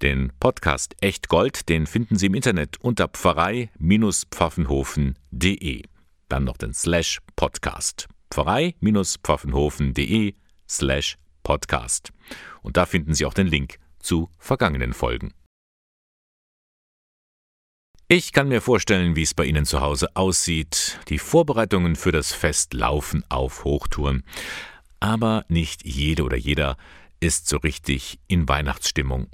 Den 0.02 0.32
Podcast 0.38 0.94
Echt 1.00 1.28
Gold, 1.28 1.68
den 1.68 1.88
finden 1.88 2.16
Sie 2.16 2.26
im 2.26 2.34
Internet 2.34 2.80
unter 2.80 3.08
pfarrei-pfaffenhofen.de. 3.08 5.82
Dann 6.28 6.44
noch 6.44 6.56
den 6.56 6.72
Slash 6.72 7.18
Podcast. 7.34 8.06
Pfarrei-pfaffenhofen.de 8.30 10.34
slash 10.70 11.18
Podcast. 11.42 12.12
Und 12.62 12.76
da 12.76 12.86
finden 12.86 13.14
Sie 13.14 13.26
auch 13.26 13.34
den 13.34 13.48
Link 13.48 13.80
zu 13.98 14.30
vergangenen 14.38 14.92
Folgen. 14.92 15.34
Ich 18.06 18.32
kann 18.32 18.46
mir 18.46 18.60
vorstellen, 18.60 19.16
wie 19.16 19.22
es 19.22 19.34
bei 19.34 19.46
Ihnen 19.46 19.64
zu 19.64 19.80
Hause 19.80 20.14
aussieht. 20.14 21.00
Die 21.08 21.18
Vorbereitungen 21.18 21.96
für 21.96 22.12
das 22.12 22.32
Fest 22.32 22.74
laufen 22.74 23.24
auf 23.28 23.64
Hochtouren. 23.64 24.22
Aber 25.04 25.44
nicht 25.48 25.84
jede 25.84 26.24
oder 26.24 26.38
jeder 26.38 26.78
ist 27.20 27.46
so 27.46 27.58
richtig 27.58 28.20
in 28.26 28.48
Weihnachtsstimmung. 28.48 29.28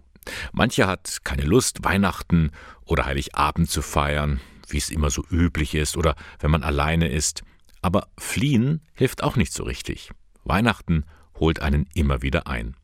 Mancher 0.51 0.89
hat 0.89 1.18
keine 1.23 1.45
Lust, 1.45 1.85
Weihnachten 1.85 2.51
oder 2.87 3.05
Heiligabend 3.05 3.71
zu 3.71 3.81
feiern, 3.81 4.41
wie 4.68 4.79
es 4.79 4.91
immer 4.91 5.11
so 5.11 5.25
üblich 5.31 5.77
ist, 5.77 5.97
oder 5.97 6.16
wenn 6.41 6.51
man 6.51 6.64
alleine 6.64 7.09
ist. 7.09 7.45
Aber 7.83 8.09
fliehen 8.18 8.83
hilft 8.95 9.23
auch 9.23 9.37
nicht 9.37 9.53
so 9.53 9.62
richtig. 9.62 10.11
Weihnachten 10.43 11.05
holt 11.37 11.62
einen 11.62 11.87
immer 11.95 12.21
wieder 12.21 12.49
ein. 12.49 12.75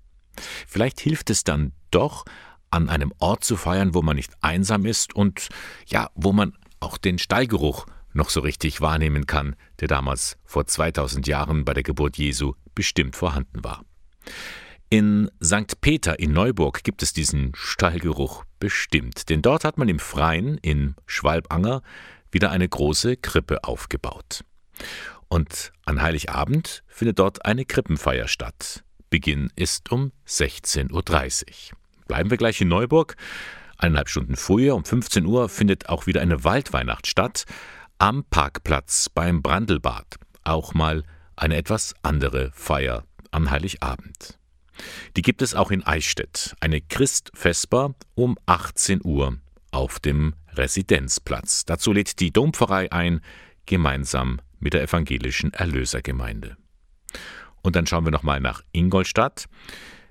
Vielleicht 0.69 1.01
hilft 1.01 1.31
es 1.31 1.43
dann 1.43 1.73
doch, 1.91 2.25
an 2.71 2.89
einem 2.89 3.13
Ort 3.19 3.43
zu 3.43 3.57
feiern, 3.57 3.95
wo 3.95 4.03
man 4.03 4.15
nicht 4.15 4.33
einsam 4.43 4.87
ist 4.87 5.13
und 5.13 5.49
ja, 5.89 6.09
wo 6.15 6.33
man 6.33 6.57
auch 6.79 6.99
den 6.99 7.19
Stallgeruch 7.19 7.87
noch 8.17 8.31
so 8.31 8.41
richtig 8.41 8.81
wahrnehmen 8.81 9.27
kann, 9.27 9.57
der 9.81 9.89
damals 9.89 10.39
vor 10.45 10.67
2000 10.67 11.27
Jahren 11.27 11.65
bei 11.65 11.75
der 11.75 11.83
Geburt 11.83 12.17
Jesu 12.17 12.55
bestimmt 12.75 13.17
vorhanden 13.17 13.63
war. 13.63 13.85
In 14.89 15.31
St. 15.43 15.81
Peter 15.81 16.19
in 16.19 16.33
Neuburg 16.33 16.85
gibt 16.85 17.03
es 17.03 17.13
diesen 17.13 17.53
Stallgeruch 17.55 18.45
bestimmt, 18.61 19.29
denn 19.29 19.43
dort 19.43 19.65
hat 19.65 19.79
man 19.79 19.89
im 19.89 19.99
Freien 19.99 20.59
in 20.59 20.95
Schwalbanger 21.07 21.83
wieder 22.31 22.51
eine 22.51 22.69
große 22.69 23.17
Krippe 23.17 23.65
aufgebaut. 23.65 24.45
Und 25.29 25.73
an 25.85 26.03
Heiligabend 26.03 26.85
findet 26.87 27.19
dort 27.19 27.45
eine 27.45 27.65
Krippenfeier 27.65 28.29
statt. 28.29 28.85
Beginn 29.11 29.51
ist 29.57 29.91
um 29.91 30.13
16.30 30.29 30.93
Uhr. 30.93 31.79
Bleiben 32.07 32.31
wir 32.31 32.37
gleich 32.37 32.61
in 32.61 32.69
Neuburg. 32.69 33.17
Eineinhalb 33.79 34.09
Stunden 34.09 34.37
früher, 34.37 34.75
um 34.75 34.85
15 34.85 35.27
Uhr, 35.27 35.49
findet 35.49 35.89
auch 35.89 36.07
wieder 36.07 36.21
eine 36.21 36.45
Waldweihnacht 36.45 37.07
statt. 37.07 37.45
Am 37.99 38.25
Parkplatz 38.25 39.09
beim 39.09 39.41
Brandelbad. 39.41 40.17
Auch 40.45 40.75
mal 40.75 41.03
eine 41.35 41.57
etwas 41.57 41.95
andere 42.03 42.51
Feier 42.53 43.05
am 43.31 43.51
Heiligabend. 43.51 44.39
Die 45.17 45.23
gibt 45.23 45.41
es 45.41 45.55
auch 45.55 45.71
in 45.71 45.83
Eichstätt. 45.83 46.55
Eine 46.61 46.83
Christfesper 46.83 47.95
um 48.15 48.37
18 48.45 49.01
Uhr 49.03 49.39
auf 49.71 49.99
dem 49.99 50.35
Residenzplatz. 50.53 51.65
Dazu 51.65 51.91
lädt 51.91 52.21
die 52.21 52.35
Dompfarrei 52.35 52.93
ein, 52.93 53.23
gemeinsam 53.65 54.43
mit 54.61 54.75
der 54.75 54.83
evangelischen 54.83 55.55
Erlösergemeinde. 55.55 56.59
Und 57.63 57.77
dann 57.77 57.87
schauen 57.87 58.05
wir 58.05 58.13
nochmal 58.13 58.41
nach 58.41 58.61
Ingolstadt. 58.73 59.47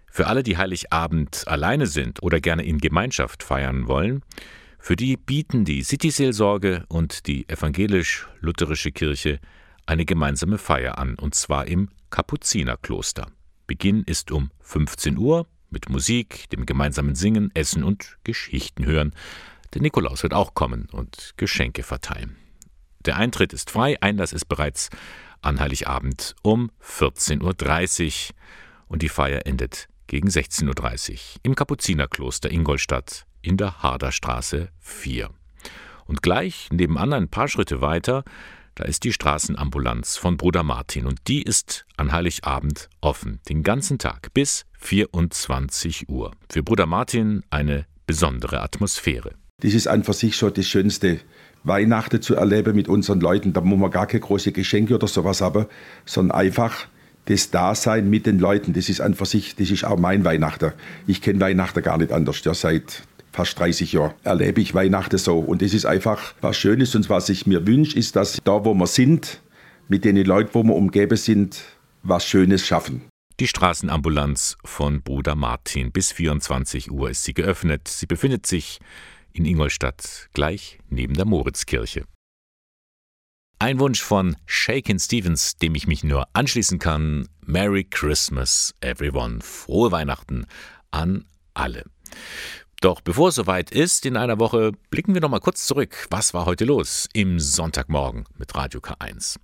Für 0.09 0.25
alle, 0.25 0.41
die 0.41 0.57
Heiligabend 0.57 1.47
alleine 1.47 1.85
sind 1.85 2.23
oder 2.23 2.39
gerne 2.39 2.65
in 2.65 2.79
Gemeinschaft 2.79 3.43
feiern 3.43 3.87
wollen, 3.87 4.23
für 4.85 4.95
die 4.95 5.17
bieten 5.17 5.65
die 5.65 5.81
City-Seelsorge 5.81 6.85
und 6.89 7.25
die 7.25 7.49
evangelisch-lutherische 7.49 8.91
Kirche 8.91 9.39
eine 9.87 10.05
gemeinsame 10.05 10.59
Feier 10.59 10.99
an, 10.99 11.15
und 11.15 11.33
zwar 11.33 11.65
im 11.65 11.89
Kapuzinerkloster. 12.11 13.31
Beginn 13.65 14.03
ist 14.03 14.29
um 14.29 14.51
15 14.59 15.17
Uhr 15.17 15.47
mit 15.71 15.89
Musik, 15.89 16.51
dem 16.51 16.67
gemeinsamen 16.67 17.15
Singen, 17.15 17.49
Essen 17.55 17.83
und 17.83 18.19
Geschichten 18.23 18.85
hören. 18.85 19.15
Der 19.73 19.81
Nikolaus 19.81 20.21
wird 20.21 20.35
auch 20.35 20.53
kommen 20.53 20.87
und 20.91 21.33
Geschenke 21.35 21.81
verteilen. 21.81 22.35
Der 23.05 23.15
Eintritt 23.17 23.53
ist 23.53 23.71
frei, 23.71 23.99
Einlass 24.03 24.33
ist 24.33 24.45
bereits 24.45 24.91
an 25.41 25.59
Heiligabend 25.59 26.35
um 26.43 26.69
14.30 26.83 28.29
Uhr 28.29 28.35
und 28.89 29.01
die 29.01 29.09
Feier 29.09 29.47
endet 29.47 29.87
gegen 30.05 30.29
16.30 30.29 31.11
Uhr 31.11 31.17
im 31.41 31.55
Kapuzinerkloster 31.55 32.51
Ingolstadt 32.51 33.25
in 33.45 33.57
der 33.57 33.83
Harderstraße 33.83 34.69
4. 34.79 35.29
Und 36.05 36.21
gleich 36.21 36.69
nebenan 36.71 37.13
ein 37.13 37.29
paar 37.29 37.47
Schritte 37.47 37.81
weiter, 37.81 38.23
da 38.75 38.83
ist 38.83 39.03
die 39.03 39.13
Straßenambulanz 39.13 40.17
von 40.17 40.35
Bruder 40.35 40.63
Martin 40.63 41.05
und 41.05 41.19
die 41.27 41.41
ist 41.41 41.85
an 41.95 42.11
Heiligabend 42.11 42.89
offen, 42.99 43.39
den 43.47 43.63
ganzen 43.63 43.97
Tag 43.97 44.33
bis 44.33 44.65
24 44.79 46.09
Uhr. 46.09 46.31
Für 46.49 46.61
Bruder 46.61 46.85
Martin 46.85 47.43
eine 47.49 47.85
besondere 48.05 48.61
Atmosphäre. 48.61 49.31
Das 49.61 49.73
ist 49.73 49.87
einfach 49.87 50.13
sich 50.13 50.35
schon 50.35 50.53
das 50.53 50.67
Schönste, 50.67 51.21
Weihnachten 51.63 52.21
zu 52.21 52.35
erleben 52.35 52.75
mit 52.75 52.87
unseren 52.87 53.21
Leuten. 53.21 53.53
Da 53.53 53.61
muss 53.61 53.79
man 53.79 53.89
gar 53.89 54.07
keine 54.07 54.19
große 54.19 54.51
Geschenke 54.51 54.93
oder 54.93 55.07
sowas 55.07 55.41
haben, 55.41 55.65
sondern 56.05 56.37
einfach 56.37 56.87
das 57.25 57.49
Dasein 57.49 58.09
mit 58.09 58.25
den 58.25 58.37
Leuten, 58.39 58.73
das 58.73 58.87
ist 58.87 59.01
einfach 59.01 59.25
sich, 59.25 59.55
das 59.55 59.71
ist 59.71 59.83
auch 59.83 59.97
mein 59.97 60.23
Weihnachten. 60.25 60.73
Ich 61.07 61.21
kenne 61.21 61.39
Weihnachten 61.39 61.81
gar 61.81 61.97
nicht 61.97 62.11
anders. 62.11 62.43
Ja, 62.43 62.53
seit 62.53 63.03
fast 63.35 63.59
30 63.59 63.91
Jahren 63.91 64.13
erlebe 64.23 64.61
ich 64.61 64.73
Weihnachten 64.73 65.17
so. 65.17 65.39
Und 65.39 65.61
das 65.61 65.73
ist 65.73 65.85
einfach 65.85 66.33
was 66.41 66.57
Schönes. 66.57 66.95
Und 66.95 67.09
was 67.09 67.29
ich 67.29 67.45
mir 67.45 67.67
wünsche, 67.67 67.97
ist, 67.97 68.15
dass 68.15 68.39
da, 68.43 68.63
wo 68.63 68.73
wir 68.73 68.87
sind, 68.87 69.41
mit 69.87 70.05
den 70.05 70.15
Leuten, 70.17 70.51
wo 70.53 70.63
wir 70.63 70.73
umgeben 70.73 71.17
sind, 71.17 71.61
was 72.01 72.25
Schönes 72.25 72.65
schaffen. 72.65 73.01
Die 73.39 73.47
Straßenambulanz 73.47 74.57
von 74.63 75.01
Bruder 75.01 75.35
Martin. 75.35 75.91
Bis 75.91 76.13
24 76.13 76.89
Uhr 76.89 77.09
ist 77.09 77.25
sie 77.25 77.33
geöffnet. 77.33 77.89
Sie 77.89 78.05
befindet 78.05 78.45
sich 78.45 78.79
in 79.33 79.45
Ingolstadt, 79.45 80.29
gleich 80.33 80.79
neben 80.89 81.15
der 81.15 81.25
Moritzkirche. 81.25 82.05
Ein 83.59 83.79
Wunsch 83.79 84.01
von 84.01 84.37
Shakin 84.45 84.99
Stevens, 84.99 85.57
dem 85.57 85.75
ich 85.75 85.87
mich 85.87 86.03
nur 86.03 86.27
anschließen 86.33 86.79
kann. 86.79 87.27
Merry 87.41 87.83
Christmas, 87.83 88.73
everyone. 88.79 89.39
Frohe 89.41 89.91
Weihnachten 89.91 90.45
an 90.91 91.25
alle. 91.53 91.83
Doch 92.81 93.01
bevor 93.01 93.29
es 93.29 93.35
soweit 93.35 93.71
ist, 93.71 94.05
in 94.05 94.17
einer 94.17 94.37
Woche, 94.39 94.73
blicken 94.89 95.13
wir 95.13 95.21
noch 95.21 95.29
mal 95.29 95.39
kurz 95.39 95.65
zurück. 95.65 96.07
Was 96.09 96.33
war 96.33 96.45
heute 96.45 96.65
los 96.65 97.07
im 97.13 97.39
Sonntagmorgen 97.39 98.25
mit 98.37 98.53
Radio 98.53 98.81
K1? 98.81 99.37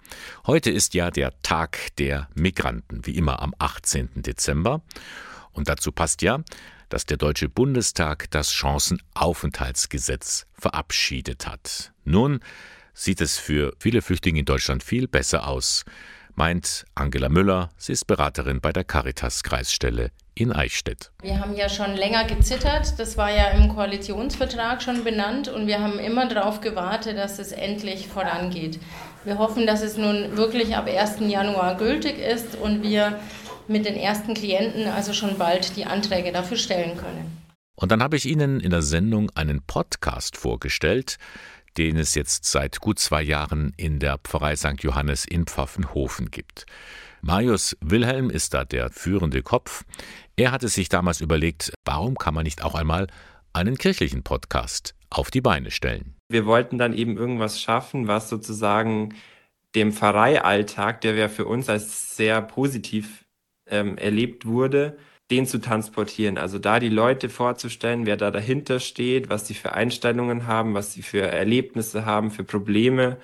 Heute 0.46 0.70
ist 0.70 0.94
ja 0.94 1.12
der 1.12 1.34
Tag 1.42 1.96
der 1.98 2.28
Migranten, 2.36 3.06
wie 3.06 3.16
immer 3.16 3.42
am 3.42 3.56
18. 3.58 4.10
Dezember. 4.16 4.82
Und 5.54 5.70
dazu 5.70 5.92
passt 5.92 6.22
ja, 6.22 6.44
dass 6.90 7.06
der 7.06 7.18
Deutsche 7.18 7.48
Bundestag 7.48 8.30
das 8.32 8.52
Chancenaufenthaltsgesetz 8.52 10.46
verabschiedet 10.54 11.48
hat. 11.48 11.94
Nun, 12.04 12.42
sieht 12.94 13.22
es 13.22 13.38
für 13.38 13.74
viele 13.80 14.02
Flüchtlinge 14.02 14.40
in 14.40 14.46
Deutschland 14.46 14.84
viel 14.84 15.08
besser 15.08 15.48
aus, 15.48 15.86
meint 16.36 16.86
Angela 16.96 17.30
Müller. 17.30 17.70
Sie 17.78 17.94
ist 17.94 18.08
Beraterin 18.08 18.60
bei 18.60 18.74
der 18.74 18.84
Caritas-Kreisstelle 18.84 20.12
in 20.42 20.52
Eichstätt. 20.52 21.12
Wir 21.22 21.40
haben 21.40 21.56
ja 21.56 21.70
schon 21.70 21.96
länger 21.96 22.26
gezittert. 22.26 23.00
Das 23.00 23.18
war 23.18 23.30
ja 23.30 23.50
im 23.50 23.70
Koalitionsvertrag 23.70 24.82
schon 24.82 25.04
benannt 25.04 25.48
und 25.48 25.68
wir 25.68 25.80
haben 25.80 26.00
immer 26.00 26.28
darauf 26.28 26.62
gewartet, 26.62 27.18
dass 27.18 27.40
es 27.40 27.52
endlich 27.52 28.08
vorangeht. 28.08 28.80
Wir 29.24 29.38
hoffen, 29.38 29.68
dass 29.68 29.82
es 29.82 29.98
nun 29.98 30.36
wirklich 30.36 30.76
ab 30.76 30.88
1. 30.88 31.20
Januar 31.20 31.78
gültig 31.78 32.18
ist 32.18 32.56
und 32.56 32.82
wir 32.82 33.20
mit 33.68 33.86
den 33.86 33.96
ersten 33.96 34.34
Klienten 34.34 34.88
also 34.88 35.14
schon 35.14 35.38
bald 35.38 35.76
die 35.78 35.86
Anträge 35.86 36.32
dafür 36.32 36.58
stellen 36.58 36.98
können. 36.98 37.38
Und 37.76 37.92
dann 37.92 38.04
habe 38.04 38.18
ich 38.18 38.26
Ihnen 38.26 38.60
in 38.60 38.72
der 38.72 38.82
Sendung 38.82 39.30
einen 39.36 39.62
Podcast 39.62 40.38
vorgestellt, 40.38 41.18
den 41.78 41.98
es 41.98 42.16
jetzt 42.16 42.46
seit 42.46 42.80
gut 42.80 43.00
zwei 43.00 43.22
Jahren 43.22 43.74
in 43.78 44.00
der 44.00 44.18
Pfarrei 44.18 44.56
St. 44.56 44.82
Johannes 44.82 45.26
in 45.26 45.46
Pfaffenhofen 45.46 46.32
gibt. 46.32 46.66
Marius 47.22 47.78
Wilhelm 47.82 48.32
ist 48.32 48.56
da 48.56 48.66
der 48.66 48.90
führende 48.90 49.44
Kopf. 49.44 49.84
Er 50.36 50.52
hatte 50.52 50.68
sich 50.68 50.90
damals 50.90 51.22
überlegt, 51.22 51.72
warum 51.86 52.18
kann 52.18 52.34
man 52.34 52.44
nicht 52.44 52.64
auch 52.64 52.74
einmal 52.74 53.08
einen 53.54 53.78
kirchlichen 53.78 54.24
Podcast 54.24 54.96
auf 55.12 55.30
die 55.30 55.42
Beine 55.42 55.70
stellen. 55.70 56.16
Wir 56.30 56.48
wollten 56.48 56.80
dann 56.80 56.94
eben 56.94 57.18
irgendwas 57.18 57.62
schaffen, 57.62 58.08
was 58.08 58.30
sozusagen 58.30 59.14
dem 59.76 59.94
Pfarreialltag, 59.94 61.02
der 61.02 61.14
ja 61.14 61.30
für 61.30 61.46
uns 61.46 61.70
als 61.70 62.16
sehr 62.16 62.42
positiv 62.42 63.26
ähm, 63.70 63.98
erlebt 63.98 64.46
wurde, 64.46 64.98
den 65.30 65.46
zu 65.46 65.60
transportieren. 65.60 66.38
Also 66.38 66.58
da 66.58 66.80
die 66.80 66.90
Leute 66.90 67.30
vorzustellen, 67.30 68.06
wer 68.06 68.18
da 68.18 68.32
dahinter 68.32 68.80
steht, 68.80 69.30
was 69.30 69.48
sie 69.48 69.54
für 69.54 69.74
Einstellungen 69.74 70.48
haben, 70.48 70.74
was 70.74 70.94
sie 70.94 71.04
für 71.04 71.22
Erlebnisse 71.22 72.06
haben, 72.06 72.32
für 72.32 72.44
Probleme. 72.44 73.18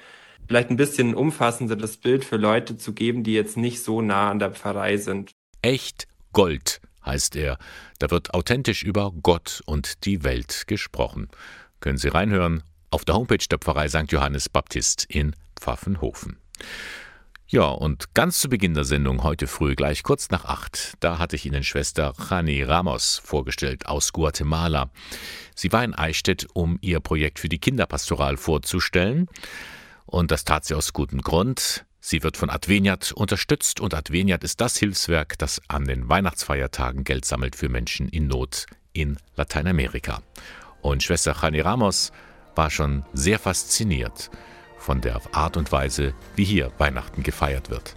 Vielleicht 0.47 0.69
ein 0.69 0.77
bisschen 0.77 1.13
umfassenderes 1.13 1.97
Bild 1.97 2.23
für 2.23 2.37
Leute 2.37 2.77
zu 2.77 2.93
geben, 2.93 3.23
die 3.23 3.33
jetzt 3.33 3.57
nicht 3.57 3.83
so 3.83 4.01
nah 4.01 4.31
an 4.31 4.39
der 4.39 4.51
Pfarrei 4.51 4.97
sind. 4.97 5.31
Echt 5.61 6.07
Gold 6.31 6.81
heißt 7.05 7.35
er. 7.35 7.57
Da 7.99 8.09
wird 8.11 8.33
authentisch 8.33 8.83
über 8.83 9.11
Gott 9.23 9.61
und 9.65 10.05
die 10.05 10.23
Welt 10.23 10.63
gesprochen. 10.67 11.29
Können 11.79 11.97
Sie 11.97 12.09
reinhören 12.09 12.63
auf 12.91 13.05
der 13.05 13.15
Homepage 13.15 13.45
der 13.49 13.59
Pfarrei 13.59 13.89
St. 13.89 14.11
Johannes 14.11 14.49
Baptist 14.49 15.05
in 15.05 15.35
Pfaffenhofen. 15.59 16.37
Ja, 17.49 17.67
und 17.69 18.13
ganz 18.13 18.39
zu 18.39 18.49
Beginn 18.49 18.73
der 18.73 18.83
Sendung 18.83 19.23
heute 19.23 19.47
früh, 19.47 19.75
gleich 19.75 20.03
kurz 20.03 20.29
nach 20.31 20.43
acht, 20.43 20.95
da 20.99 21.17
hatte 21.17 21.37
ich 21.37 21.45
Ihnen 21.45 21.63
Schwester 21.63 22.13
Jani 22.29 22.61
Ramos 22.61 23.21
vorgestellt 23.23 23.85
aus 23.85 24.11
Guatemala. 24.11 24.91
Sie 25.55 25.71
war 25.71 25.83
in 25.83 25.93
Eichstätt, 25.93 26.45
um 26.53 26.77
ihr 26.81 26.99
Projekt 26.99 27.39
für 27.39 27.47
die 27.47 27.59
Kinderpastoral 27.59 28.35
vorzustellen. 28.35 29.27
Und 30.07 30.31
das 30.31 30.45
tat 30.45 30.65
sie 30.65 30.73
aus 30.73 30.93
gutem 30.93 31.21
Grund. 31.21 31.85
Sie 31.99 32.23
wird 32.23 32.37
von 32.37 32.49
Adveniat 32.49 33.11
unterstützt 33.11 33.81
und 33.81 33.93
Adveniat 33.93 34.43
ist 34.43 34.61
das 34.61 34.77
Hilfswerk, 34.77 35.37
das 35.37 35.61
an 35.67 35.85
den 35.85 36.07
Weihnachtsfeiertagen 36.07 37.03
Geld 37.03 37.25
sammelt 37.25 37.55
für 37.55 37.67
Menschen 37.67 38.07
in 38.07 38.27
Not 38.27 38.65
in 38.93 39.17
Lateinamerika. 39.35 40.21
Und 40.81 41.03
Schwester 41.03 41.35
Jani 41.39 41.59
Ramos 41.59 42.13
war 42.55 42.69
schon 42.69 43.03
sehr 43.13 43.39
fasziniert 43.39 44.31
von 44.77 45.01
der 45.01 45.21
Art 45.33 45.57
und 45.57 45.71
Weise, 45.71 46.13
wie 46.35 46.45
hier 46.45 46.71
Weihnachten 46.77 47.23
gefeiert 47.23 47.69
wird. 47.69 47.95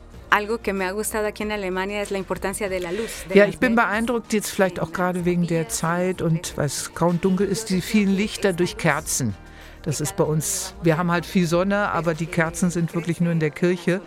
Ja, 3.35 3.47
ich 3.47 3.59
bin 3.59 3.75
beeindruckt 3.75 4.33
jetzt 4.33 4.51
vielleicht 4.51 4.81
auch 4.81 4.93
gerade 4.93 5.25
wegen 5.25 5.47
der 5.47 5.69
Zeit 5.69 6.23
und 6.23 6.57
weil 6.57 6.67
es 6.67 6.95
kaum 6.95 7.21
dunkel 7.21 7.47
ist, 7.47 7.71
die 7.71 7.81
vielen 7.81 8.15
Lichter 8.15 8.53
durch 8.53 8.77
Kerzen. 8.77 9.35
Das 9.83 10.01
ist 10.01 10.17
bei 10.17 10.25
uns, 10.25 10.75
wir 10.83 10.99
haben 10.99 11.11
halt 11.11 11.25
viel 11.25 11.47
Sonne, 11.47 11.91
aber 11.91 12.15
die 12.15 12.27
Kerzen 12.27 12.71
sind 12.71 12.95
wirklich 12.95 13.21
nur 13.21 13.33
in 13.33 13.41
der 13.41 13.51
Kirche. 13.51 14.03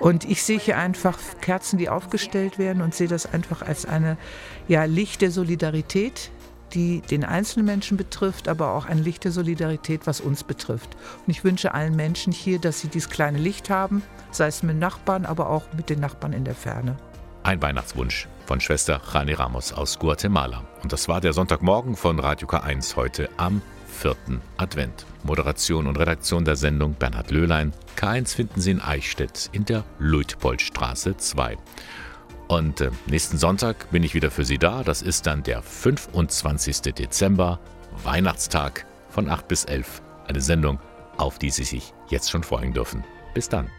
Und 0.00 0.24
ich 0.24 0.42
sehe 0.42 0.58
hier 0.58 0.78
einfach 0.78 1.18
Kerzen, 1.40 1.78
die 1.78 1.88
aufgestellt 1.88 2.58
werden 2.58 2.82
und 2.82 2.94
sehe 2.94 3.08
das 3.08 3.32
einfach 3.32 3.62
als 3.62 3.86
eine 3.86 4.16
ja, 4.66 4.84
Licht 4.84 5.22
der 5.22 5.30
Solidarität, 5.30 6.30
die 6.74 7.02
den 7.02 7.24
einzelnen 7.24 7.66
Menschen 7.66 7.96
betrifft, 7.96 8.48
aber 8.48 8.72
auch 8.72 8.86
ein 8.86 8.98
Licht 8.98 9.24
der 9.24 9.30
Solidarität, 9.30 10.06
was 10.06 10.20
uns 10.20 10.42
betrifft. 10.42 10.96
Und 11.26 11.30
ich 11.30 11.44
wünsche 11.44 11.72
allen 11.74 11.94
Menschen 11.94 12.32
hier, 12.32 12.58
dass 12.58 12.80
sie 12.80 12.88
dieses 12.88 13.10
kleine 13.10 13.38
Licht 13.38 13.70
haben, 13.70 14.02
sei 14.32 14.48
es 14.48 14.62
mit 14.62 14.78
Nachbarn, 14.78 15.24
aber 15.24 15.50
auch 15.50 15.64
mit 15.76 15.88
den 15.88 16.00
Nachbarn 16.00 16.32
in 16.32 16.44
der 16.44 16.54
Ferne. 16.54 16.96
Ein 17.44 17.60
Weihnachtswunsch 17.60 18.28
von 18.46 18.60
Schwester 18.60 19.00
Jani 19.12 19.34
Ramos 19.34 19.72
aus 19.72 19.98
Guatemala. 19.98 20.64
Und 20.82 20.92
das 20.92 21.08
war 21.08 21.20
der 21.20 21.32
Sonntagmorgen 21.32 21.96
von 21.96 22.18
Radio 22.18 22.48
K1 22.48 22.96
heute 22.96 23.28
am 23.36 23.62
vierten 23.92 24.40
Advent. 24.56 25.06
Moderation 25.22 25.86
und 25.86 25.98
Redaktion 25.98 26.44
der 26.44 26.56
Sendung 26.56 26.94
Bernhard 26.94 27.30
Löhlein. 27.30 27.72
K1 27.96 28.34
finden 28.34 28.60
Sie 28.60 28.72
in 28.72 28.80
Eichstätt 28.80 29.50
in 29.52 29.64
der 29.64 29.84
Luitpoldstraße 29.98 31.16
2. 31.16 31.56
Und 32.48 32.80
äh, 32.80 32.90
nächsten 33.06 33.38
Sonntag 33.38 33.90
bin 33.90 34.02
ich 34.02 34.14
wieder 34.14 34.30
für 34.30 34.44
Sie 34.44 34.58
da. 34.58 34.82
Das 34.82 35.02
ist 35.02 35.26
dann 35.26 35.42
der 35.42 35.62
25. 35.62 36.92
Dezember, 36.92 37.60
Weihnachtstag 38.02 38.84
von 39.10 39.28
8 39.28 39.46
bis 39.46 39.64
11. 39.64 40.02
Eine 40.26 40.40
Sendung, 40.40 40.80
auf 41.16 41.38
die 41.38 41.50
Sie 41.50 41.64
sich 41.64 41.94
jetzt 42.08 42.30
schon 42.30 42.42
freuen 42.42 42.72
dürfen. 42.72 43.04
Bis 43.34 43.48
dann. 43.48 43.70